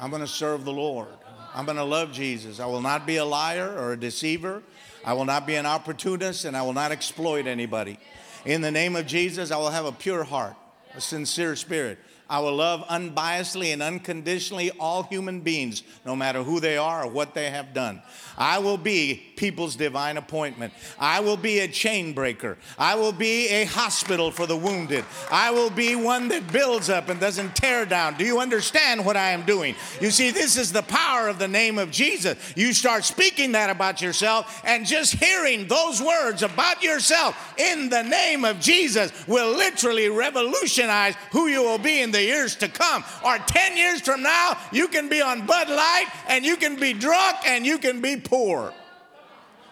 I'm 0.00 0.10
going 0.10 0.22
to 0.22 0.28
serve 0.28 0.64
the 0.64 0.72
Lord. 0.72 1.08
I'm 1.54 1.64
going 1.64 1.76
to 1.76 1.84
love 1.84 2.12
Jesus. 2.12 2.60
I 2.60 2.66
will 2.66 2.80
not 2.80 3.06
be 3.06 3.16
a 3.16 3.24
liar 3.24 3.68
or 3.76 3.92
a 3.92 3.96
deceiver. 3.96 4.62
I 5.04 5.14
will 5.14 5.24
not 5.24 5.46
be 5.46 5.56
an 5.56 5.66
opportunist 5.66 6.44
and 6.44 6.56
I 6.56 6.62
will 6.62 6.72
not 6.72 6.92
exploit 6.92 7.46
anybody. 7.46 7.98
In 8.44 8.60
the 8.60 8.70
name 8.70 8.96
of 8.96 9.06
Jesus, 9.06 9.50
I 9.50 9.56
will 9.56 9.70
have 9.70 9.84
a 9.84 9.92
pure 9.92 10.24
heart, 10.24 10.54
a 10.94 11.00
sincere 11.00 11.56
spirit. 11.56 11.98
I 12.30 12.38
will 12.38 12.54
love 12.54 12.86
unbiasedly 12.86 13.72
and 13.72 13.82
unconditionally 13.82 14.70
all 14.78 15.02
human 15.02 15.40
beings, 15.40 15.82
no 16.06 16.14
matter 16.14 16.44
who 16.44 16.60
they 16.60 16.76
are 16.76 17.04
or 17.04 17.10
what 17.10 17.34
they 17.34 17.50
have 17.50 17.74
done. 17.74 18.02
I 18.38 18.58
will 18.60 18.78
be 18.78 19.20
people's 19.36 19.74
divine 19.74 20.16
appointment. 20.16 20.72
I 20.98 21.18
will 21.20 21.36
be 21.36 21.58
a 21.58 21.68
chain 21.68 22.12
breaker. 22.12 22.56
I 22.78 22.94
will 22.94 23.12
be 23.12 23.48
a 23.48 23.64
hospital 23.64 24.30
for 24.30 24.46
the 24.46 24.56
wounded. 24.56 25.04
I 25.30 25.50
will 25.50 25.70
be 25.70 25.96
one 25.96 26.28
that 26.28 26.52
builds 26.52 26.88
up 26.88 27.08
and 27.08 27.18
doesn't 27.18 27.56
tear 27.56 27.84
down. 27.84 28.16
Do 28.16 28.24
you 28.24 28.38
understand 28.38 29.04
what 29.04 29.16
I 29.16 29.30
am 29.30 29.44
doing? 29.44 29.74
You 30.00 30.12
see, 30.12 30.30
this 30.30 30.56
is 30.56 30.72
the 30.72 30.82
power 30.82 31.28
of 31.28 31.40
the 31.40 31.48
name 31.48 31.78
of 31.78 31.90
Jesus. 31.90 32.38
You 32.56 32.72
start 32.72 33.04
speaking 33.04 33.52
that 33.52 33.70
about 33.70 34.00
yourself, 34.00 34.62
and 34.64 34.86
just 34.86 35.14
hearing 35.14 35.66
those 35.66 36.00
words 36.00 36.44
about 36.44 36.82
yourself 36.82 37.54
in 37.58 37.88
the 37.88 38.02
name 38.02 38.44
of 38.44 38.60
Jesus 38.60 39.12
will 39.26 39.56
literally 39.56 40.08
revolutionize 40.08 41.16
who 41.32 41.48
you 41.48 41.62
will 41.62 41.78
be 41.78 42.00
in 42.00 42.12
the 42.12 42.19
years 42.24 42.56
to 42.56 42.68
come. 42.68 43.04
Or 43.24 43.38
10 43.38 43.76
years 43.76 44.00
from 44.00 44.22
now, 44.22 44.56
you 44.72 44.88
can 44.88 45.08
be 45.08 45.20
on 45.20 45.46
Bud 45.46 45.68
Light 45.68 46.06
and 46.28 46.44
you 46.44 46.56
can 46.56 46.76
be 46.76 46.92
drunk 46.92 47.36
and 47.46 47.66
you 47.66 47.78
can 47.78 48.00
be 48.00 48.16
poor 48.16 48.72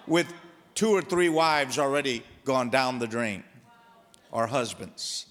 with 0.06 0.32
two 0.74 0.90
or 0.90 1.02
three 1.02 1.28
wives 1.28 1.78
already 1.78 2.22
gone 2.44 2.70
down 2.70 2.98
the 2.98 3.06
drain, 3.06 3.44
or 4.30 4.46
husbands. 4.46 5.26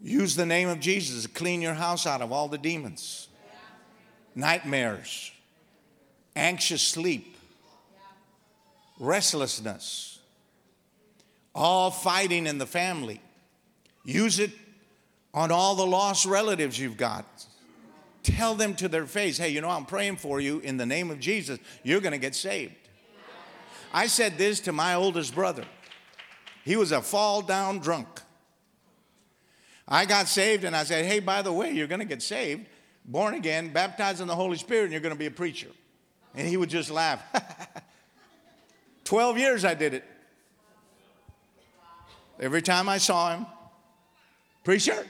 Use 0.00 0.34
the 0.34 0.44
name 0.44 0.68
of 0.68 0.80
Jesus 0.80 1.22
to 1.22 1.28
clean 1.28 1.62
your 1.62 1.74
house 1.74 2.06
out 2.06 2.20
of 2.20 2.32
all 2.32 2.48
the 2.48 2.58
demons, 2.58 3.28
nightmares, 4.34 5.30
anxious 6.34 6.82
sleep, 6.82 7.36
restlessness, 8.98 10.18
all 11.54 11.90
fighting 11.90 12.46
in 12.46 12.58
the 12.58 12.66
family. 12.66 13.20
Use 14.04 14.38
it 14.38 14.50
on 15.34 15.50
all 15.50 15.74
the 15.74 15.86
lost 15.86 16.26
relatives 16.26 16.78
you've 16.78 16.96
got. 16.96 17.24
Tell 18.22 18.54
them 18.54 18.74
to 18.76 18.88
their 18.88 19.06
face, 19.06 19.38
hey, 19.38 19.48
you 19.48 19.60
know, 19.60 19.70
I'm 19.70 19.84
praying 19.84 20.16
for 20.16 20.40
you 20.40 20.60
in 20.60 20.76
the 20.76 20.86
name 20.86 21.10
of 21.10 21.18
Jesus. 21.18 21.58
You're 21.82 22.00
going 22.00 22.12
to 22.12 22.18
get 22.18 22.34
saved. 22.34 22.74
I 23.92 24.06
said 24.06 24.38
this 24.38 24.60
to 24.60 24.72
my 24.72 24.94
oldest 24.94 25.34
brother. 25.34 25.64
He 26.64 26.76
was 26.76 26.92
a 26.92 27.02
fall 27.02 27.42
down 27.42 27.80
drunk. 27.80 28.06
I 29.88 30.04
got 30.04 30.28
saved 30.28 30.64
and 30.64 30.76
I 30.76 30.84
said, 30.84 31.04
hey, 31.04 31.20
by 31.20 31.42
the 31.42 31.52
way, 31.52 31.72
you're 31.72 31.88
going 31.88 32.00
to 32.00 32.06
get 32.06 32.22
saved, 32.22 32.66
born 33.04 33.34
again, 33.34 33.72
baptized 33.72 34.20
in 34.20 34.28
the 34.28 34.36
Holy 34.36 34.56
Spirit, 34.56 34.84
and 34.84 34.92
you're 34.92 35.00
going 35.00 35.14
to 35.14 35.18
be 35.18 35.26
a 35.26 35.30
preacher. 35.30 35.68
And 36.34 36.46
he 36.48 36.56
would 36.56 36.70
just 36.70 36.90
laugh. 36.90 37.22
12 39.04 39.38
years 39.38 39.64
I 39.64 39.74
did 39.74 39.94
it. 39.94 40.04
Every 42.40 42.62
time 42.62 42.88
I 42.88 42.98
saw 42.98 43.36
him, 43.36 43.46
preacher, 44.64 45.06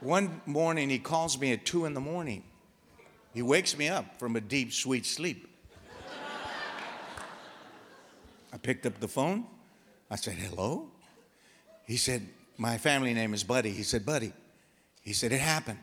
One 0.00 0.40
morning, 0.46 0.90
he 0.90 0.98
calls 0.98 1.40
me 1.40 1.52
at 1.52 1.66
two 1.66 1.84
in 1.84 1.94
the 1.94 2.00
morning. 2.00 2.44
He 3.34 3.42
wakes 3.42 3.76
me 3.76 3.88
up 3.88 4.18
from 4.18 4.36
a 4.36 4.40
deep, 4.40 4.72
sweet 4.72 5.04
sleep. 5.04 5.48
I 8.52 8.56
picked 8.56 8.86
up 8.86 9.00
the 9.00 9.08
phone. 9.08 9.44
I 10.10 10.16
said, 10.16 10.34
Hello? 10.34 10.88
He 11.84 11.96
said, 11.96 12.26
My 12.56 12.78
family 12.78 13.12
name 13.12 13.34
is 13.34 13.44
Buddy. 13.44 13.70
He 13.70 13.82
said, 13.82 14.06
Buddy. 14.06 14.32
He 15.02 15.12
said, 15.12 15.32
It 15.32 15.40
happened. 15.40 15.78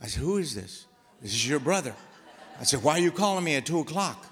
I 0.00 0.06
said, 0.06 0.22
Who 0.22 0.38
is 0.38 0.54
this? 0.54 0.86
This 1.20 1.32
is 1.32 1.48
your 1.48 1.60
brother. 1.60 1.94
I 2.58 2.64
said, 2.64 2.82
Why 2.82 2.92
are 2.92 3.00
you 3.00 3.12
calling 3.12 3.44
me 3.44 3.54
at 3.56 3.66
two 3.66 3.80
o'clock? 3.80 4.26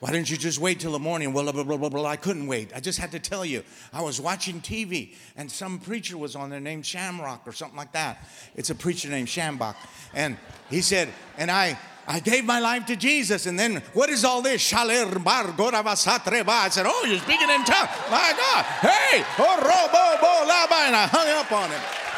Why 0.00 0.12
didn't 0.12 0.30
you 0.30 0.38
just 0.38 0.58
wait 0.58 0.80
till 0.80 0.92
the 0.92 0.98
morning? 0.98 1.34
Well, 1.34 1.44
blah, 1.52 1.62
blah, 1.62 1.76
blah, 1.76 1.90
blah. 1.90 2.06
I 2.06 2.16
couldn't 2.16 2.46
wait. 2.46 2.72
I 2.74 2.80
just 2.80 2.98
had 2.98 3.12
to 3.12 3.18
tell 3.18 3.44
you. 3.44 3.62
I 3.92 4.00
was 4.00 4.18
watching 4.18 4.62
TV 4.62 5.14
and 5.36 5.50
some 5.50 5.78
preacher 5.78 6.16
was 6.16 6.34
on 6.34 6.48
there 6.48 6.58
named 6.58 6.86
Shamrock 6.86 7.46
or 7.46 7.52
something 7.52 7.76
like 7.76 7.92
that. 7.92 8.26
It's 8.56 8.70
a 8.70 8.74
preacher 8.74 9.10
named 9.10 9.28
Schambach. 9.28 9.76
And 10.14 10.38
he 10.70 10.80
said, 10.80 11.10
and 11.36 11.50
I, 11.50 11.78
I 12.08 12.18
gave 12.20 12.46
my 12.46 12.60
life 12.60 12.86
to 12.86 12.96
Jesus. 12.96 13.44
And 13.44 13.58
then, 13.58 13.82
what 13.92 14.08
is 14.08 14.24
all 14.24 14.40
this? 14.40 14.72
I 14.72 14.86
said, 15.94 16.86
Oh, 16.88 17.04
you're 17.06 17.18
speaking 17.18 17.50
in 17.50 17.64
tongues. 17.64 17.90
My 18.10 18.32
God. 18.36 18.64
Hey, 18.80 19.22
oh, 19.38 19.56
robo. 19.60 20.10
And 20.86 20.96
I 20.96 21.06
hung 21.06 21.28
up 21.28 21.52
on 21.52 21.70
him. 21.70 22.09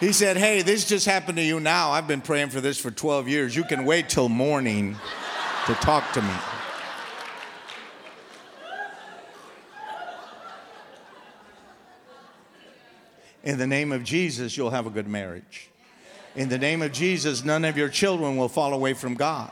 He 0.00 0.12
said, 0.12 0.36
Hey, 0.36 0.62
this 0.62 0.84
just 0.86 1.06
happened 1.06 1.38
to 1.38 1.44
you 1.44 1.58
now. 1.58 1.90
I've 1.90 2.06
been 2.06 2.20
praying 2.20 2.50
for 2.50 2.60
this 2.60 2.78
for 2.78 2.90
12 2.90 3.28
years. 3.28 3.56
You 3.56 3.64
can 3.64 3.84
wait 3.84 4.08
till 4.08 4.28
morning 4.28 4.96
to 5.66 5.74
talk 5.74 6.12
to 6.12 6.22
me. 6.22 6.34
In 13.42 13.58
the 13.58 13.66
name 13.66 13.92
of 13.92 14.04
Jesus, 14.04 14.56
you'll 14.56 14.70
have 14.70 14.86
a 14.86 14.90
good 14.90 15.08
marriage. 15.08 15.70
In 16.36 16.48
the 16.48 16.58
name 16.58 16.82
of 16.82 16.92
Jesus, 16.92 17.44
none 17.44 17.64
of 17.64 17.76
your 17.76 17.88
children 17.88 18.36
will 18.36 18.48
fall 18.48 18.74
away 18.74 18.94
from 18.94 19.14
God. 19.14 19.50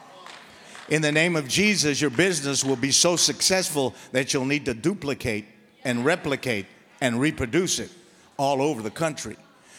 In 0.89 1.03
the 1.03 1.11
name 1.11 1.35
of 1.35 1.49
Jesus, 1.49 2.01
your 2.01 2.11
business 2.11 2.63
will 2.63 2.77
be 2.77 2.93
so 2.93 3.17
successful 3.17 3.95
that 4.13 4.33
you'll 4.33 4.45
need 4.45 4.67
to 4.67 4.75
duplicate 4.75 5.47
and 5.83 6.05
replicate 6.05 6.67
and 7.01 7.21
reproduce 7.21 7.81
it 7.81 7.91
all 8.37 8.63
over 8.63 8.83
the 8.83 8.91
country 8.91 9.37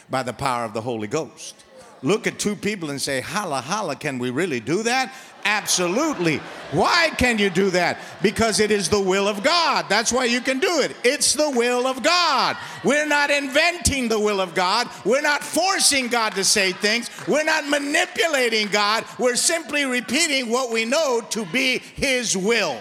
by 0.10 0.24
the 0.24 0.34
power 0.34 0.64
of 0.64 0.74
the 0.74 0.82
Holy 0.82 1.08
Ghost. 1.08 1.56
Look 2.04 2.28
at 2.28 2.38
two 2.38 2.56
people 2.56 2.92
and 2.92 3.02
say, 3.02 3.22
Holla, 3.22 3.60
holla, 3.60 3.96
can 3.96 4.20
we 4.20 4.30
really 4.30 4.60
do 4.60 4.84
that? 4.84 5.14
Absolutely. 5.44 6.38
Why 6.72 7.10
can 7.18 7.40
you 7.40 7.50
do 7.50 7.70
that? 7.70 8.00
Because 8.22 8.60
it 8.60 8.70
is 8.70 8.90
the 8.90 9.00
will 9.00 9.28
of 9.28 9.44
God. 9.44 9.86
That's 9.88 10.12
why 10.12 10.26
you 10.26 10.42
can 10.42 10.60
do 10.60 10.82
it. 10.82 10.96
It's 11.04 11.34
the 11.34 11.50
will 11.50 11.88
of 11.88 12.04
God. 12.04 12.58
We're 12.84 13.08
not 13.08 13.32
inventing 13.32 14.10
the 14.10 14.20
will 14.20 14.42
of 14.42 14.54
God. 14.54 14.90
We're 15.06 15.22
not 15.22 15.44
forcing 15.44 16.08
God 16.08 16.34
to 16.34 16.44
say 16.44 16.74
things. 16.74 17.10
We're 17.28 17.46
not 17.46 17.68
manipulating 17.68 18.68
God. 18.68 19.06
We're 19.18 19.38
simply 19.38 19.86
repeating 19.86 20.52
what 20.52 20.72
we 20.72 20.84
know 20.84 21.22
to 21.30 21.46
be 21.46 21.80
His 21.80 22.36
will. 22.36 22.80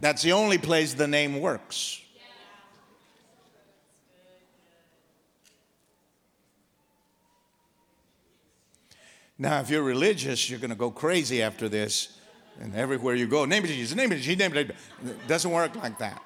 That's 0.00 0.22
the 0.22 0.32
only 0.32 0.58
place 0.58 0.94
the 0.94 1.08
name 1.08 1.40
works. 1.40 2.02
Now, 9.38 9.60
if 9.60 9.70
you're 9.70 9.82
religious, 9.82 10.50
you're 10.50 10.58
going 10.58 10.70
to 10.70 10.76
go 10.76 10.90
crazy 10.90 11.42
after 11.42 11.68
this. 11.68 12.18
And 12.60 12.74
everywhere 12.74 13.14
you 13.14 13.28
go, 13.28 13.44
name 13.44 13.62
of 13.62 13.70
Jesus, 13.70 13.96
name 13.96 14.10
of 14.10 14.18
Jesus, 14.18 14.38
name 14.38 14.56
it. 14.56 14.70
It 15.04 15.28
doesn't 15.28 15.50
work 15.50 15.76
like 15.76 15.96
that. 15.98 16.20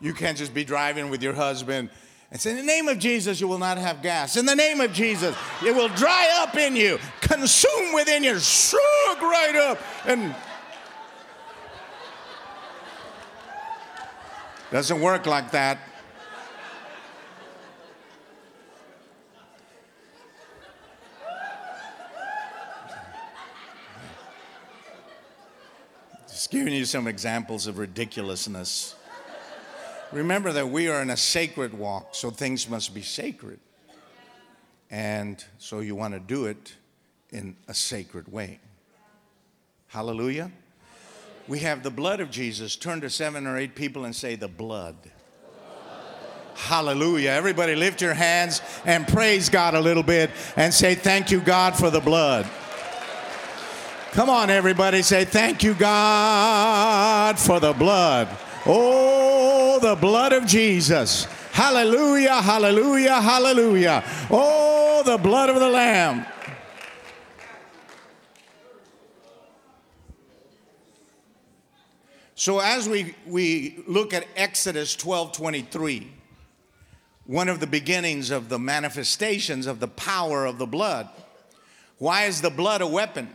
You 0.00 0.12
can't 0.12 0.36
just 0.36 0.52
be 0.52 0.64
driving 0.64 1.10
with 1.10 1.22
your 1.22 1.32
husband 1.34 1.90
and 2.30 2.40
say, 2.40 2.50
In 2.50 2.56
the 2.56 2.62
name 2.62 2.88
of 2.88 2.98
Jesus, 2.98 3.40
you 3.40 3.48
will 3.48 3.58
not 3.58 3.78
have 3.78 4.02
gas. 4.02 4.36
In 4.36 4.44
the 4.44 4.54
name 4.54 4.80
of 4.80 4.92
Jesus, 4.92 5.36
it 5.64 5.74
will 5.74 5.88
dry 5.88 6.30
up 6.42 6.56
in 6.56 6.76
you, 6.76 6.98
consume 7.20 7.94
within 7.94 8.24
you, 8.24 8.38
shrug 8.38 9.22
right 9.22 9.56
up. 9.56 9.80
And 10.06 10.34
Doesn't 14.74 15.00
work 15.00 15.26
like 15.26 15.52
that. 15.52 15.78
Just 26.28 26.50
giving 26.50 26.72
you 26.72 26.84
some 26.84 27.06
examples 27.06 27.68
of 27.68 27.78
ridiculousness. 27.78 28.96
Remember 30.10 30.50
that 30.50 30.68
we 30.68 30.88
are 30.88 31.00
in 31.02 31.10
a 31.10 31.16
sacred 31.16 31.72
walk, 31.72 32.08
so 32.16 32.32
things 32.32 32.68
must 32.68 32.92
be 32.92 33.02
sacred. 33.02 33.60
And 34.90 35.44
so 35.58 35.78
you 35.78 35.94
want 35.94 36.14
to 36.14 36.20
do 36.20 36.46
it 36.46 36.74
in 37.30 37.54
a 37.68 37.74
sacred 37.74 38.26
way. 38.26 38.58
Hallelujah 39.86 40.50
we 41.46 41.58
have 41.60 41.82
the 41.82 41.90
blood 41.90 42.20
of 42.20 42.30
Jesus. 42.30 42.76
Turn 42.76 43.00
to 43.02 43.10
seven 43.10 43.46
or 43.46 43.58
eight 43.58 43.74
people 43.74 44.04
and 44.04 44.14
say, 44.14 44.34
The 44.36 44.48
blood. 44.48 44.96
Hallelujah. 46.54 47.30
Everybody 47.30 47.74
lift 47.74 48.00
your 48.00 48.14
hands 48.14 48.62
and 48.84 49.06
praise 49.08 49.48
God 49.48 49.74
a 49.74 49.80
little 49.80 50.02
bit 50.02 50.30
and 50.56 50.72
say, 50.72 50.94
Thank 50.94 51.30
you, 51.30 51.40
God, 51.40 51.76
for 51.76 51.90
the 51.90 52.00
blood. 52.00 52.48
Come 54.12 54.30
on, 54.30 54.48
everybody, 54.48 55.02
say, 55.02 55.24
Thank 55.24 55.62
you, 55.62 55.74
God, 55.74 57.38
for 57.38 57.60
the 57.60 57.72
blood. 57.72 58.28
Oh, 58.66 59.78
the 59.82 59.96
blood 59.96 60.32
of 60.32 60.46
Jesus. 60.46 61.24
Hallelujah, 61.52 62.40
hallelujah, 62.40 63.20
hallelujah. 63.20 64.02
Oh, 64.30 65.02
the 65.04 65.18
blood 65.18 65.50
of 65.50 65.56
the 65.56 65.68
Lamb. 65.68 66.24
So 72.44 72.58
as 72.58 72.86
we, 72.86 73.14
we 73.26 73.82
look 73.86 74.12
at 74.12 74.26
Exodus 74.36 74.94
12 74.96 75.32
23, 75.32 76.12
one 77.24 77.48
of 77.48 77.58
the 77.58 77.66
beginnings 77.66 78.30
of 78.30 78.50
the 78.50 78.58
manifestations 78.58 79.66
of 79.66 79.80
the 79.80 79.88
power 79.88 80.44
of 80.44 80.58
the 80.58 80.66
blood, 80.66 81.08
why 81.96 82.24
is 82.24 82.42
the 82.42 82.50
blood 82.50 82.82
a 82.82 82.86
weapon? 82.86 83.30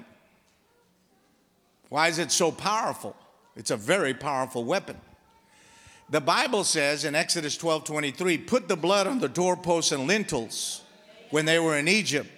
Why 1.89 2.07
is 2.09 2.19
it 2.19 2.31
so 2.31 2.51
powerful? 2.51 3.15
It's 3.55 3.71
a 3.71 3.77
very 3.77 4.13
powerful 4.13 4.63
weapon. 4.63 4.97
The 6.11 6.21
Bible 6.21 6.63
says 6.63 7.03
in 7.03 7.15
Exodus 7.15 7.57
12 7.57 7.85
23, 7.85 8.37
put 8.37 8.67
the 8.67 8.77
blood 8.77 9.07
on 9.07 9.19
the 9.19 9.27
doorposts 9.27 9.91
and 9.91 10.05
lintels 10.05 10.83
when 11.31 11.45
they 11.45 11.57
were 11.57 11.79
in 11.79 11.87
Egypt. 11.87 12.29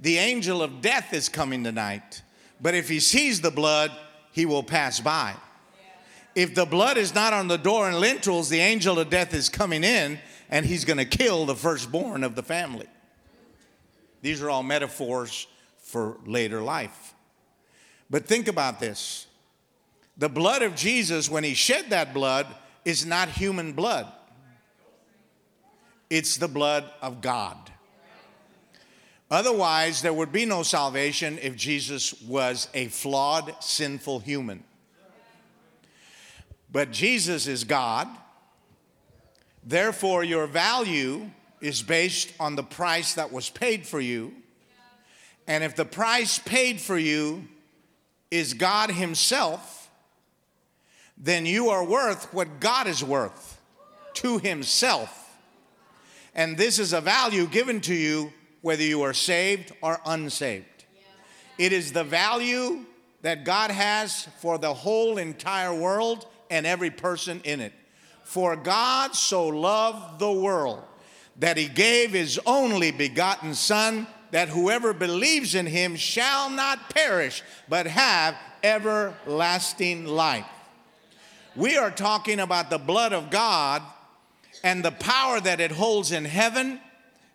The 0.00 0.16
angel 0.16 0.62
of 0.62 0.80
death 0.80 1.12
is 1.12 1.28
coming 1.28 1.62
tonight, 1.64 2.22
but 2.62 2.72
if 2.72 2.88
he 2.88 2.98
sees 2.98 3.42
the 3.42 3.50
blood, 3.50 3.92
he 4.32 4.46
will 4.46 4.62
pass 4.62 5.00
by. 5.00 5.34
If 6.34 6.54
the 6.54 6.66
blood 6.66 6.96
is 6.96 7.14
not 7.14 7.32
on 7.32 7.48
the 7.48 7.58
door 7.58 7.88
and 7.88 7.98
lintels, 7.98 8.48
the 8.48 8.60
angel 8.60 8.98
of 8.98 9.10
death 9.10 9.34
is 9.34 9.48
coming 9.48 9.84
in 9.84 10.18
and 10.50 10.66
he's 10.66 10.84
going 10.84 10.98
to 10.98 11.04
kill 11.04 11.46
the 11.46 11.54
firstborn 11.54 12.24
of 12.24 12.34
the 12.34 12.42
family. 12.42 12.86
These 14.22 14.42
are 14.42 14.50
all 14.50 14.62
metaphors 14.62 15.46
for 15.78 16.16
later 16.26 16.60
life. 16.60 17.14
But 18.10 18.26
think 18.26 18.48
about 18.48 18.80
this 18.80 19.26
the 20.16 20.28
blood 20.28 20.62
of 20.62 20.74
Jesus, 20.74 21.28
when 21.28 21.44
he 21.44 21.54
shed 21.54 21.90
that 21.90 22.14
blood, 22.14 22.46
is 22.84 23.04
not 23.04 23.28
human 23.28 23.72
blood, 23.72 24.06
it's 26.10 26.36
the 26.36 26.48
blood 26.48 26.88
of 27.00 27.20
God. 27.20 27.56
Otherwise, 29.30 30.02
there 30.02 30.12
would 30.12 30.30
be 30.30 30.44
no 30.44 30.62
salvation 30.62 31.38
if 31.42 31.56
Jesus 31.56 32.20
was 32.22 32.68
a 32.74 32.86
flawed, 32.88 33.54
sinful 33.60 34.20
human. 34.20 34.62
But 36.74 36.90
Jesus 36.90 37.46
is 37.46 37.62
God. 37.62 38.08
Therefore, 39.64 40.24
your 40.24 40.48
value 40.48 41.30
is 41.60 41.82
based 41.82 42.32
on 42.40 42.56
the 42.56 42.64
price 42.64 43.14
that 43.14 43.30
was 43.30 43.48
paid 43.48 43.86
for 43.86 44.00
you. 44.00 44.34
And 45.46 45.62
if 45.62 45.76
the 45.76 45.84
price 45.84 46.40
paid 46.40 46.80
for 46.80 46.98
you 46.98 47.46
is 48.28 48.54
God 48.54 48.90
Himself, 48.90 49.88
then 51.16 51.46
you 51.46 51.68
are 51.68 51.84
worth 51.84 52.34
what 52.34 52.58
God 52.58 52.88
is 52.88 53.04
worth 53.04 53.60
to 54.14 54.38
Himself. 54.38 55.38
And 56.34 56.56
this 56.56 56.80
is 56.80 56.92
a 56.92 57.00
value 57.00 57.46
given 57.46 57.80
to 57.82 57.94
you 57.94 58.32
whether 58.62 58.82
you 58.82 59.02
are 59.02 59.14
saved 59.14 59.70
or 59.80 60.00
unsaved. 60.04 60.86
It 61.56 61.72
is 61.72 61.92
the 61.92 62.02
value 62.02 62.84
that 63.22 63.44
God 63.44 63.70
has 63.70 64.26
for 64.40 64.58
the 64.58 64.74
whole 64.74 65.18
entire 65.18 65.72
world 65.72 66.26
and 66.54 66.66
every 66.66 66.90
person 66.90 67.40
in 67.42 67.60
it. 67.60 67.72
For 68.22 68.54
God 68.54 69.16
so 69.16 69.48
loved 69.48 70.20
the 70.20 70.30
world 70.30 70.82
that 71.40 71.56
he 71.56 71.66
gave 71.66 72.12
his 72.12 72.38
only 72.46 72.92
begotten 72.92 73.54
Son, 73.54 74.06
that 74.30 74.48
whoever 74.48 74.92
believes 74.92 75.56
in 75.56 75.66
him 75.66 75.96
shall 75.96 76.48
not 76.48 76.94
perish, 76.94 77.42
but 77.68 77.86
have 77.88 78.36
everlasting 78.62 80.06
life. 80.06 80.46
We 81.56 81.76
are 81.76 81.90
talking 81.90 82.38
about 82.38 82.70
the 82.70 82.78
blood 82.78 83.12
of 83.12 83.30
God, 83.30 83.82
and 84.62 84.84
the 84.84 84.92
power 84.92 85.40
that 85.40 85.60
it 85.60 85.72
holds 85.72 86.12
in 86.12 86.24
heaven 86.24 86.80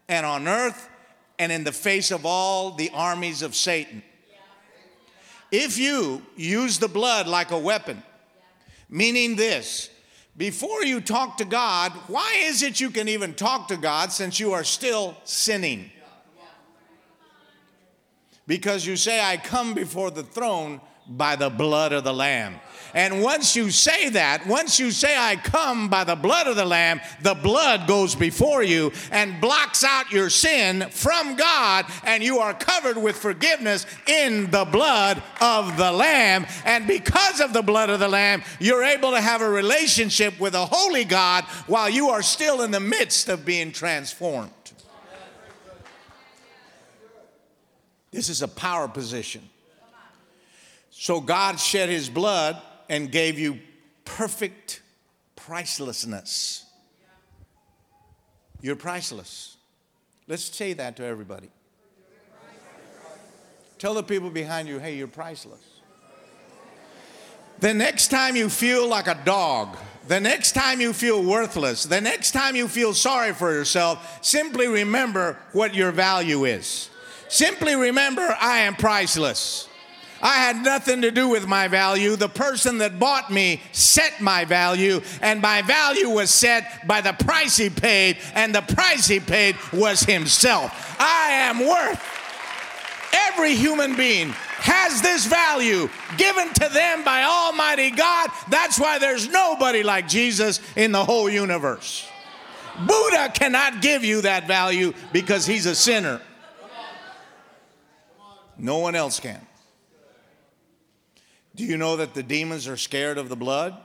and 0.08 0.26
on 0.26 0.48
earth 0.48 0.90
and 1.38 1.52
in 1.52 1.64
the 1.64 1.72
face 1.72 2.10
of 2.10 2.26
all 2.26 2.72
the 2.72 2.90
armies 2.94 3.42
of 3.42 3.54
Satan. 3.54 4.02
If 5.52 5.78
you 5.78 6.24
use 6.36 6.80
the 6.80 6.88
blood 6.88 7.28
like 7.28 7.52
a 7.52 7.60
weapon, 7.60 8.02
meaning 8.90 9.36
this, 9.36 9.90
before 10.36 10.84
you 10.84 11.02
talk 11.02 11.38
to 11.38 11.46
God, 11.46 11.92
why 12.08 12.42
is 12.44 12.64
it 12.64 12.80
you 12.80 12.90
can 12.90 13.08
even 13.08 13.34
talk 13.34 13.68
to 13.68 13.78
God 13.78 14.12
since 14.12 14.40
you 14.40 14.54
are 14.54 14.64
still 14.64 15.18
sinning? 15.24 15.92
Because 18.48 18.86
you 18.86 18.96
say, 18.96 19.22
I 19.22 19.38
come 19.38 19.74
before 19.74 20.12
the 20.12 20.24
throne 20.24 20.82
by 21.08 21.36
the 21.36 21.50
blood 21.50 21.92
of 21.94 22.04
the 22.04 22.14
Lamb. 22.14 22.56
And 22.94 23.22
once 23.22 23.56
you 23.56 23.72
say 23.72 24.10
that, 24.10 24.48
once 24.48 24.80
you 24.80 24.92
say, 24.92 25.16
I 25.18 25.36
come 25.36 25.90
by 25.90 26.04
the 26.04 26.16
blood 26.16 26.48
of 26.48 26.56
the 26.56 26.66
Lamb, 26.66 27.02
the 27.22 27.36
blood 27.36 27.88
goes 27.88 28.16
before 28.16 28.64
you 28.64 28.92
and 29.12 29.40
blocks 29.40 29.84
out 29.84 30.12
your 30.12 30.30
sin 30.30 30.90
from 30.90 31.36
God, 31.36 31.86
and 32.04 32.24
you 32.24 32.40
are 32.40 32.54
covered 32.54 32.98
with 32.98 33.16
forgiveness 33.16 33.86
in 34.08 34.50
the 34.52 34.66
blood 34.66 35.22
of 35.40 35.78
the 35.78 35.92
Lamb. 35.92 36.46
And 36.66 36.88
because 36.88 37.40
of 37.40 37.54
the 37.54 37.62
blood 37.62 37.90
of 37.90 38.00
the 38.00 38.08
Lamb, 38.08 38.44
you're 38.60 38.84
able 38.84 39.12
to 39.12 39.22
have 39.22 39.42
a 39.42 39.50
relationship 39.50 40.40
with 40.40 40.56
a 40.56 40.66
holy 40.66 41.06
God 41.06 41.44
while 41.68 41.90
you 41.90 42.10
are 42.10 42.22
still 42.22 42.62
in 42.62 42.72
the 42.72 42.80
midst 42.80 43.30
of 43.30 43.46
being 43.46 43.72
transformed. 43.72 44.52
This 48.12 48.30
is 48.30 48.42
a 48.42 48.48
power 48.48 48.88
position. 48.88 49.48
So 50.90 51.22
God 51.22 51.60
shed 51.60 51.90
his 51.90 52.10
blood 52.10 52.62
and 52.90 53.12
gave 53.12 53.40
you 53.40 53.60
perfect 54.04 54.82
pricelessness. 55.36 56.66
You're 58.62 58.76
priceless. 58.76 59.56
Let's 60.28 60.44
say 60.44 60.74
that 60.74 60.98
to 60.98 61.06
everybody. 61.06 61.50
Tell 63.78 63.94
the 63.94 64.04
people 64.04 64.30
behind 64.30 64.68
you, 64.68 64.80
hey, 64.80 64.98
you're 64.98 65.08
priceless. 65.08 65.62
The 67.60 67.74
next 67.74 68.10
time 68.10 68.36
you 68.36 68.50
feel 68.50 68.88
like 68.88 69.08
a 69.08 69.18
dog, 69.24 69.78
the 70.08 70.20
next 70.20 70.54
time 70.54 70.82
you 70.82 70.92
feel 70.92 71.24
worthless, 71.24 71.84
the 71.84 72.02
next 72.02 72.32
time 72.32 72.56
you 72.56 72.68
feel 72.68 72.94
sorry 72.94 73.34
for 73.34 73.54
yourself, 73.54 74.20
simply 74.26 74.68
remember 74.68 75.38
what 75.54 75.74
your 75.76 75.92
value 75.92 76.46
is. 76.46 76.90
Simply 77.30 77.76
remember, 77.76 78.36
I 78.42 78.60
am 78.60 78.76
priceless. 78.76 79.69
I 80.22 80.36
had 80.36 80.58
nothing 80.58 81.02
to 81.02 81.12
do 81.12 81.30
with 81.30 81.48
my 81.48 81.68
value. 81.68 82.16
The 82.16 82.30
person 82.30 82.80
that 82.80 83.00
bought 83.00 83.32
me 83.32 83.62
set 83.72 84.20
my 84.20 84.46
value, 84.46 85.02
and 85.22 85.42
my 85.42 85.62
value 85.62 86.10
was 86.10 86.30
set 86.30 86.86
by 86.88 87.02
the 87.02 87.14
price 87.14 87.56
he 87.58 87.70
paid, 87.70 88.18
and 88.34 88.54
the 88.54 88.62
price 88.62 89.08
he 89.08 89.20
paid 89.20 89.56
was 89.72 90.02
himself. 90.02 90.98
I 91.00 91.32
am 91.32 91.60
worth. 91.60 92.04
Every 93.14 93.56
human 93.56 93.96
being 93.96 94.30
has 94.60 95.02
this 95.02 95.26
value 95.26 95.90
given 96.18 96.54
to 96.54 96.70
them 96.70 97.04
by 97.04 97.24
Almighty 97.24 97.92
God. 97.92 98.30
That's 98.50 98.78
why 98.78 99.00
there's 99.00 99.30
nobody 99.30 99.84
like 99.84 100.08
Jesus 100.08 100.60
in 100.76 100.92
the 100.92 101.04
whole 101.04 101.30
universe. 101.30 102.08
Buddha 102.86 103.32
cannot 103.34 103.82
give 103.82 104.04
you 104.04 104.22
that 104.22 104.48
value 104.48 104.94
because 105.12 105.46
he's 105.46 105.66
a 105.66 105.76
sinner. 105.76 106.22
No 108.58 108.80
one 108.80 108.96
else 108.96 109.20
can. 109.20 109.46
Do 111.60 111.66
you 111.66 111.76
know 111.76 111.98
that 111.98 112.14
the 112.14 112.24
demons 112.24 112.70
are 112.70 112.78
scared 112.78 113.18
of 113.18 113.28
the 113.28 113.36
blood? 113.36 113.76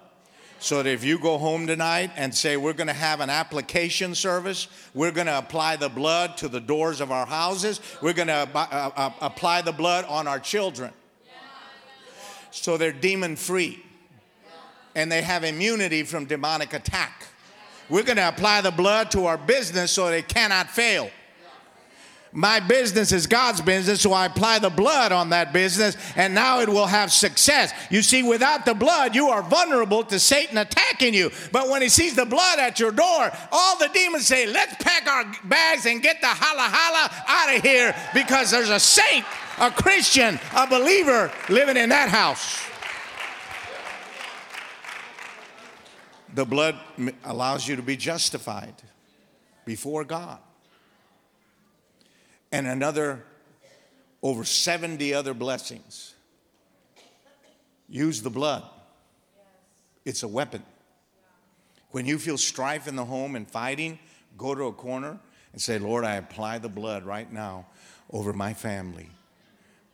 So 0.60 0.80
that 0.80 0.88
if 0.88 1.02
you 1.02 1.18
go 1.18 1.38
home 1.38 1.66
tonight 1.66 2.12
and 2.14 2.32
say, 2.32 2.56
We're 2.56 2.72
going 2.72 2.86
to 2.86 2.92
have 2.92 3.18
an 3.18 3.30
application 3.30 4.14
service, 4.14 4.68
we're 4.94 5.10
going 5.10 5.26
to 5.26 5.36
apply 5.36 5.74
the 5.74 5.88
blood 5.88 6.36
to 6.36 6.46
the 6.46 6.60
doors 6.60 7.00
of 7.00 7.10
our 7.10 7.26
houses, 7.26 7.80
we're 8.00 8.12
going 8.12 8.28
to 8.28 8.48
uh, 8.54 8.90
uh, 8.94 9.10
apply 9.20 9.62
the 9.62 9.72
blood 9.72 10.04
on 10.04 10.28
our 10.28 10.38
children. 10.38 10.92
So 12.52 12.76
they're 12.76 12.92
demon 12.92 13.34
free 13.34 13.82
and 14.94 15.10
they 15.10 15.22
have 15.22 15.42
immunity 15.42 16.04
from 16.04 16.26
demonic 16.26 16.74
attack. 16.74 17.26
We're 17.88 18.04
going 18.04 18.18
to 18.18 18.28
apply 18.28 18.60
the 18.60 18.70
blood 18.70 19.10
to 19.10 19.26
our 19.26 19.36
business 19.36 19.90
so 19.90 20.10
they 20.10 20.22
cannot 20.22 20.70
fail. 20.70 21.10
My 22.36 22.58
business 22.58 23.12
is 23.12 23.28
God's 23.28 23.60
business, 23.60 24.00
so 24.00 24.12
I 24.12 24.26
apply 24.26 24.58
the 24.58 24.68
blood 24.68 25.12
on 25.12 25.30
that 25.30 25.52
business, 25.52 25.96
and 26.16 26.34
now 26.34 26.58
it 26.58 26.68
will 26.68 26.86
have 26.86 27.12
success. 27.12 27.72
You 27.90 28.02
see, 28.02 28.24
without 28.24 28.64
the 28.64 28.74
blood, 28.74 29.14
you 29.14 29.28
are 29.28 29.40
vulnerable 29.40 30.02
to 30.02 30.18
Satan 30.18 30.58
attacking 30.58 31.14
you. 31.14 31.30
But 31.52 31.68
when 31.68 31.80
he 31.80 31.88
sees 31.88 32.16
the 32.16 32.24
blood 32.26 32.58
at 32.58 32.80
your 32.80 32.90
door, 32.90 33.30
all 33.52 33.78
the 33.78 33.88
demons 33.94 34.26
say, 34.26 34.46
Let's 34.46 34.74
pack 34.82 35.06
our 35.06 35.24
bags 35.44 35.86
and 35.86 36.02
get 36.02 36.20
the 36.20 36.26
holla 36.26 36.68
holla 36.68 37.24
out 37.28 37.56
of 37.56 37.62
here 37.62 37.94
because 38.12 38.50
there's 38.50 38.68
a 38.68 38.80
saint, 38.80 39.24
a 39.60 39.70
Christian, 39.70 40.40
a 40.56 40.66
believer 40.66 41.30
living 41.48 41.76
in 41.76 41.90
that 41.90 42.08
house. 42.08 42.60
The 46.34 46.44
blood 46.44 46.80
allows 47.22 47.68
you 47.68 47.76
to 47.76 47.82
be 47.82 47.96
justified 47.96 48.74
before 49.64 50.02
God 50.02 50.40
and 52.54 52.68
another 52.68 53.24
over 54.22 54.44
70 54.44 55.12
other 55.12 55.34
blessings. 55.34 56.14
Use 57.88 58.22
the 58.22 58.30
blood, 58.30 58.62
it's 60.04 60.22
a 60.22 60.28
weapon. 60.28 60.62
When 61.90 62.06
you 62.06 62.16
feel 62.18 62.38
strife 62.38 62.86
in 62.86 62.94
the 62.94 63.04
home 63.04 63.34
and 63.34 63.48
fighting, 63.48 63.98
go 64.38 64.54
to 64.54 64.64
a 64.64 64.72
corner 64.72 65.18
and 65.52 65.60
say, 65.60 65.78
Lord, 65.78 66.04
I 66.04 66.14
apply 66.14 66.58
the 66.58 66.68
blood 66.68 67.04
right 67.04 67.30
now 67.32 67.66
over 68.10 68.32
my 68.32 68.54
family. 68.54 69.10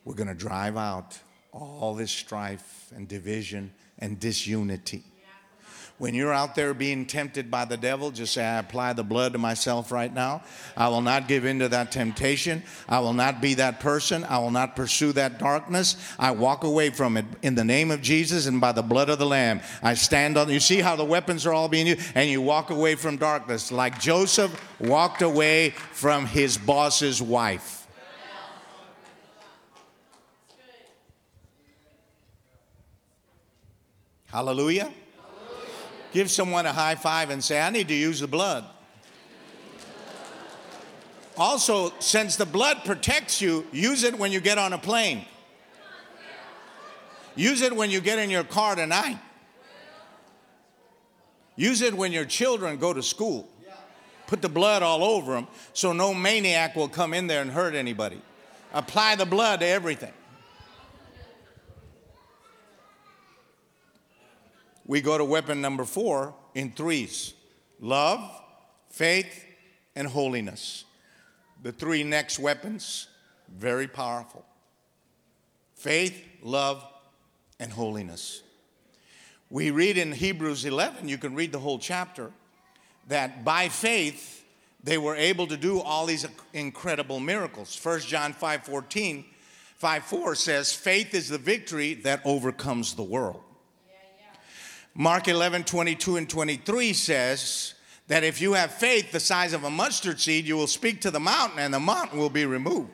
We're 0.04 0.14
going 0.14 0.28
to 0.28 0.34
drive 0.34 0.76
out 0.76 1.18
all 1.52 1.94
this 1.94 2.11
strife 2.11 2.92
and 2.94 3.08
division 3.08 3.72
and 3.98 4.20
disunity. 4.20 5.02
When 6.01 6.14
you're 6.14 6.32
out 6.32 6.55
there 6.55 6.72
being 6.72 7.05
tempted 7.05 7.51
by 7.51 7.66
the 7.66 7.76
devil, 7.76 8.11
just 8.11 8.32
say, 8.32 8.42
I 8.42 8.59
apply 8.59 8.94
the 8.94 9.05
blood 9.05 9.34
to 9.34 9.38
myself 9.38 9.92
right 9.92 10.11
now. 10.11 10.42
I 10.74 10.88
will 10.88 11.03
not 11.03 11.28
give 11.28 11.44
in 11.44 11.59
to 11.59 11.68
that 11.68 11.92
temptation. 11.92 12.62
I 12.88 13.01
will 13.01 13.12
not 13.12 13.42
be 13.42 13.53
that 13.57 13.80
person. 13.80 14.24
I 14.24 14.38
will 14.38 14.51
not 14.51 14.74
pursue 14.74 15.12
that 15.12 15.38
darkness. 15.38 15.96
I 16.18 16.30
walk 16.30 16.64
away 16.64 16.88
from 16.88 17.18
it 17.18 17.26
in 17.42 17.55
the 17.55 17.66
name 17.66 17.90
of 17.90 18.01
Jesus 18.01 18.46
and 18.46 18.62
by 18.62 18.72
the 18.72 18.80
blood 18.80 19.11
of 19.11 19.18
the 19.18 19.26
Lamb. 19.26 19.61
I 19.82 19.92
stand 19.92 20.38
on, 20.38 20.48
you 20.48 20.59
see 20.59 20.80
how 20.80 20.96
the 20.96 21.05
weapons 21.05 21.44
are 21.44 21.53
all 21.53 21.68
being 21.68 21.88
used, 21.88 22.12
and 22.14 22.30
you 22.30 22.40
walk 22.40 22.70
away 22.70 22.94
from 22.94 23.18
darkness 23.18 23.70
like 23.70 24.01
Joseph 24.01 24.59
walked 24.80 25.20
away 25.20 25.74
from 25.92 26.24
his 26.24 26.57
boss's 26.57 27.20
wife. 27.20 27.86
Hallelujah. 34.28 34.90
Give 36.12 36.30
someone 36.30 36.66
a 36.66 36.72
high 36.72 36.96
five 36.96 37.30
and 37.30 37.42
say, 37.42 37.61
I 37.61 37.70
need 37.70 37.88
to 37.88 37.94
use 37.94 38.20
the 38.20 38.26
blood. 38.26 38.64
Also, 41.36 41.92
since 42.00 42.36
the 42.36 42.46
blood 42.46 42.84
protects 42.84 43.40
you, 43.40 43.66
use 43.72 44.02
it 44.02 44.18
when 44.18 44.32
you 44.32 44.40
get 44.40 44.58
on 44.58 44.72
a 44.72 44.78
plane. 44.78 45.24
Use 47.36 47.62
it 47.62 47.74
when 47.74 47.90
you 47.90 48.00
get 48.00 48.18
in 48.18 48.28
your 48.28 48.44
car 48.44 48.74
tonight. 48.74 49.18
Use 51.56 51.80
it 51.80 51.94
when 51.94 52.12
your 52.12 52.24
children 52.24 52.76
go 52.76 52.92
to 52.92 53.02
school. 53.02 53.48
Put 54.26 54.42
the 54.42 54.48
blood 54.48 54.82
all 54.82 55.02
over 55.02 55.32
them 55.32 55.48
so 55.72 55.92
no 55.92 56.14
maniac 56.14 56.76
will 56.76 56.88
come 56.88 57.14
in 57.14 57.26
there 57.26 57.42
and 57.42 57.50
hurt 57.50 57.74
anybody. 57.74 58.20
Apply 58.72 59.16
the 59.16 59.26
blood 59.26 59.61
to 59.61 59.66
everything. 59.66 60.12
We 64.91 65.01
go 65.01 65.16
to 65.16 65.24
weapon 65.24 65.61
number 65.61 65.84
four 65.84 66.34
in 66.53 66.72
threes 66.72 67.32
love, 67.78 68.28
faith, 68.91 69.47
and 69.95 70.09
holiness. 70.09 70.84
The 71.62 71.70
three 71.70 72.03
next 72.03 72.41
weapons, 72.41 73.07
very 73.49 73.86
powerful 73.86 74.45
faith, 75.76 76.20
love, 76.43 76.84
and 77.61 77.70
holiness. 77.72 78.43
We 79.49 79.70
read 79.70 79.97
in 79.97 80.11
Hebrews 80.11 80.64
11, 80.64 81.09
you 81.09 81.18
can 81.18 81.36
read 81.36 81.53
the 81.53 81.61
whole 81.61 81.78
chapter, 81.78 82.32
that 83.07 83.45
by 83.45 83.68
faith 83.68 84.45
they 84.82 84.99
were 84.99 85.14
able 85.14 85.47
to 85.47 85.57
do 85.57 85.78
all 85.78 86.05
these 86.05 86.26
incredible 86.53 87.20
miracles. 87.20 87.78
1 87.80 88.01
John 88.01 88.32
5 88.32 88.64
14, 88.64 89.24
5 89.76 90.03
4 90.03 90.34
says, 90.34 90.72
Faith 90.72 91.14
is 91.14 91.28
the 91.28 91.38
victory 91.38 91.95
that 91.95 92.22
overcomes 92.24 92.97
the 92.97 93.05
world. 93.05 93.45
Mark 94.95 95.28
11, 95.28 95.64
22 95.64 96.16
and 96.16 96.28
23 96.28 96.93
says 96.93 97.74
that 98.09 98.24
if 98.24 98.41
you 98.41 98.55
have 98.55 98.72
faith 98.72 99.12
the 99.12 99.20
size 99.20 99.53
of 99.53 99.64
a 99.64 99.70
mustard 99.70 100.20
seed, 100.20 100.45
you 100.45 100.57
will 100.57 100.66
speak 100.66 101.01
to 101.03 101.11
the 101.11 101.20
mountain 101.20 101.61
and 101.61 101.72
the 101.72 101.80
mountain 101.80 102.18
will 102.18 102.30
be 102.30 102.45
removed. 102.45 102.91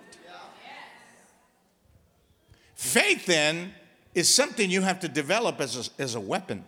Faith, 2.74 3.24
then, 3.24 3.72
is 4.14 4.32
something 4.32 4.70
you 4.70 4.82
have 4.82 5.00
to 5.00 5.08
develop 5.08 5.60
as 5.60 5.88
a, 5.98 6.02
as 6.02 6.14
a 6.14 6.20
weapon. 6.20 6.64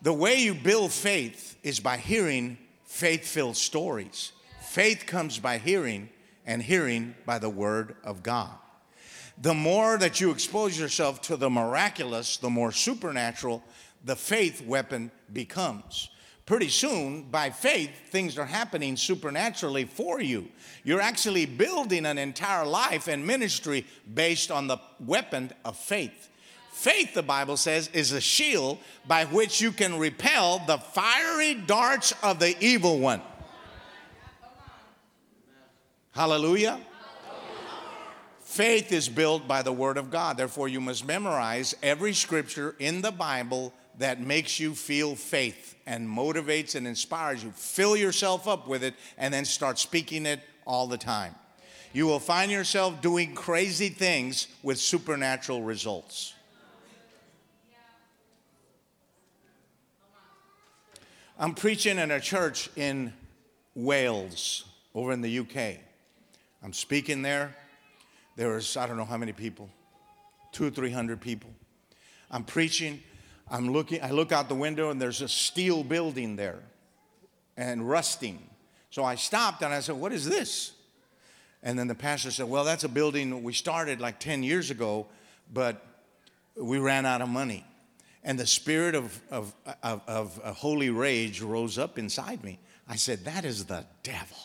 The 0.00 0.12
way 0.12 0.36
you 0.36 0.54
build 0.54 0.92
faith 0.92 1.58
is 1.62 1.80
by 1.80 1.96
hearing 1.96 2.58
faith 2.84 3.26
filled 3.26 3.56
stories. 3.56 4.32
Faith 4.60 5.04
comes 5.06 5.38
by 5.38 5.58
hearing, 5.58 6.08
and 6.46 6.62
hearing 6.62 7.14
by 7.26 7.38
the 7.38 7.48
word 7.50 7.96
of 8.04 8.22
God. 8.22 8.50
The 9.38 9.54
more 9.54 9.98
that 9.98 10.20
you 10.20 10.30
expose 10.30 10.78
yourself 10.78 11.20
to 11.22 11.36
the 11.36 11.50
miraculous, 11.50 12.36
the 12.36 12.50
more 12.50 12.72
supernatural 12.72 13.62
the 14.04 14.16
faith 14.16 14.64
weapon 14.66 15.10
becomes. 15.32 16.10
Pretty 16.44 16.68
soon, 16.68 17.22
by 17.30 17.50
faith, 17.50 17.90
things 18.10 18.36
are 18.36 18.44
happening 18.44 18.96
supernaturally 18.96 19.84
for 19.84 20.20
you. 20.20 20.48
You're 20.82 21.00
actually 21.00 21.46
building 21.46 22.04
an 22.04 22.18
entire 22.18 22.66
life 22.66 23.06
and 23.06 23.24
ministry 23.24 23.86
based 24.12 24.50
on 24.50 24.66
the 24.66 24.78
weapon 24.98 25.52
of 25.64 25.76
faith. 25.76 26.28
Faith, 26.72 27.14
the 27.14 27.22
Bible 27.22 27.56
says, 27.56 27.88
is 27.92 28.12
a 28.12 28.20
shield 28.20 28.78
by 29.06 29.24
which 29.26 29.60
you 29.60 29.70
can 29.70 29.98
repel 29.98 30.58
the 30.66 30.78
fiery 30.78 31.54
darts 31.54 32.12
of 32.22 32.40
the 32.40 32.56
evil 32.64 32.98
one. 32.98 33.22
Hallelujah. 36.10 36.80
Faith 38.40 38.92
is 38.92 39.08
built 39.08 39.46
by 39.46 39.62
the 39.62 39.72
Word 39.72 39.96
of 39.96 40.10
God. 40.10 40.36
Therefore, 40.36 40.68
you 40.68 40.80
must 40.80 41.06
memorize 41.06 41.74
every 41.82 42.12
scripture 42.12 42.74
in 42.78 43.00
the 43.00 43.12
Bible 43.12 43.72
that 43.98 44.20
makes 44.20 44.58
you 44.58 44.74
feel 44.74 45.14
faith 45.14 45.74
and 45.86 46.08
motivates 46.08 46.74
and 46.74 46.86
inspires 46.86 47.44
you. 47.44 47.50
Fill 47.52 47.96
yourself 47.96 48.48
up 48.48 48.66
with 48.66 48.82
it 48.82 48.94
and 49.18 49.32
then 49.32 49.44
start 49.44 49.78
speaking 49.78 50.26
it 50.26 50.40
all 50.66 50.86
the 50.86 50.98
time. 50.98 51.34
You 51.92 52.06
will 52.06 52.20
find 52.20 52.50
yourself 52.50 53.02
doing 53.02 53.34
crazy 53.34 53.90
things 53.90 54.46
with 54.62 54.78
supernatural 54.78 55.62
results. 55.62 56.34
I'm 61.38 61.54
preaching 61.54 61.98
in 61.98 62.10
a 62.10 62.20
church 62.20 62.70
in 62.76 63.12
Wales, 63.74 64.64
over 64.94 65.12
in 65.12 65.22
the 65.22 65.38
UK. 65.40 65.78
I'm 66.62 66.72
speaking 66.72 67.22
there. 67.22 67.56
There 68.36 68.50
was, 68.50 68.76
I 68.76 68.86
don't 68.86 68.96
know 68.96 69.04
how 69.04 69.16
many 69.16 69.32
people, 69.32 69.68
two 70.52 70.70
three 70.70 70.90
hundred 70.90 71.20
people. 71.20 71.50
I'm 72.30 72.44
preaching. 72.44 73.02
I'm 73.52 73.70
looking, 73.70 74.02
I 74.02 74.10
look 74.10 74.32
out 74.32 74.48
the 74.48 74.54
window 74.54 74.90
and 74.90 75.00
there's 75.00 75.20
a 75.20 75.28
steel 75.28 75.84
building 75.84 76.36
there 76.36 76.60
and 77.58 77.86
rusting. 77.86 78.42
So 78.88 79.04
I 79.04 79.14
stopped 79.16 79.62
and 79.62 79.74
I 79.74 79.80
said, 79.80 79.96
What 79.96 80.12
is 80.12 80.24
this? 80.24 80.72
And 81.62 81.78
then 81.78 81.86
the 81.86 81.94
pastor 81.94 82.30
said, 82.30 82.48
Well, 82.48 82.64
that's 82.64 82.82
a 82.84 82.88
building 82.88 83.42
we 83.42 83.52
started 83.52 84.00
like 84.00 84.18
10 84.18 84.42
years 84.42 84.70
ago, 84.70 85.06
but 85.52 85.84
we 86.56 86.78
ran 86.78 87.04
out 87.04 87.20
of 87.20 87.28
money. 87.28 87.66
And 88.24 88.38
the 88.38 88.46
spirit 88.46 88.94
of, 88.94 89.20
of, 89.30 89.54
of, 89.82 90.00
of 90.08 90.56
holy 90.56 90.88
rage 90.88 91.42
rose 91.42 91.76
up 91.76 91.98
inside 91.98 92.42
me. 92.42 92.58
I 92.88 92.96
said, 92.96 93.26
That 93.26 93.44
is 93.44 93.66
the 93.66 93.84
devil. 94.02 94.38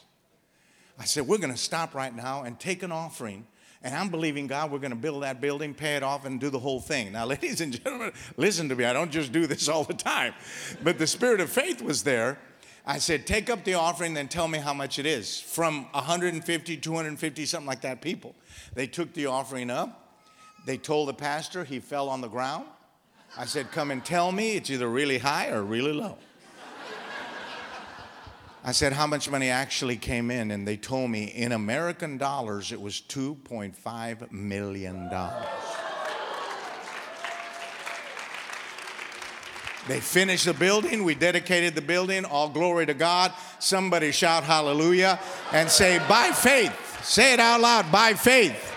I 0.99 1.05
said, 1.05 1.27
We're 1.27 1.37
going 1.37 1.53
to 1.53 1.57
stop 1.57 1.95
right 1.95 2.13
now 2.13 2.43
and 2.43 2.59
take 2.59 2.83
an 2.83 2.91
offering. 2.91 3.47
And 3.83 3.93
I'm 3.93 4.09
believing 4.09 4.47
God, 4.47 4.71
we're 4.71 4.79
going 4.79 4.91
to 4.91 4.97
build 4.97 5.23
that 5.23 5.39
building, 5.39 5.73
pay 5.73 5.95
it 5.95 6.03
off, 6.03 6.25
and 6.25 6.39
do 6.39 6.49
the 6.49 6.59
whole 6.59 6.79
thing. 6.79 7.11
Now, 7.11 7.25
ladies 7.33 7.61
and 7.61 7.71
gentlemen, 7.71 8.11
listen 8.35 8.69
to 8.69 8.75
me. 8.75 8.85
I 8.85 8.93
don't 8.93 9.11
just 9.11 9.31
do 9.31 9.45
this 9.47 9.69
all 9.69 9.83
the 9.83 9.93
time. 9.93 10.33
But 10.83 10.97
the 10.97 11.07
spirit 11.07 11.41
of 11.41 11.49
faith 11.49 11.81
was 11.81 12.03
there. 12.03 12.39
I 12.85 12.99
said, 12.99 13.27
Take 13.27 13.49
up 13.49 13.65
the 13.65 13.73
offering, 13.73 14.13
then 14.13 14.29
tell 14.29 14.47
me 14.47 14.59
how 14.59 14.73
much 14.73 14.97
it 14.97 15.05
is. 15.05 15.39
From 15.39 15.85
150, 15.91 16.77
250, 16.77 17.45
something 17.45 17.67
like 17.67 17.81
that, 17.81 18.01
people. 18.01 18.33
They 18.73 18.87
took 18.87 19.13
the 19.13 19.25
offering 19.25 19.69
up. 19.69 20.15
They 20.65 20.77
told 20.77 21.09
the 21.09 21.13
pastor, 21.13 21.63
he 21.63 21.79
fell 21.79 22.09
on 22.09 22.21
the 22.21 22.27
ground. 22.27 22.65
I 23.37 23.45
said, 23.45 23.71
Come 23.71 23.91
and 23.91 24.03
tell 24.03 24.31
me. 24.31 24.55
It's 24.55 24.69
either 24.69 24.87
really 24.87 25.17
high 25.17 25.49
or 25.49 25.61
really 25.63 25.93
low. 25.93 26.17
I 28.67 28.73
said, 28.73 28.91
How 28.91 29.07
much 29.07 29.31
money 29.31 29.49
actually 29.49 29.95
came 29.95 30.29
in? 30.29 30.51
And 30.51 30.67
they 30.67 30.75
told 30.75 31.09
me 31.09 31.23
in 31.23 31.53
American 31.53 32.17
dollars 32.17 32.73
it 32.73 32.81
was 32.81 32.99
$2.5 32.99 34.29
million. 34.33 35.09
They 39.87 40.01
finished 40.01 40.43
the 40.43 40.53
building. 40.53 41.05
We 41.05 41.15
dedicated 41.15 41.75
the 41.75 41.81
building. 41.81 42.25
All 42.25 42.49
glory 42.49 42.85
to 42.87 42.93
God. 42.93 43.31
Somebody 43.59 44.11
shout 44.11 44.43
hallelujah 44.43 45.17
and 45.53 45.69
say, 45.69 45.99
by 46.09 46.31
faith. 46.31 47.05
Say 47.05 47.31
it 47.31 47.39
out 47.39 47.61
loud 47.61 47.89
by 47.89 48.15
faith. 48.15 48.75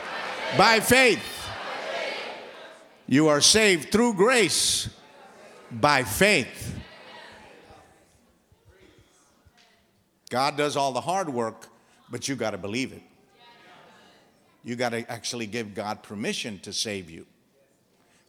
By 0.57 0.79
faith. 0.79 1.49
You 3.09 3.27
are 3.27 3.41
saved 3.41 3.91
through 3.91 4.15
grace 4.15 4.89
by 5.73 6.05
faith. 6.05 6.80
God 10.31 10.57
does 10.57 10.77
all 10.77 10.93
the 10.93 11.01
hard 11.01 11.29
work, 11.29 11.69
but 12.11 12.29
you 12.29 12.37
got 12.37 12.53
to 12.53 12.59
believe 12.59 12.93
it. 12.93 13.03
You 14.65 14.77
got 14.77 14.91
to 14.91 15.11
actually 15.11 15.47
give 15.47 15.75
God 15.75 16.03
permission 16.03 16.59
to 16.61 16.73
save 16.73 17.11
you 17.11 17.27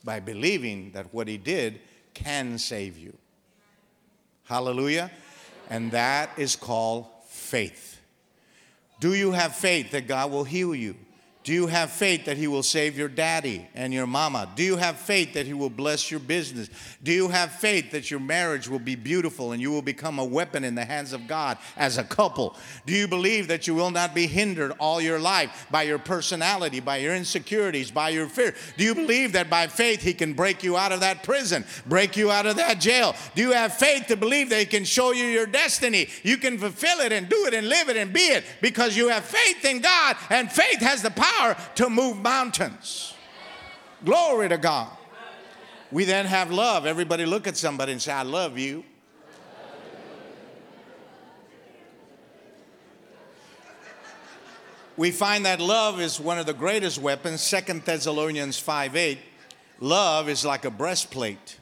by 0.04 0.20
believing 0.20 0.92
that 0.92 1.14
what 1.14 1.28
He 1.28 1.38
did 1.38 1.80
can 2.14 2.58
save 2.58 2.98
you. 2.98 3.16
Hallelujah. 4.46 5.12
And 5.70 5.92
that 5.92 6.32
is 6.38 6.56
called 6.56 7.06
faith. 7.28 8.02
Do 9.00 9.14
you 9.14 9.32
have 9.32 9.56
faith 9.56 9.92
that 9.92 10.08
God 10.08 10.32
will 10.32 10.44
heal 10.44 10.76
you? 10.76 10.96
Do 11.52 11.56
you 11.56 11.68
have 11.68 11.92
faith 11.92 12.24
that 12.28 12.38
He 12.38 12.48
will 12.48 12.64
save 12.64 12.98
your 12.98 13.10
daddy 13.10 13.68
and 13.76 13.94
your 13.94 14.08
mama? 14.08 14.50
Do 14.56 14.64
you 14.64 14.78
have 14.78 14.96
faith 14.96 15.34
that 15.34 15.46
He 15.46 15.54
will 15.54 15.70
bless 15.70 16.10
your 16.10 16.22
business? 16.22 16.70
Do 17.04 17.12
you 17.12 17.28
have 17.28 17.52
faith 17.52 17.92
that 17.92 18.10
your 18.10 18.22
marriage 18.22 18.70
will 18.70 18.80
be 18.80 18.96
beautiful 18.96 19.52
and 19.52 19.62
you 19.62 19.70
will 19.70 19.82
become 19.82 20.18
a 20.18 20.24
weapon 20.24 20.64
in 20.64 20.76
the 20.76 20.86
hands 20.86 21.12
of 21.12 21.28
God 21.28 21.58
as 21.76 21.98
a 21.98 22.06
couple? 22.06 22.56
Do 22.86 22.94
you 22.94 23.06
believe 23.06 23.50
that 23.50 23.68
you 23.68 23.76
will 23.76 23.92
not 23.92 24.16
be 24.16 24.28
hindered 24.28 24.72
all 24.80 25.02
your 25.02 25.20
life 25.20 25.68
by 25.70 25.84
your 25.84 26.00
personality, 26.00 26.80
by 26.80 26.96
your 27.00 27.14
insecurities, 27.16 27.92
by 27.92 28.12
your 28.12 28.28
fear? 28.28 28.56
Do 28.78 28.86
you 28.86 28.96
believe 28.96 29.34
that 29.34 29.50
by 29.50 29.68
faith 29.68 30.02
He 30.02 30.14
can 30.14 30.32
break 30.32 30.64
you 30.64 30.78
out 30.78 30.94
of 30.94 31.02
that 31.02 31.22
prison, 31.22 31.66
break 31.86 32.16
you 32.16 32.32
out 32.32 32.46
of 32.46 32.56
that 32.56 32.80
jail? 32.80 33.14
Do 33.36 33.42
you 33.42 33.52
have 33.52 33.74
faith 33.74 34.08
to 34.08 34.16
believe 34.16 34.50
that 34.52 34.60
He 34.60 34.66
can 34.66 34.86
show 34.86 35.12
you 35.12 35.26
your 35.26 35.48
destiny? 35.48 36.08
You 36.24 36.38
can 36.38 36.58
fulfill 36.58 37.02
it 37.02 37.12
and 37.12 37.28
do 37.28 37.46
it 37.48 37.54
and 37.54 37.68
live 37.68 37.90
it 37.90 37.98
and 37.98 38.14
be 38.14 38.22
it 38.22 38.46
because 38.62 38.96
you 38.96 39.10
have 39.10 39.26
faith 39.26 39.66
in 39.66 39.82
God 39.82 40.16
and 40.30 40.50
faith 40.50 40.80
has 40.80 41.02
the 41.02 41.12
power 41.12 41.41
power 41.42 41.58
to 41.76 41.90
move 41.90 42.18
mountains. 42.18 43.14
Glory 44.04 44.50
to 44.50 44.58
God. 44.58 44.90
We 45.92 46.06
then 46.06 46.26
have 46.26 46.52
love. 46.52 46.86
Everybody 46.86 47.26
look 47.26 47.48
at 47.48 47.58
somebody 47.58 47.92
and 47.92 48.02
say, 48.02 48.12
I 48.12 48.24
love 48.24 48.58
you. 48.58 48.84
We 54.98 55.12
find 55.12 55.46
that 55.46 55.60
love 55.60 56.00
is 56.00 56.20
one 56.20 56.38
of 56.38 56.46
the 56.46 56.54
greatest 56.54 57.00
weapons. 57.00 57.42
Second 57.42 57.84
Thessalonians 57.84 58.60
5 58.60 58.96
8. 58.96 59.18
Love 59.80 60.30
is 60.30 60.46
like 60.46 60.64
a 60.64 60.70
breastplate. 60.70 61.58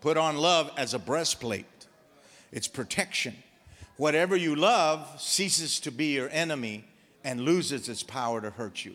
Put 0.00 0.16
on 0.16 0.36
love 0.36 0.70
as 0.76 0.94
a 0.94 0.98
breastplate, 0.98 1.66
it's 2.52 2.68
protection. 2.68 3.34
Whatever 3.96 4.36
you 4.36 4.54
love 4.54 5.20
ceases 5.20 5.80
to 5.80 5.90
be 5.90 6.12
your 6.12 6.28
enemy 6.30 6.84
and 7.26 7.40
loses 7.40 7.88
its 7.88 8.04
power 8.04 8.40
to 8.40 8.50
hurt 8.50 8.84
you. 8.84 8.94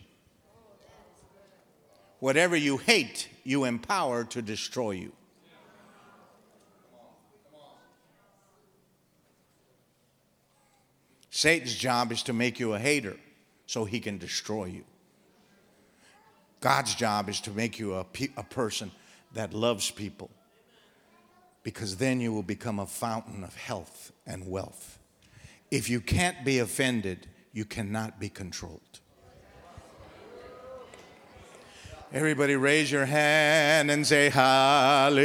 Whatever 2.20 2.56
you 2.56 2.78
hate, 2.78 3.28
you 3.44 3.66
empower 3.66 4.24
to 4.24 4.42
destroy 4.42 4.92
you. 4.92 5.12
Satan's 11.30 11.76
job 11.76 12.14
is 12.14 12.24
to 12.24 12.32
make 12.32 12.58
you 12.58 12.74
a 12.74 12.80
hater 12.80 13.18
so 13.66 13.84
he 13.84 14.00
can 14.00 14.18
destroy 14.18 14.66
you. 14.66 14.86
God's 16.62 16.96
job 16.96 17.28
is 17.28 17.42
to 17.42 17.52
make 17.52 17.80
you 17.80 17.96
a, 17.96 18.06
pe- 18.06 18.30
a 18.38 18.44
person 18.44 18.92
that 19.34 19.54
loves 19.54 19.92
people 19.92 20.30
because 21.64 21.98
then 21.98 22.22
you 22.22 22.32
will 22.32 22.44
become 22.44 22.80
a 22.80 22.86
fountain 22.86 23.44
of 23.44 23.58
health 23.58 24.14
and 24.26 24.50
wealth. 24.50 25.00
If 25.70 25.90
you 25.90 26.00
can't 26.00 26.46
be 26.46 26.60
offended, 26.60 27.28
you 27.54 27.66
cannot 27.66 28.20
be 28.20 28.30
controlled. 28.30 29.00
Everybody 32.14 32.56
raise 32.58 32.92
your 32.92 33.06
hand 33.06 33.90
and 33.90 34.06
say 34.06 34.30
hallelujah. 34.30 35.16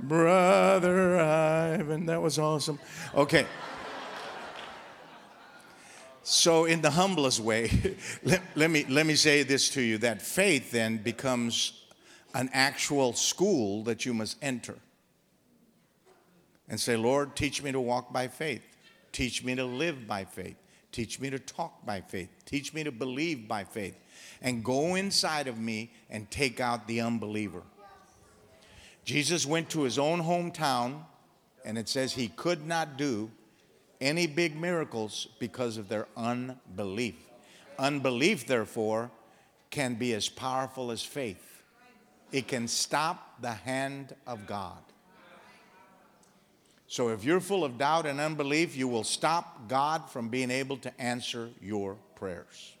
Brother 0.00 1.20
Ivan, 1.20 2.06
that 2.06 2.22
was 2.22 2.38
awesome. 2.38 2.78
Okay. 3.14 3.46
So, 6.22 6.64
in 6.64 6.80
the 6.80 6.90
humblest 6.90 7.40
way, 7.40 7.96
let, 8.24 8.40
let, 8.54 8.70
me, 8.70 8.86
let 8.88 9.04
me 9.04 9.14
say 9.14 9.42
this 9.42 9.68
to 9.70 9.82
you 9.82 9.98
that 9.98 10.22
faith 10.22 10.70
then 10.70 10.96
becomes 10.96 11.84
an 12.34 12.48
actual 12.54 13.12
school 13.12 13.82
that 13.84 14.06
you 14.06 14.14
must 14.14 14.38
enter 14.40 14.76
and 16.68 16.80
say, 16.80 16.96
Lord, 16.96 17.36
teach 17.36 17.62
me 17.62 17.72
to 17.72 17.80
walk 17.80 18.12
by 18.12 18.28
faith. 18.28 18.62
Teach 19.12 19.44
me 19.44 19.54
to 19.54 19.64
live 19.64 20.06
by 20.06 20.24
faith. 20.24 20.56
Teach 20.92 21.20
me 21.20 21.30
to 21.30 21.38
talk 21.38 21.84
by 21.84 22.00
faith. 22.00 22.30
Teach 22.44 22.72
me 22.72 22.84
to 22.84 22.92
believe 22.92 23.48
by 23.48 23.64
faith. 23.64 23.96
And 24.40 24.64
go 24.64 24.94
inside 24.94 25.48
of 25.48 25.58
me 25.58 25.92
and 26.08 26.30
take 26.30 26.60
out 26.60 26.86
the 26.86 27.00
unbeliever. 27.00 27.62
Jesus 29.04 29.44
went 29.44 29.68
to 29.70 29.82
his 29.82 29.98
own 29.98 30.22
hometown, 30.22 31.04
and 31.64 31.76
it 31.76 31.88
says 31.88 32.12
he 32.12 32.28
could 32.28 32.66
not 32.66 32.96
do 32.96 33.30
any 34.00 34.26
big 34.26 34.56
miracles 34.56 35.28
because 35.38 35.76
of 35.76 35.88
their 35.88 36.06
unbelief. 36.16 37.16
Unbelief, 37.78 38.46
therefore, 38.46 39.10
can 39.70 39.94
be 39.94 40.14
as 40.14 40.28
powerful 40.28 40.90
as 40.92 41.02
faith, 41.02 41.62
it 42.30 42.46
can 42.46 42.68
stop 42.68 43.40
the 43.40 43.52
hand 43.52 44.14
of 44.26 44.46
God. 44.46 44.83
So 46.94 47.08
if 47.08 47.24
you're 47.24 47.40
full 47.40 47.64
of 47.64 47.76
doubt 47.76 48.06
and 48.06 48.20
unbelief, 48.20 48.76
you 48.76 48.86
will 48.86 49.02
stop 49.02 49.66
God 49.66 50.08
from 50.08 50.28
being 50.28 50.48
able 50.48 50.76
to 50.76 51.00
answer 51.00 51.50
your 51.60 51.96
prayers. 52.14 52.72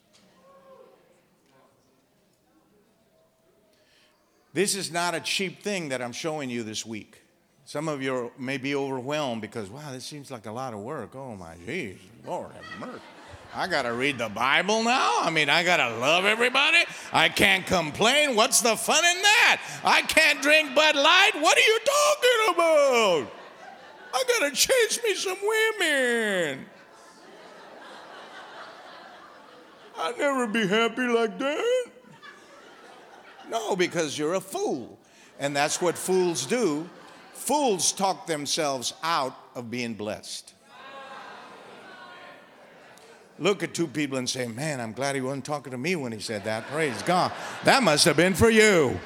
This 4.52 4.76
is 4.76 4.92
not 4.92 5.16
a 5.16 5.20
cheap 5.20 5.64
thing 5.64 5.88
that 5.88 6.00
I'm 6.00 6.12
showing 6.12 6.48
you 6.48 6.62
this 6.62 6.86
week. 6.86 7.22
Some 7.64 7.88
of 7.88 8.02
you 8.02 8.30
may 8.38 8.56
be 8.56 8.76
overwhelmed 8.76 9.42
because, 9.42 9.68
wow, 9.68 9.90
this 9.90 10.04
seems 10.04 10.30
like 10.30 10.46
a 10.46 10.52
lot 10.52 10.74
of 10.74 10.78
work. 10.78 11.16
Oh 11.16 11.34
my 11.34 11.56
jeez, 11.66 11.98
Lord 12.24 12.52
have 12.52 12.88
mercy. 12.88 13.02
I 13.52 13.66
got 13.66 13.82
to 13.82 13.94
read 13.94 14.18
the 14.18 14.28
Bible 14.28 14.84
now? 14.84 15.22
I 15.22 15.30
mean, 15.30 15.48
I 15.48 15.64
got 15.64 15.78
to 15.78 15.96
love 15.96 16.24
everybody? 16.24 16.84
I 17.12 17.30
can't 17.30 17.66
complain. 17.66 18.36
What's 18.36 18.60
the 18.60 18.76
fun 18.76 19.04
in 19.04 19.22
that? 19.22 19.60
I 19.82 20.02
can't 20.02 20.40
drink 20.40 20.72
Bud 20.72 20.94
Light? 20.94 21.32
What 21.34 21.58
are 21.58 21.60
you 21.60 21.78
talking 21.84 22.54
about? 22.54 23.43
I 24.14 24.22
got 24.28 24.48
to 24.48 24.54
chase 24.54 25.00
me 25.02 25.14
some 25.16 25.36
women. 25.42 26.66
I'll 29.96 30.16
never 30.16 30.46
be 30.46 30.66
happy 30.66 31.02
like 31.02 31.36
that. 31.38 31.84
No, 33.50 33.74
because 33.74 34.16
you're 34.16 34.34
a 34.34 34.40
fool. 34.40 34.98
And 35.40 35.54
that's 35.54 35.82
what 35.82 35.98
fools 35.98 36.46
do. 36.46 36.88
Fools 37.32 37.90
talk 37.90 38.26
themselves 38.26 38.94
out 39.02 39.36
of 39.56 39.68
being 39.68 39.94
blessed. 39.94 40.54
Look 43.40 43.64
at 43.64 43.74
two 43.74 43.88
people 43.88 44.16
and 44.18 44.30
say, 44.30 44.46
Man, 44.46 44.80
I'm 44.80 44.92
glad 44.92 45.16
he 45.16 45.20
wasn't 45.20 45.44
talking 45.44 45.72
to 45.72 45.78
me 45.78 45.96
when 45.96 46.12
he 46.12 46.20
said 46.20 46.44
that. 46.44 46.68
Praise 46.68 47.02
God. 47.02 47.32
That 47.64 47.82
must 47.82 48.04
have 48.04 48.16
been 48.16 48.34
for 48.34 48.48
you. 48.48 48.98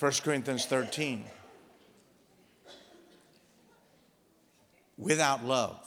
First 0.00 0.22
Corinthians 0.22 0.64
13. 0.64 1.26
Without 4.96 5.44
love, 5.44 5.78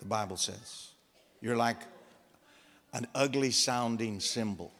the 0.00 0.04
Bible 0.04 0.36
says, 0.36 0.88
you're 1.40 1.54
like 1.54 1.76
an 2.92 3.06
ugly 3.14 3.52
sounding 3.52 4.18
cymbal. 4.18 4.72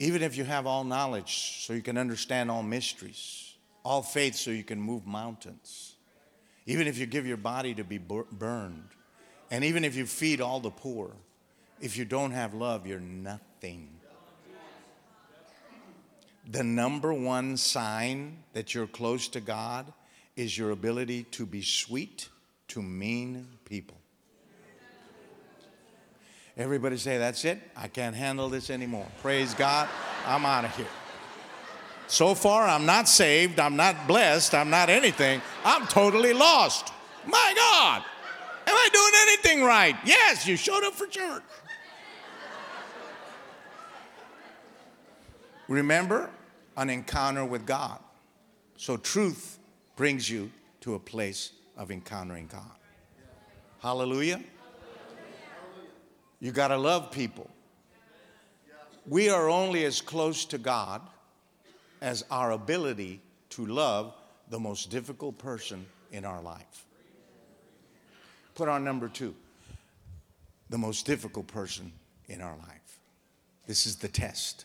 Even 0.00 0.24
if 0.24 0.36
you 0.36 0.42
have 0.42 0.66
all 0.66 0.82
knowledge 0.82 1.58
so 1.60 1.72
you 1.72 1.82
can 1.82 1.98
understand 1.98 2.50
all 2.50 2.64
mysteries, 2.64 3.54
all 3.84 4.02
faith 4.02 4.34
so 4.34 4.50
you 4.50 4.64
can 4.64 4.80
move 4.80 5.06
mountains, 5.06 5.94
even 6.66 6.88
if 6.88 6.98
you 6.98 7.06
give 7.06 7.28
your 7.28 7.36
body 7.36 7.74
to 7.74 7.84
be 7.84 7.98
burned, 7.98 8.88
and 9.52 9.62
even 9.62 9.84
if 9.84 9.94
you 9.94 10.04
feed 10.04 10.40
all 10.40 10.58
the 10.58 10.70
poor, 10.70 11.12
if 11.80 11.96
you 11.96 12.04
don't 12.04 12.32
have 12.32 12.54
love, 12.54 12.88
you're 12.88 12.98
nothing. 12.98 14.00
The 16.50 16.62
number 16.62 17.12
one 17.12 17.56
sign 17.56 18.38
that 18.52 18.74
you're 18.74 18.86
close 18.86 19.28
to 19.28 19.40
God 19.40 19.92
is 20.36 20.58
your 20.58 20.70
ability 20.70 21.24
to 21.32 21.46
be 21.46 21.62
sweet 21.62 22.28
to 22.68 22.82
mean 22.82 23.46
people. 23.64 23.96
Everybody 26.56 26.96
say, 26.98 27.18
That's 27.18 27.44
it. 27.44 27.60
I 27.76 27.88
can't 27.88 28.14
handle 28.14 28.48
this 28.48 28.70
anymore. 28.70 29.06
Praise 29.22 29.54
God. 29.54 29.88
I'm 30.26 30.44
out 30.44 30.64
of 30.64 30.76
here. 30.76 30.86
So 32.06 32.34
far, 32.34 32.66
I'm 32.68 32.86
not 32.86 33.08
saved. 33.08 33.58
I'm 33.58 33.76
not 33.76 34.06
blessed. 34.06 34.54
I'm 34.54 34.70
not 34.70 34.90
anything. 34.90 35.40
I'm 35.64 35.86
totally 35.86 36.32
lost. 36.32 36.92
My 37.26 37.52
God. 37.56 38.04
Am 38.66 38.74
I 38.74 38.88
doing 38.92 39.12
anything 39.22 39.64
right? 39.64 39.96
Yes, 40.04 40.46
you 40.46 40.56
showed 40.56 40.84
up 40.84 40.94
for 40.94 41.06
church. 41.06 41.42
Remember 45.68 46.30
an 46.76 46.90
encounter 46.90 47.44
with 47.44 47.66
God. 47.66 47.98
So, 48.76 48.96
truth 48.96 49.58
brings 49.96 50.28
you 50.28 50.50
to 50.80 50.94
a 50.94 50.98
place 50.98 51.52
of 51.76 51.90
encountering 51.90 52.48
God. 52.48 52.70
Hallelujah. 53.80 54.40
You 56.40 56.52
got 56.52 56.68
to 56.68 56.76
love 56.76 57.10
people. 57.10 57.48
We 59.06 59.30
are 59.30 59.48
only 59.48 59.84
as 59.84 60.00
close 60.00 60.44
to 60.46 60.58
God 60.58 61.02
as 62.00 62.24
our 62.30 62.52
ability 62.52 63.20
to 63.50 63.66
love 63.66 64.14
the 64.50 64.58
most 64.58 64.90
difficult 64.90 65.38
person 65.38 65.86
in 66.10 66.24
our 66.24 66.42
life. 66.42 66.86
Put 68.54 68.68
on 68.68 68.84
number 68.84 69.08
two 69.08 69.34
the 70.70 70.78
most 70.78 71.06
difficult 71.06 71.46
person 71.46 71.92
in 72.26 72.40
our 72.40 72.56
life. 72.56 73.00
This 73.66 73.86
is 73.86 73.96
the 73.96 74.08
test. 74.08 74.64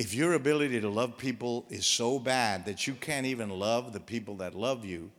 If 0.00 0.14
your 0.14 0.32
ability 0.32 0.80
to 0.80 0.88
love 0.88 1.18
people 1.18 1.66
is 1.68 1.84
so 1.84 2.18
bad 2.18 2.64
that 2.64 2.86
you 2.86 2.94
can't 2.94 3.26
even 3.26 3.50
love 3.50 3.92
the 3.92 4.00
people 4.00 4.36
that 4.36 4.54
love 4.54 4.82
you, 4.82 5.10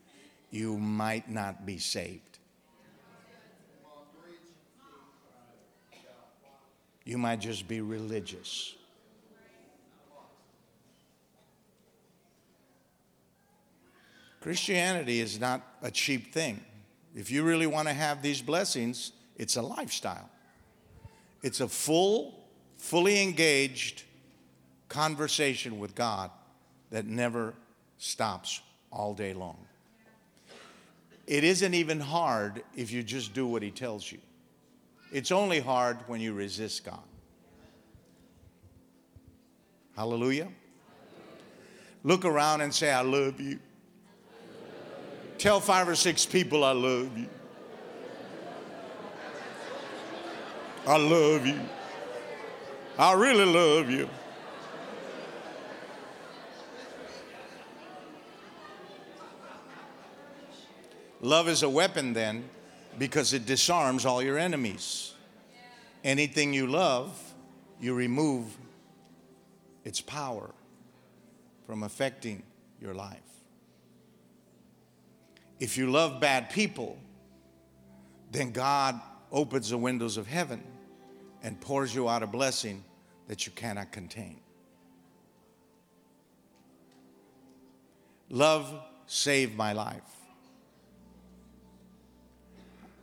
you 0.49 0.75
might 0.75 1.29
not 1.29 1.67
be 1.67 1.77
saved. 1.77 2.39
You 7.05 7.19
might 7.19 7.41
just 7.41 7.67
be 7.67 7.79
religious. 7.79 8.73
Christianity 14.39 15.19
is 15.19 15.39
not 15.39 15.61
a 15.84 15.91
cheap 15.91 16.34
thing. 16.34 16.59
If 17.15 17.29
you 17.29 17.43
really 17.43 17.67
want 17.67 17.88
to 17.88 17.93
have 17.93 18.23
these 18.23 18.41
blessings, 18.41 19.11
it's 19.38 19.57
a 19.57 19.61
lifestyle. 19.61 20.32
It's 21.43 21.61
a 21.61 21.67
full, 21.67 22.34
fully 22.79 23.21
engaged 23.21 24.05
conversation 24.92 25.80
with 25.80 25.96
God 25.96 26.30
that 26.89 27.06
never 27.06 27.54
stops 27.98 28.62
all 28.92 29.14
day 29.14 29.34
long. 29.34 29.58
It 31.28 31.46
isn't 31.46 31.74
even 31.74 32.02
hard 32.02 32.62
if 32.76 32.92
you 32.92 33.02
just 33.02 33.34
do 33.34 33.48
what 33.48 33.64
He 33.64 33.72
tells 33.72 34.12
you. 34.12 34.18
It's 35.14 35.32
only 35.32 35.62
hard 35.62 35.98
when 36.08 36.20
you 36.20 36.34
resist 36.34 36.84
God. 36.84 37.00
Hallelujah. 39.96 40.50
Look 42.04 42.26
around 42.26 42.60
and 42.60 42.74
say, 42.74 42.92
I 42.92 43.02
love 43.02 43.39
you. 43.39 43.60
Tell 45.38 45.62
five 45.62 45.88
or 45.88 45.96
six 45.96 46.26
people, 46.26 46.66
I 46.66 46.74
love 46.74 47.18
you. 47.18 47.30
I 50.86 50.98
love 50.98 51.48
you. 51.48 51.60
I 52.98 53.14
really 53.14 53.46
love 53.46 53.89
you. 53.89 54.10
Love 61.22 61.47
is 61.47 61.61
a 61.61 61.69
weapon 61.69 62.13
then 62.13 62.49
because 62.97 63.32
it 63.32 63.45
disarms 63.45 64.05
all 64.05 64.24
your 64.24 64.39
enemies. 64.39 65.13
Anything 66.03 66.51
you 66.51 66.65
love, 66.65 67.15
you 67.80 67.93
remove 67.93 68.57
its 69.86 70.01
power 70.01 70.49
from 71.67 71.84
affecting 71.84 72.41
your 72.82 72.95
life. 72.95 73.19
If 75.59 75.78
you 75.78 75.91
love 75.91 76.19
bad 76.19 76.49
people, 76.49 76.97
then 78.32 78.51
God 78.51 78.99
opens 79.32 79.69
the 79.69 79.78
windows 79.78 80.17
of 80.17 80.26
heaven 80.26 80.63
and 81.43 81.61
pours 81.61 81.93
you 81.93 82.09
out 82.09 82.24
a 82.24 82.28
blessing 82.28 82.84
that 83.28 83.45
you 83.45 83.51
cannot 83.51 83.91
contain. 83.91 84.39
Love 88.30 88.74
saved 89.05 89.55
my 89.55 89.74
life. 89.74 90.11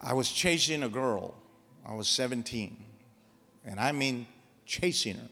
I 0.00 0.14
was 0.14 0.30
chasing 0.30 0.82
a 0.82 0.88
girl. 0.88 1.34
I 1.84 1.94
was 1.94 2.08
17. 2.08 2.76
And 3.64 3.80
I 3.80 3.92
mean 3.92 4.26
chasing 4.66 5.16
her, 5.16 5.28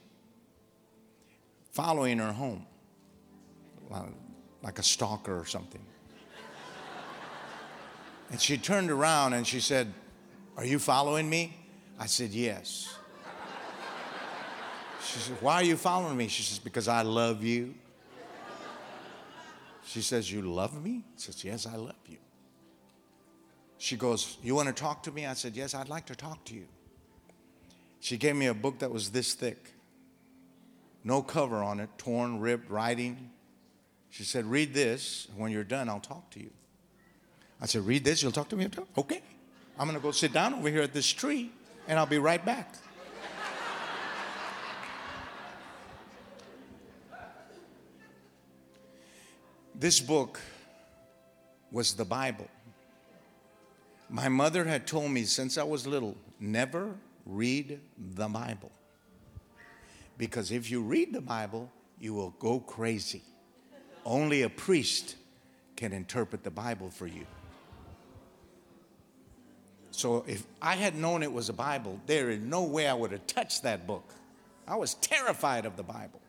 following 1.72 2.18
her 2.18 2.32
home 2.32 2.66
like 4.62 4.78
a 4.78 4.82
stalker 4.82 5.38
or 5.38 5.46
something. 5.46 5.80
And 8.28 8.40
she 8.40 8.58
turned 8.58 8.90
around 8.90 9.34
and 9.34 9.46
she 9.46 9.60
said, 9.60 9.92
Are 10.56 10.64
you 10.64 10.80
following 10.80 11.30
me? 11.30 11.56
I 11.96 12.06
said, 12.06 12.30
Yes. 12.30 12.96
She 15.06 15.18
said, 15.20 15.36
Why 15.40 15.54
are 15.54 15.62
you 15.62 15.76
following 15.76 16.16
me? 16.16 16.26
She 16.26 16.42
says, 16.42 16.58
Because 16.58 16.88
I 16.88 17.02
love 17.02 17.44
you. 17.44 17.74
She 19.84 20.02
says, 20.02 20.30
You 20.30 20.42
love 20.42 20.82
me? 20.82 21.04
I 21.06 21.20
says, 21.20 21.44
Yes, 21.44 21.66
I 21.66 21.76
love 21.76 21.94
you. 22.08 22.18
She 23.78 23.96
goes, 23.96 24.38
You 24.42 24.54
want 24.54 24.68
to 24.68 24.74
talk 24.74 25.02
to 25.04 25.12
me? 25.12 25.26
I 25.26 25.34
said, 25.34 25.56
Yes, 25.56 25.74
I'd 25.74 25.88
like 25.88 26.06
to 26.06 26.16
talk 26.16 26.44
to 26.46 26.54
you. 26.54 26.66
She 28.00 28.16
gave 28.16 28.36
me 28.36 28.46
a 28.46 28.54
book 28.54 28.78
that 28.80 28.90
was 28.90 29.10
this 29.10 29.34
thick, 29.34 29.72
no 31.04 31.22
cover 31.22 31.62
on 31.62 31.80
it, 31.80 31.90
torn, 31.98 32.40
ripped, 32.40 32.70
writing. 32.70 33.30
She 34.10 34.22
said, 34.24 34.44
Read 34.46 34.72
this. 34.74 35.28
When 35.36 35.52
you're 35.52 35.64
done, 35.64 35.88
I'll 35.88 36.00
talk 36.00 36.30
to 36.30 36.40
you. 36.40 36.50
I 37.60 37.66
said, 37.66 37.86
Read 37.86 38.04
this, 38.04 38.22
you'll 38.22 38.32
talk 38.32 38.48
to 38.50 38.56
me? 38.56 38.68
Okay. 38.96 39.22
I'm 39.78 39.86
going 39.86 39.98
to 39.98 40.02
go 40.02 40.10
sit 40.10 40.32
down 40.32 40.54
over 40.54 40.70
here 40.70 40.80
at 40.80 40.94
this 40.94 41.06
tree, 41.06 41.50
and 41.86 41.98
I'll 41.98 42.06
be 42.06 42.18
right 42.18 42.42
back. 42.44 42.74
this 49.74 50.00
book 50.00 50.40
was 51.70 51.92
the 51.94 52.04
Bible. 52.06 52.48
My 54.08 54.28
mother 54.28 54.64
had 54.64 54.86
told 54.86 55.10
me 55.10 55.24
since 55.24 55.58
I 55.58 55.64
was 55.64 55.86
little 55.86 56.16
never 56.38 56.94
read 57.24 57.80
the 58.14 58.28
Bible. 58.28 58.70
Because 60.18 60.50
if 60.50 60.70
you 60.70 60.82
read 60.82 61.12
the 61.12 61.20
Bible, 61.20 61.70
you 62.00 62.14
will 62.14 62.30
go 62.38 62.60
crazy. 62.60 63.22
Only 64.04 64.42
a 64.42 64.48
priest 64.48 65.16
can 65.74 65.92
interpret 65.92 66.42
the 66.42 66.50
Bible 66.50 66.90
for 66.90 67.06
you. 67.06 67.26
So 69.90 70.24
if 70.26 70.46
I 70.60 70.76
had 70.76 70.94
known 70.94 71.22
it 71.22 71.32
was 71.32 71.48
a 71.48 71.54
Bible, 71.54 72.00
there 72.06 72.30
is 72.30 72.40
no 72.40 72.64
way 72.64 72.86
I 72.86 72.94
would 72.94 73.12
have 73.12 73.26
touched 73.26 73.62
that 73.62 73.86
book. 73.86 74.14
I 74.68 74.76
was 74.76 74.94
terrified 74.94 75.64
of 75.64 75.76
the 75.76 75.82
Bible. 75.82 76.20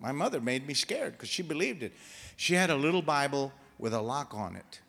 My 0.00 0.12
mother 0.12 0.40
made 0.40 0.66
me 0.66 0.74
scared 0.74 1.12
because 1.12 1.28
she 1.28 1.42
believed 1.42 1.82
it. 1.82 1.92
She 2.36 2.54
had 2.54 2.70
a 2.70 2.76
little 2.76 3.02
Bible 3.02 3.52
with 3.78 3.94
a 3.94 4.00
lock 4.00 4.34
on 4.34 4.56
it. 4.56 4.80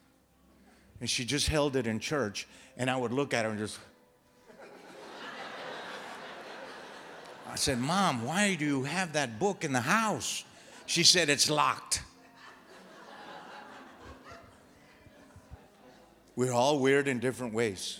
And 1.01 1.09
she 1.09 1.25
just 1.25 1.47
held 1.47 1.75
it 1.75 1.87
in 1.87 1.99
church, 1.99 2.47
and 2.77 2.89
I 2.89 2.95
would 2.95 3.11
look 3.11 3.33
at 3.33 3.43
her 3.43 3.51
and 3.51 3.59
just. 3.59 3.79
I 7.49 7.55
said, 7.55 7.79
Mom, 7.79 8.23
why 8.23 8.53
do 8.53 8.63
you 8.63 8.83
have 8.83 9.13
that 9.13 9.39
book 9.39 9.65
in 9.65 9.73
the 9.73 9.81
house? 9.81 10.45
She 10.85 11.03
said, 11.03 11.27
It's 11.27 11.49
locked. 11.49 12.03
We're 16.35 16.53
all 16.53 16.79
weird 16.79 17.07
in 17.07 17.19
different 17.19 17.53
ways. 17.53 17.99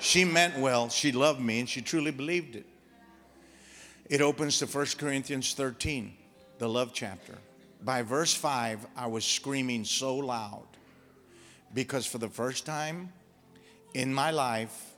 She 0.00 0.24
meant 0.24 0.58
well, 0.58 0.88
she 0.88 1.12
loved 1.12 1.40
me, 1.40 1.60
and 1.60 1.68
she 1.68 1.82
truly 1.82 2.10
believed 2.10 2.56
it. 2.56 2.66
It 4.06 4.20
opens 4.20 4.58
to 4.58 4.66
1 4.66 4.86
Corinthians 4.98 5.54
13, 5.54 6.14
the 6.58 6.68
love 6.68 6.90
chapter. 6.92 7.38
By 7.84 8.02
verse 8.02 8.34
5, 8.34 8.86
I 8.96 9.06
was 9.06 9.24
screaming 9.24 9.84
so 9.84 10.16
loud 10.16 10.71
because 11.74 12.06
for 12.06 12.18
the 12.18 12.28
first 12.28 12.66
time 12.66 13.12
in 13.94 14.12
my 14.12 14.30
life, 14.30 14.94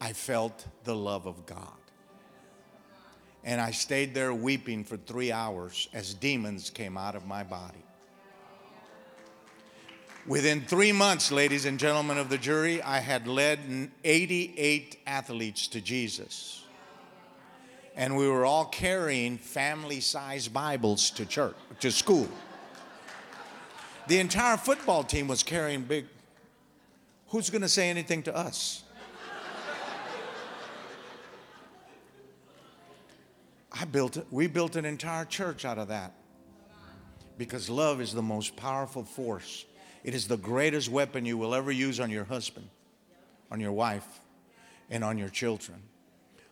I 0.00 0.12
felt 0.12 0.66
the 0.84 0.94
love 0.94 1.26
of 1.26 1.46
God. 1.46 1.72
And 3.44 3.60
I 3.60 3.70
stayed 3.70 4.14
there 4.14 4.34
weeping 4.34 4.84
for 4.84 4.96
three 4.96 5.32
hours 5.32 5.88
as 5.92 6.14
demons 6.14 6.70
came 6.70 6.96
out 6.96 7.14
of 7.14 7.26
my 7.26 7.42
body. 7.42 7.82
Within 10.26 10.60
three 10.60 10.92
months, 10.92 11.32
ladies 11.32 11.64
and 11.64 11.78
gentlemen 11.78 12.18
of 12.18 12.28
the 12.28 12.36
jury, 12.36 12.82
I 12.82 12.98
had 12.98 13.26
led 13.26 13.90
88 14.04 14.98
athletes 15.06 15.68
to 15.68 15.80
Jesus. 15.80 16.64
And 17.96 18.14
we 18.14 18.28
were 18.28 18.44
all 18.44 18.66
carrying 18.66 19.38
family 19.38 20.00
sized 20.00 20.52
Bibles 20.52 21.10
to 21.12 21.24
church, 21.24 21.56
to 21.80 21.90
school. 21.90 22.28
The 24.08 24.18
entire 24.18 24.56
football 24.56 25.04
team 25.04 25.28
was 25.28 25.42
carrying 25.42 25.82
big. 25.82 26.06
Who's 27.28 27.50
going 27.50 27.62
to 27.62 27.68
say 27.68 27.90
anything 27.90 28.22
to 28.22 28.34
us? 28.34 28.82
I 33.70 33.84
built 33.84 34.16
it. 34.16 34.26
We 34.30 34.46
built 34.46 34.76
an 34.76 34.86
entire 34.86 35.26
church 35.26 35.66
out 35.66 35.78
of 35.78 35.88
that. 35.88 36.14
Because 37.36 37.68
love 37.68 38.00
is 38.00 38.12
the 38.12 38.22
most 38.22 38.56
powerful 38.56 39.04
force. 39.04 39.66
It 40.02 40.14
is 40.14 40.26
the 40.26 40.38
greatest 40.38 40.88
weapon 40.88 41.26
you 41.26 41.36
will 41.36 41.54
ever 41.54 41.70
use 41.70 42.00
on 42.00 42.10
your 42.10 42.24
husband, 42.24 42.68
on 43.52 43.60
your 43.60 43.72
wife, 43.72 44.20
and 44.90 45.04
on 45.04 45.18
your 45.18 45.28
children. 45.28 45.82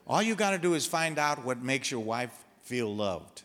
All 0.06 0.22
you 0.22 0.34
got 0.34 0.50
to 0.50 0.58
do 0.58 0.74
is 0.74 0.86
find 0.86 1.18
out 1.18 1.42
what 1.44 1.62
makes 1.62 1.90
your 1.90 2.00
wife 2.00 2.30
feel 2.64 2.94
loved. 2.94 3.42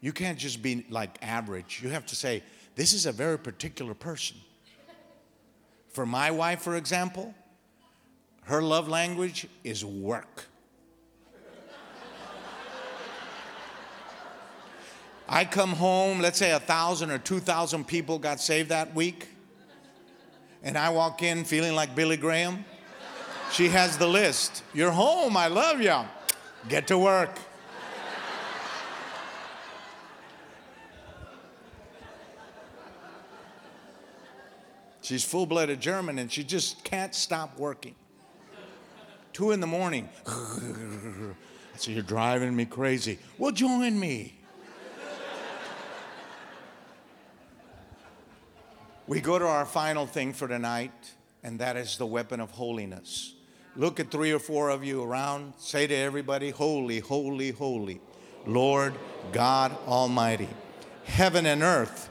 You 0.00 0.12
can't 0.12 0.38
just 0.38 0.62
be 0.62 0.86
like 0.88 1.18
average. 1.22 1.80
You 1.82 1.88
have 1.90 2.06
to 2.06 2.16
say, 2.16 2.44
this 2.76 2.92
is 2.92 3.06
a 3.06 3.12
very 3.12 3.38
particular 3.38 3.94
person. 3.94 4.36
For 5.88 6.06
my 6.06 6.30
wife, 6.30 6.62
for 6.62 6.76
example, 6.76 7.34
her 8.42 8.62
love 8.62 8.86
language 8.86 9.48
is 9.64 9.84
work. 9.84 10.44
I 15.28 15.44
come 15.44 15.70
home, 15.70 16.20
let's 16.20 16.38
say 16.38 16.52
a 16.52 16.60
thousand 16.60 17.10
or 17.10 17.18
two 17.18 17.40
thousand 17.40 17.88
people 17.88 18.20
got 18.20 18.40
saved 18.40 18.68
that 18.68 18.94
week, 18.94 19.26
and 20.62 20.78
I 20.78 20.90
walk 20.90 21.22
in 21.22 21.44
feeling 21.44 21.74
like 21.74 21.96
Billy 21.96 22.16
Graham. 22.16 22.64
She 23.50 23.68
has 23.70 23.98
the 23.98 24.06
list. 24.06 24.62
You're 24.72 24.92
home, 24.92 25.36
I 25.36 25.48
love 25.48 25.80
you. 25.80 25.96
Get 26.68 26.86
to 26.88 26.98
work. 26.98 27.38
She's 35.06 35.22
full 35.22 35.46
blooded 35.46 35.80
German 35.80 36.18
and 36.18 36.32
she 36.32 36.42
just 36.42 36.82
can't 36.82 37.14
stop 37.14 37.60
working. 37.60 37.94
Two 39.32 39.52
in 39.52 39.60
the 39.60 39.66
morning. 39.66 40.08
Said, 41.76 41.94
You're 41.94 42.02
driving 42.02 42.56
me 42.56 42.64
crazy. 42.64 43.20
Well, 43.38 43.52
join 43.52 44.00
me. 44.00 44.34
we 49.06 49.20
go 49.20 49.38
to 49.38 49.46
our 49.46 49.64
final 49.64 50.08
thing 50.08 50.32
for 50.32 50.48
tonight, 50.48 50.90
and 51.44 51.60
that 51.60 51.76
is 51.76 51.98
the 51.98 52.06
weapon 52.06 52.40
of 52.40 52.50
holiness. 52.50 53.36
Look 53.76 54.00
at 54.00 54.10
three 54.10 54.32
or 54.32 54.40
four 54.40 54.70
of 54.70 54.82
you 54.82 55.04
around. 55.04 55.52
Say 55.58 55.86
to 55.86 55.94
everybody, 55.94 56.50
Holy, 56.50 56.98
holy, 56.98 57.52
holy, 57.52 58.00
Lord 58.44 58.94
God 59.30 59.70
Almighty. 59.86 60.48
Heaven 61.04 61.46
and 61.46 61.62
earth 61.62 62.10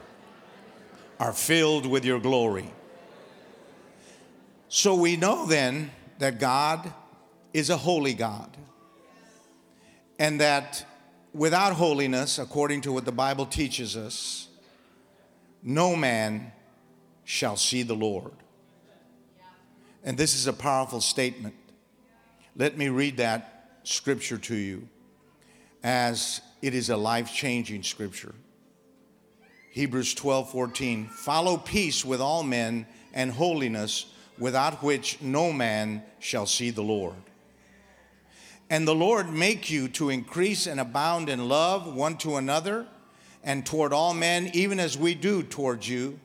are 1.20 1.34
filled 1.34 1.84
with 1.84 2.02
your 2.02 2.20
glory. 2.20 2.72
So 4.68 4.94
we 4.94 5.16
know 5.16 5.46
then 5.46 5.90
that 6.18 6.40
God 6.40 6.92
is 7.52 7.70
a 7.70 7.76
holy 7.76 8.14
God. 8.14 8.56
And 10.18 10.40
that 10.40 10.84
without 11.32 11.74
holiness, 11.74 12.38
according 12.38 12.80
to 12.82 12.92
what 12.92 13.04
the 13.04 13.12
Bible 13.12 13.46
teaches 13.46 13.96
us, 13.96 14.48
no 15.62 15.94
man 15.94 16.52
shall 17.24 17.56
see 17.56 17.82
the 17.82 17.94
Lord. 17.94 18.32
And 20.04 20.16
this 20.16 20.34
is 20.34 20.46
a 20.46 20.52
powerful 20.52 21.00
statement. 21.00 21.54
Let 22.54 22.78
me 22.78 22.88
read 22.88 23.18
that 23.18 23.80
scripture 23.82 24.38
to 24.38 24.54
you 24.54 24.88
as 25.82 26.40
it 26.62 26.74
is 26.74 26.90
a 26.90 26.96
life 26.96 27.32
changing 27.32 27.82
scripture. 27.82 28.34
Hebrews 29.72 30.14
12 30.14 30.50
14. 30.50 31.06
Follow 31.08 31.58
peace 31.58 32.04
with 32.04 32.20
all 32.20 32.42
men 32.42 32.86
and 33.12 33.30
holiness 33.30 34.06
without 34.38 34.82
which 34.82 35.20
no 35.20 35.52
man 35.52 36.02
shall 36.18 36.46
see 36.46 36.70
the 36.70 36.82
Lord. 36.82 37.14
And 38.68 38.86
the 38.86 38.94
Lord 38.94 39.32
make 39.32 39.70
you 39.70 39.88
to 39.90 40.10
increase 40.10 40.66
and 40.66 40.80
abound 40.80 41.28
in 41.28 41.48
love 41.48 41.94
one 41.94 42.16
to 42.18 42.36
another 42.36 42.86
and 43.44 43.64
toward 43.64 43.92
all 43.92 44.12
men, 44.12 44.50
even 44.54 44.80
as 44.80 44.98
we 44.98 45.14
do 45.14 45.42
towards 45.42 45.88
you, 45.88 46.18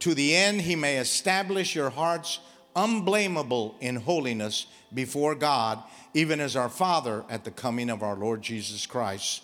to 0.00 0.14
the 0.14 0.36
end 0.36 0.60
he 0.60 0.76
may 0.76 0.98
establish 0.98 1.74
your 1.74 1.88
hearts 1.88 2.38
unblameable 2.74 3.76
in 3.80 3.96
holiness 3.96 4.66
before 4.92 5.34
God, 5.34 5.82
even 6.12 6.38
as 6.38 6.54
our 6.54 6.68
Father 6.68 7.24
at 7.30 7.44
the 7.44 7.50
coming 7.50 7.88
of 7.88 8.02
our 8.02 8.14
Lord 8.14 8.42
Jesus 8.42 8.84
Christ 8.84 9.42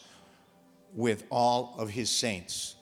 with 0.95 1.25
all 1.31 1.75
of 1.79 1.89
his 1.89 2.11
saints. 2.11 2.75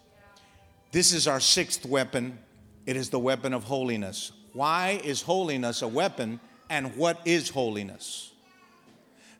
This 0.90 1.12
is 1.12 1.28
our 1.28 1.38
sixth 1.38 1.86
weapon. 1.86 2.38
It 2.84 2.96
is 2.96 3.10
the 3.10 3.20
weapon 3.20 3.54
of 3.54 3.64
holiness. 3.64 4.32
Why 4.52 5.00
is 5.02 5.22
holiness 5.22 5.82
a 5.82 5.88
weapon 5.88 6.40
and 6.68 6.96
what 6.96 7.20
is 7.24 7.50
holiness? 7.50 8.32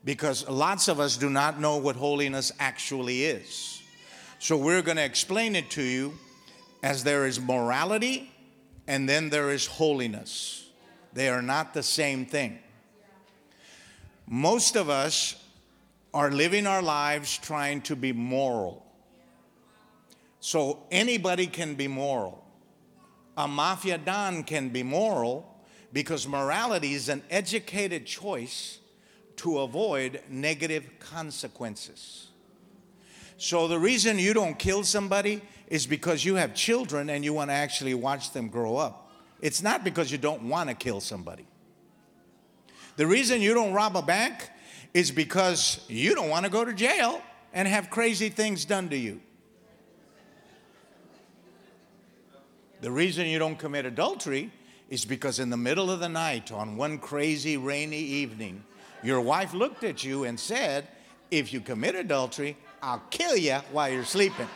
Because 0.05 0.49
lots 0.49 0.89
of 0.89 1.01
us 1.01 1.17
do 1.17 1.29
not 1.29 1.61
know 1.61 1.77
what 1.77 1.97
holiness 1.97 2.53
actually 2.59 3.25
is. 3.25 3.83
So 4.39 4.57
we're 4.57 4.83
going 4.83 4.97
to 4.97 5.05
explain 5.05 5.55
it 5.55 5.71
to 5.73 5.83
you 5.83 6.15
as 6.83 7.05
there 7.05 7.27
is 7.27 7.39
morality 7.39 8.33
and 8.87 9.09
then 9.09 9.31
there 9.31 9.51
is 9.51 9.67
holiness. 9.67 10.69
They 11.13 11.29
are 11.29 11.43
not 11.43 11.75
the 11.75 11.83
same 11.83 12.25
thing. 12.25 12.59
Most 14.27 14.77
of 14.77 14.89
us 14.89 15.37
are 16.15 16.31
living 16.31 16.67
our 16.67 16.83
lives 16.83 17.37
trying 17.39 17.83
to 17.83 17.97
be 17.97 18.13
moral. 18.13 18.87
So 20.41 20.85
anybody 20.91 21.47
can 21.47 21.75
be 21.75 21.89
moral. 21.89 22.40
A 23.37 23.47
mafia 23.49 23.99
don 23.99 24.43
can 24.43 24.69
be 24.69 24.83
moral 24.83 25.47
because 25.93 26.27
morality 26.27 26.95
is 26.95 27.09
an 27.09 27.23
educated 27.31 28.07
choice 28.07 28.79
to 29.37 29.61
avoid 29.61 30.21
negative 30.29 30.85
consequences. 30.99 32.29
So, 33.39 33.69
the 33.69 33.79
reason 33.79 34.19
you 34.19 34.35
don't 34.35 34.59
kill 34.59 34.85
somebody 34.85 35.41
is 35.69 35.87
because 35.87 36.25
you 36.25 36.35
have 36.35 36.55
children 36.55 37.09
and 37.09 37.25
you 37.25 37.33
want 37.33 37.49
to 37.49 37.55
actually 37.55 37.95
watch 37.95 38.33
them 38.33 38.49
grow 38.49 38.77
up. 38.77 39.11
It's 39.41 39.63
not 39.63 39.83
because 39.83 40.13
you 40.13 40.19
don't 40.19 40.43
want 40.43 40.69
to 40.69 40.75
kill 40.75 41.01
somebody. 41.01 41.47
The 42.97 43.07
reason 43.07 43.41
you 43.41 43.55
don't 43.55 43.73
rob 43.73 43.97
a 43.97 44.03
bank 44.03 44.51
is 44.93 45.11
because 45.11 45.85
you 45.89 46.15
don't 46.15 46.29
want 46.29 46.45
to 46.45 46.51
go 46.51 46.65
to 46.65 46.75
jail 46.75 47.23
and 47.55 47.67
have 47.67 47.89
crazy 47.89 48.29
things 48.29 48.65
done 48.65 48.91
to 48.91 48.97
you. 48.97 49.21
The 52.81 52.91
reason 52.91 53.27
you 53.27 53.39
don't 53.39 53.59
commit 53.59 53.85
adultery 53.85 54.51
is 54.89 55.05
because 55.05 55.39
in 55.39 55.51
the 55.51 55.57
middle 55.57 55.91
of 55.91 56.01
the 56.01 56.09
night, 56.09 56.51
on 56.51 56.77
one 56.77 56.99
crazy 56.99 57.57
rainy 57.57 57.99
evening, 57.99 58.65
your 59.03 59.21
wife 59.21 59.53
looked 59.53 59.85
at 59.85 60.03
you 60.03 60.25
and 60.25 60.41
said, 60.41 60.89
If 61.31 61.53
you 61.53 61.61
commit 61.61 61.95
adultery, 61.95 62.57
I'll 62.83 63.03
kill 63.11 63.37
you 63.37 63.59
while 63.73 63.91
you're 63.91 64.05
sleeping. 64.05 64.49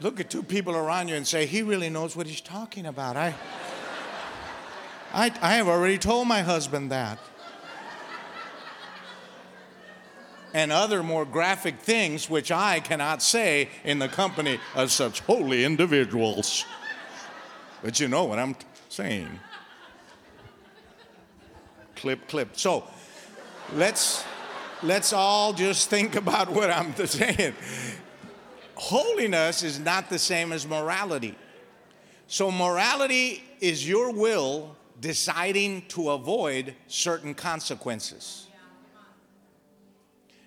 Look 0.00 0.20
at 0.20 0.28
two 0.28 0.42
people 0.42 0.76
around 0.76 1.08
you 1.08 1.14
and 1.14 1.26
say, 1.26 1.46
He 1.46 1.62
really 1.62 1.88
knows 1.88 2.14
what 2.14 2.26
he's 2.26 2.42
talking 2.42 2.84
about. 2.84 3.16
I, 3.16 3.34
I, 5.14 5.32
I 5.40 5.54
have 5.54 5.68
already 5.68 5.96
told 5.96 6.28
my 6.28 6.42
husband 6.42 6.90
that. 6.90 7.18
And 10.54 10.70
other 10.70 11.02
more 11.02 11.26
graphic 11.26 11.80
things 11.80 12.30
which 12.30 12.52
I 12.52 12.78
cannot 12.78 13.20
say 13.20 13.68
in 13.82 13.98
the 13.98 14.08
company 14.08 14.60
of 14.76 14.92
such 14.92 15.20
holy 15.20 15.64
individuals. 15.64 16.64
But 17.82 17.98
you 18.00 18.08
know 18.08 18.24
what 18.24 18.38
I'm 18.38 18.56
saying. 18.88 19.28
Clip, 21.96 22.26
clip. 22.28 22.56
So 22.56 22.84
let's 23.74 24.24
let's 24.82 25.12
all 25.12 25.52
just 25.52 25.90
think 25.90 26.14
about 26.14 26.48
what 26.48 26.70
I'm 26.70 26.94
saying. 27.06 27.54
Holiness 28.76 29.62
is 29.62 29.80
not 29.80 30.08
the 30.08 30.18
same 30.18 30.52
as 30.52 30.66
morality. 30.66 31.36
So 32.28 32.50
morality 32.50 33.42
is 33.60 33.86
your 33.88 34.12
will 34.12 34.76
deciding 35.00 35.82
to 35.88 36.10
avoid 36.10 36.74
certain 36.86 37.34
consequences. 37.34 38.43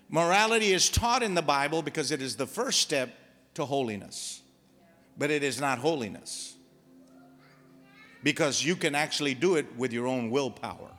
Morality 0.10 0.72
is 0.72 0.90
taught 0.90 1.22
in 1.22 1.36
the 1.36 1.42
Bible 1.42 1.82
because 1.82 2.12
it 2.12 2.22
is 2.22 2.36
the 2.36 2.48
first 2.48 2.80
step 2.80 3.10
to 3.56 3.66
holiness, 3.66 4.42
but 5.18 5.32
it 5.32 5.44
is 5.44 5.60
not 5.60 5.80
holiness 5.80 6.56
because 8.24 8.64
you 8.64 8.76
can 8.76 8.96
actually 8.96 9.34
do 9.34 9.56
it 9.56 9.66
with 9.78 9.92
your 9.92 10.08
own 10.08 10.30
willpower. 10.30 10.90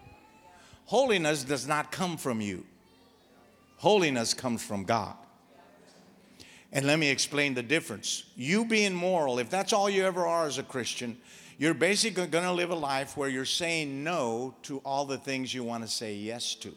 Holiness 0.84 1.44
does 1.44 1.66
not 1.66 1.90
come 1.90 2.16
from 2.16 2.40
you, 2.40 2.66
holiness 3.76 4.34
comes 4.34 4.62
from 4.62 4.84
God. 4.84 5.14
And 6.70 6.86
let 6.86 6.98
me 6.98 7.08
explain 7.08 7.54
the 7.54 7.62
difference. 7.62 8.24
You 8.36 8.66
being 8.66 8.92
moral, 8.92 9.38
if 9.38 9.48
that's 9.48 9.72
all 9.72 9.88
you 9.88 10.04
ever 10.04 10.26
are 10.26 10.46
as 10.46 10.58
a 10.58 10.62
Christian, 10.62 11.16
you're 11.56 11.72
basically 11.72 12.26
going 12.26 12.44
to 12.44 12.52
live 12.52 12.70
a 12.70 12.74
life 12.74 13.16
where 13.16 13.30
you're 13.30 13.46
saying 13.46 14.04
no 14.04 14.54
to 14.64 14.78
all 14.84 15.06
the 15.06 15.16
things 15.16 15.52
you 15.54 15.64
want 15.64 15.82
to 15.82 15.88
say 15.88 16.14
yes 16.14 16.54
to. 16.56 16.74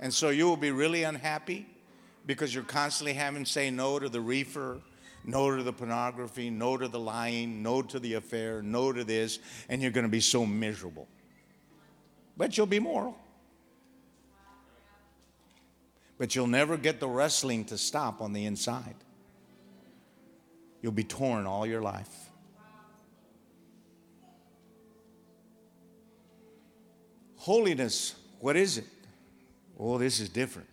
And 0.00 0.12
so 0.12 0.30
you 0.30 0.46
will 0.46 0.56
be 0.56 0.70
really 0.70 1.02
unhappy 1.02 1.66
because 2.26 2.54
you're 2.54 2.64
constantly 2.64 3.14
having 3.14 3.44
to 3.44 3.50
say 3.50 3.70
no 3.70 3.98
to 3.98 4.08
the 4.08 4.20
reefer, 4.20 4.80
no 5.24 5.56
to 5.56 5.62
the 5.62 5.72
pornography, 5.72 6.50
no 6.50 6.76
to 6.76 6.88
the 6.88 7.00
lying, 7.00 7.62
no 7.62 7.82
to 7.82 7.98
the 7.98 8.14
affair, 8.14 8.62
no 8.62 8.92
to 8.92 9.02
this, 9.02 9.38
and 9.68 9.82
you're 9.82 9.90
going 9.90 10.06
to 10.06 10.10
be 10.10 10.20
so 10.20 10.46
miserable. 10.46 11.08
But 12.36 12.56
you'll 12.56 12.66
be 12.66 12.78
moral. 12.78 13.18
But 16.18 16.34
you'll 16.34 16.46
never 16.46 16.76
get 16.76 17.00
the 17.00 17.08
wrestling 17.08 17.64
to 17.66 17.78
stop 17.78 18.20
on 18.20 18.32
the 18.32 18.44
inside. 18.44 18.94
You'll 20.82 20.92
be 20.92 21.04
torn 21.04 21.46
all 21.46 21.66
your 21.66 21.82
life. 21.82 22.14
Holiness, 27.36 28.14
what 28.40 28.56
is 28.56 28.78
it? 28.78 28.84
Oh, 29.78 29.98
this 29.98 30.20
is 30.20 30.28
different. 30.28 30.68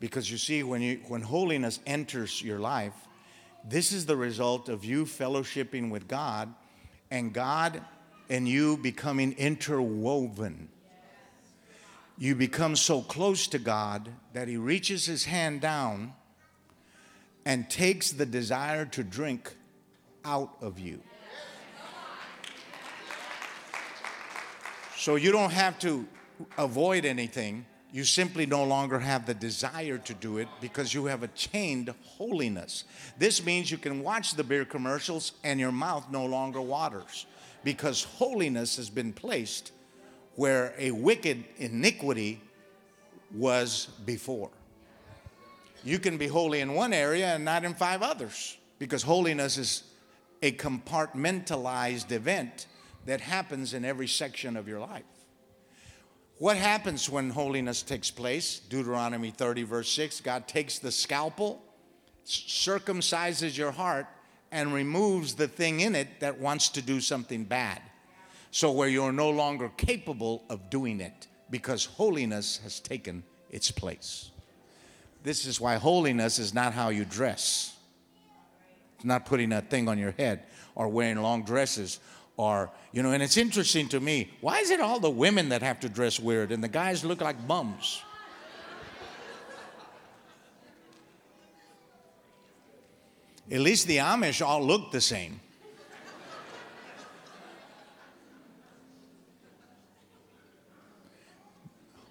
Because 0.00 0.30
you 0.30 0.38
see, 0.38 0.62
when, 0.62 0.82
you, 0.82 1.00
when 1.08 1.22
holiness 1.22 1.80
enters 1.86 2.42
your 2.42 2.58
life, 2.58 2.94
this 3.64 3.92
is 3.92 4.06
the 4.06 4.16
result 4.16 4.68
of 4.68 4.84
you 4.84 5.04
fellowshipping 5.04 5.90
with 5.90 6.06
God 6.06 6.54
and 7.10 7.32
God 7.32 7.82
and 8.28 8.48
you 8.48 8.76
becoming 8.76 9.32
interwoven. 9.32 10.68
You 12.18 12.34
become 12.34 12.76
so 12.76 13.02
close 13.02 13.46
to 13.48 13.58
God 13.58 14.08
that 14.32 14.48
He 14.48 14.56
reaches 14.56 15.06
His 15.06 15.24
hand 15.24 15.60
down 15.60 16.14
and 17.44 17.68
takes 17.68 18.12
the 18.12 18.26
desire 18.26 18.86
to 18.86 19.04
drink 19.04 19.54
out 20.24 20.50
of 20.60 20.78
you. 20.78 21.00
So 24.96 25.16
you 25.16 25.30
don't 25.30 25.52
have 25.52 25.78
to 25.80 26.06
avoid 26.58 27.04
anything 27.04 27.64
you 27.96 28.04
simply 28.04 28.44
no 28.44 28.62
longer 28.62 28.98
have 28.98 29.24
the 29.24 29.32
desire 29.32 29.96
to 29.96 30.12
do 30.12 30.36
it 30.36 30.48
because 30.60 30.92
you 30.92 31.06
have 31.06 31.22
attained 31.22 31.94
holiness. 32.04 32.84
This 33.18 33.42
means 33.42 33.70
you 33.70 33.78
can 33.78 34.02
watch 34.02 34.34
the 34.34 34.44
beer 34.44 34.66
commercials 34.66 35.32
and 35.42 35.58
your 35.58 35.72
mouth 35.72 36.04
no 36.10 36.26
longer 36.26 36.60
waters 36.60 37.24
because 37.64 38.04
holiness 38.04 38.76
has 38.76 38.90
been 38.90 39.14
placed 39.14 39.72
where 40.34 40.74
a 40.76 40.90
wicked 40.90 41.42
iniquity 41.56 42.38
was 43.34 43.86
before. 44.04 44.50
You 45.82 45.98
can 45.98 46.18
be 46.18 46.26
holy 46.26 46.60
in 46.60 46.74
one 46.74 46.92
area 46.92 47.28
and 47.28 47.46
not 47.46 47.64
in 47.64 47.72
five 47.72 48.02
others 48.02 48.58
because 48.78 49.04
holiness 49.04 49.56
is 49.56 49.84
a 50.42 50.52
compartmentalized 50.52 52.12
event 52.12 52.66
that 53.06 53.22
happens 53.22 53.72
in 53.72 53.86
every 53.86 54.06
section 54.06 54.54
of 54.54 54.68
your 54.68 54.80
life. 54.80 55.15
What 56.38 56.58
happens 56.58 57.08
when 57.08 57.30
holiness 57.30 57.82
takes 57.82 58.10
place? 58.10 58.58
Deuteronomy 58.58 59.30
30, 59.30 59.62
verse 59.62 59.90
6 59.90 60.20
God 60.20 60.46
takes 60.46 60.78
the 60.78 60.92
scalpel, 60.92 61.62
circumcises 62.26 63.56
your 63.56 63.70
heart, 63.70 64.06
and 64.52 64.72
removes 64.72 65.34
the 65.34 65.48
thing 65.48 65.80
in 65.80 65.94
it 65.94 66.20
that 66.20 66.38
wants 66.38 66.68
to 66.70 66.82
do 66.82 67.00
something 67.00 67.44
bad. 67.44 67.80
So, 68.50 68.70
where 68.70 68.88
you're 68.88 69.12
no 69.12 69.30
longer 69.30 69.70
capable 69.76 70.44
of 70.50 70.70
doing 70.70 71.00
it 71.00 71.26
because 71.50 71.84
holiness 71.86 72.60
has 72.62 72.80
taken 72.80 73.22
its 73.50 73.70
place. 73.70 74.30
This 75.22 75.46
is 75.46 75.60
why 75.60 75.76
holiness 75.76 76.38
is 76.38 76.52
not 76.52 76.72
how 76.72 76.90
you 76.90 77.04
dress. 77.04 77.76
It's 78.96 79.04
not 79.04 79.26
putting 79.26 79.50
that 79.50 79.70
thing 79.70 79.88
on 79.88 79.98
your 79.98 80.12
head 80.12 80.44
or 80.74 80.88
wearing 80.88 81.20
long 81.20 81.44
dresses 81.44 81.98
or 82.36 82.70
you 82.92 83.02
know 83.02 83.12
and 83.12 83.22
it's 83.22 83.36
interesting 83.36 83.88
to 83.88 84.00
me 84.00 84.30
why 84.40 84.58
is 84.58 84.70
it 84.70 84.80
all 84.80 85.00
the 85.00 85.10
women 85.10 85.48
that 85.48 85.62
have 85.62 85.80
to 85.80 85.88
dress 85.88 86.20
weird 86.20 86.52
and 86.52 86.62
the 86.62 86.68
guys 86.68 87.04
look 87.04 87.20
like 87.20 87.46
bums? 87.46 88.02
At 93.50 93.60
least 93.60 93.86
the 93.86 93.98
amish 93.98 94.44
all 94.44 94.64
look 94.64 94.90
the 94.90 95.00
same. 95.00 95.40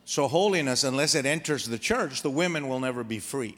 So 0.05 0.29
holiness 0.29 0.85
unless 0.85 1.13
it 1.13 1.25
enters 1.25 1.65
the 1.65 1.77
church 1.77 2.21
the 2.21 2.29
women 2.29 2.69
will 2.69 2.79
never 2.79 3.03
be 3.03 3.19
free. 3.19 3.57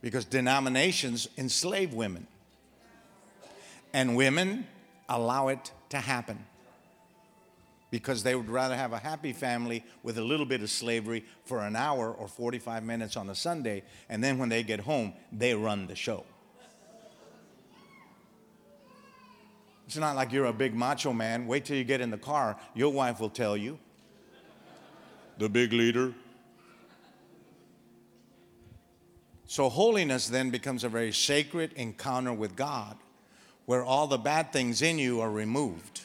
Because 0.00 0.24
denominations 0.24 1.28
enslave 1.36 1.92
women. 1.94 2.26
And 3.92 4.16
women 4.16 4.66
allow 5.08 5.48
it 5.48 5.72
to 5.90 5.98
happen 5.98 6.44
because 7.90 8.22
they 8.22 8.34
would 8.34 8.50
rather 8.50 8.76
have 8.76 8.92
a 8.92 8.98
happy 8.98 9.32
family 9.32 9.84
with 10.02 10.18
a 10.18 10.22
little 10.22 10.44
bit 10.44 10.62
of 10.62 10.70
slavery 10.70 11.24
for 11.44 11.60
an 11.60 11.74
hour 11.74 12.12
or 12.12 12.28
45 12.28 12.84
minutes 12.84 13.16
on 13.16 13.30
a 13.30 13.34
Sunday, 13.34 13.82
and 14.08 14.22
then 14.22 14.38
when 14.38 14.48
they 14.48 14.62
get 14.62 14.80
home, 14.80 15.14
they 15.32 15.54
run 15.54 15.86
the 15.86 15.96
show. 15.96 16.24
It's 19.86 19.96
not 19.96 20.16
like 20.16 20.32
you're 20.32 20.44
a 20.46 20.52
big 20.52 20.74
macho 20.74 21.14
man. 21.14 21.46
Wait 21.46 21.64
till 21.64 21.76
you 21.76 21.84
get 21.84 22.02
in 22.02 22.10
the 22.10 22.18
car, 22.18 22.58
your 22.74 22.92
wife 22.92 23.20
will 23.20 23.30
tell 23.30 23.56
you. 23.56 23.78
The 25.38 25.48
big 25.48 25.72
leader. 25.72 26.12
So, 29.46 29.70
holiness 29.70 30.28
then 30.28 30.50
becomes 30.50 30.84
a 30.84 30.90
very 30.90 31.10
sacred 31.10 31.72
encounter 31.72 32.34
with 32.34 32.54
God 32.54 32.98
where 33.68 33.84
all 33.84 34.06
the 34.06 34.16
bad 34.16 34.50
things 34.50 34.80
in 34.80 34.98
you 34.98 35.20
are 35.20 35.30
removed 35.30 36.00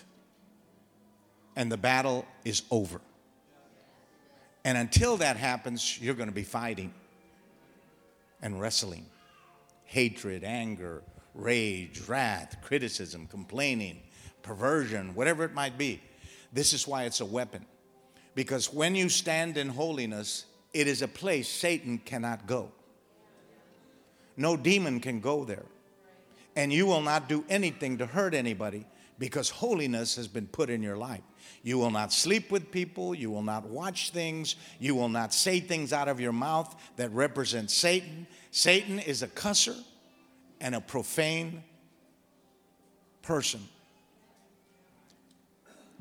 and 1.55 1.71
the 1.71 1.77
battle 1.77 2.25
is 2.43 2.63
over. 2.69 2.99
And 4.65 4.77
until 4.77 5.15
that 5.15 5.37
happens, 5.37 5.97
you're 6.01 6.13
going 6.13 6.27
to 6.27 6.35
be 6.35 6.43
fighting 6.43 6.93
and 8.41 8.59
wrestling. 8.59 9.05
Hatred, 9.85 10.43
anger, 10.43 11.03
rage, 11.33 12.01
wrath, 12.05 12.57
criticism, 12.61 13.27
complaining, 13.27 13.97
perversion, 14.41 15.15
whatever 15.15 15.45
it 15.45 15.53
might 15.53 15.77
be. 15.77 16.01
This 16.51 16.73
is 16.73 16.85
why 16.85 17.03
it's 17.05 17.21
a 17.21 17.25
weapon. 17.25 17.65
Because 18.35 18.73
when 18.73 18.93
you 18.93 19.07
stand 19.07 19.55
in 19.55 19.69
holiness, 19.69 20.47
it 20.73 20.87
is 20.87 21.01
a 21.01 21.07
place 21.07 21.47
Satan 21.47 21.97
cannot 21.99 22.45
go. 22.45 22.73
No 24.35 24.57
demon 24.57 24.99
can 24.99 25.21
go 25.21 25.45
there. 25.45 25.63
And 26.55 26.71
you 26.71 26.85
will 26.85 27.01
not 27.01 27.27
do 27.27 27.43
anything 27.49 27.97
to 27.97 28.05
hurt 28.05 28.33
anybody 28.33 28.85
because 29.19 29.49
holiness 29.49 30.15
has 30.15 30.27
been 30.27 30.47
put 30.47 30.69
in 30.69 30.83
your 30.83 30.97
life. 30.97 31.23
You 31.63 31.77
will 31.77 31.91
not 31.91 32.11
sleep 32.11 32.51
with 32.51 32.71
people. 32.71 33.15
You 33.15 33.31
will 33.31 33.41
not 33.41 33.65
watch 33.65 34.11
things. 34.11 34.55
You 34.79 34.95
will 34.95 35.09
not 35.09 35.33
say 35.33 35.59
things 35.59 35.93
out 35.93 36.07
of 36.07 36.19
your 36.19 36.33
mouth 36.33 36.75
that 36.97 37.11
represent 37.11 37.71
Satan. 37.71 38.27
Satan 38.51 38.99
is 38.99 39.23
a 39.23 39.27
cusser 39.27 39.79
and 40.59 40.75
a 40.75 40.81
profane 40.81 41.63
person. 43.21 43.61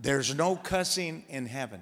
There's 0.01 0.35
no 0.35 0.57
cussing 0.57 1.25
in 1.29 1.47
heaven. 1.47 1.81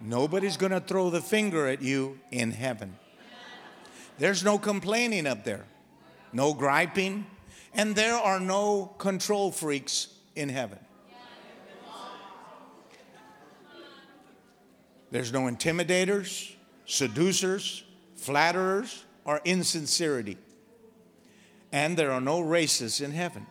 Nobody's 0.00 0.56
going 0.56 0.72
to 0.72 0.80
throw 0.80 1.10
the 1.10 1.20
finger 1.20 1.66
at 1.66 1.82
you 1.82 2.18
in 2.30 2.50
heaven. 2.50 2.96
There's 4.18 4.44
no 4.44 4.58
complaining 4.58 5.26
up 5.26 5.44
there, 5.44 5.64
no 6.32 6.54
griping, 6.54 7.26
and 7.74 7.94
there 7.94 8.14
are 8.14 8.40
no 8.40 8.86
control 8.98 9.50
freaks 9.50 10.08
in 10.34 10.48
heaven. 10.48 10.78
There's 15.10 15.32
no 15.32 15.42
intimidators, 15.42 16.54
seducers, 16.86 17.84
flatterers, 18.14 19.04
or 19.24 19.40
insincerity. 19.44 20.38
And 21.72 21.96
there 21.96 22.12
are 22.12 22.20
no 22.20 22.40
racists 22.40 23.02
in 23.02 23.10
heaven. 23.10 23.46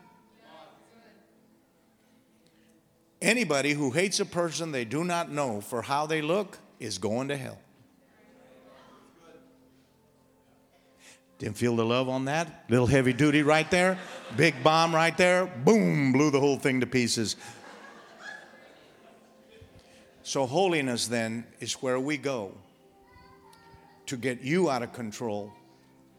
Anybody 3.22 3.74
who 3.74 3.92
hates 3.92 4.22
a 4.22 4.26
person 4.26 4.72
they 4.72 4.86
do 4.86 5.04
not 5.04 5.30
know 5.30 5.60
for 5.60 5.82
how 5.82 6.06
they 6.06 6.22
look 6.22 6.58
is 6.80 6.98
going 6.98 7.28
to 7.28 7.36
hell. 7.36 7.60
Didn't 11.40 11.56
feel 11.56 11.78
the 11.78 11.86
love 11.86 12.10
on 12.10 12.26
that? 12.26 12.66
Little 12.70 12.86
heavy 12.86 13.14
duty 13.14 13.44
right 13.44 13.70
there. 13.72 13.98
Big 14.36 14.62
bomb 14.62 14.94
right 14.94 15.18
there. 15.18 15.46
Boom, 15.46 16.12
blew 16.12 16.32
the 16.32 16.40
whole 16.40 16.58
thing 16.58 16.82
to 16.82 16.86
pieces. 16.86 17.38
So, 20.22 20.46
holiness 20.46 21.08
then 21.08 21.46
is 21.60 21.74
where 21.76 22.00
we 22.00 22.18
go 22.18 22.54
to 24.06 24.18
get 24.18 24.42
you 24.42 24.70
out 24.70 24.84
of 24.84 24.92
control 24.92 25.54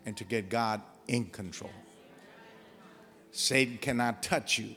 and 0.06 0.16
to 0.16 0.24
get 0.24 0.48
God 0.48 0.80
in 1.06 1.26
control. 1.26 1.70
Satan 3.30 3.78
cannot 3.78 4.22
touch 4.22 4.58
you 4.58 4.74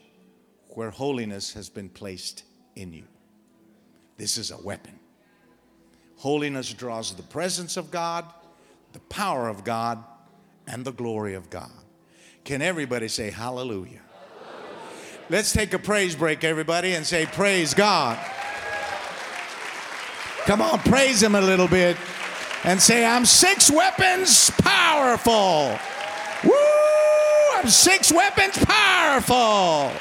where 0.67 0.89
holiness 0.89 1.53
has 1.53 1.69
been 1.69 1.87
placed 1.89 2.43
in 2.75 2.91
you. 2.91 3.05
This 4.17 4.37
is 4.37 4.51
a 4.51 4.57
weapon. 4.57 4.99
Holiness 6.17 6.73
draws 6.73 7.13
the 7.15 7.23
presence 7.23 7.77
of 7.77 7.91
God, 7.91 8.25
the 8.91 8.99
power 8.99 9.47
of 9.47 9.63
God, 9.63 10.03
and 10.67 10.85
the 10.85 10.91
glory 10.91 11.33
of 11.33 11.49
God. 11.49 11.71
Can 12.43 12.61
everybody 12.61 13.07
say 13.07 13.29
hallelujah? 13.29 13.99
hallelujah? 13.99 14.01
Let's 15.29 15.53
take 15.53 15.73
a 15.73 15.79
praise 15.79 16.15
break, 16.15 16.43
everybody, 16.43 16.93
and 16.93 17.05
say, 17.05 17.25
Praise 17.25 17.73
God. 17.73 18.19
Come 20.45 20.61
on, 20.61 20.79
praise 20.79 21.23
Him 21.23 21.35
a 21.35 21.41
little 21.41 21.67
bit 21.67 21.95
and 22.63 22.81
say, 22.81 23.05
I'm 23.05 23.25
six 23.25 23.71
weapons 23.71 24.49
powerful. 24.61 25.77
Woo! 26.43 26.55
I'm 27.55 27.67
six 27.67 28.11
weapons 28.11 28.57
powerful. 28.65 29.91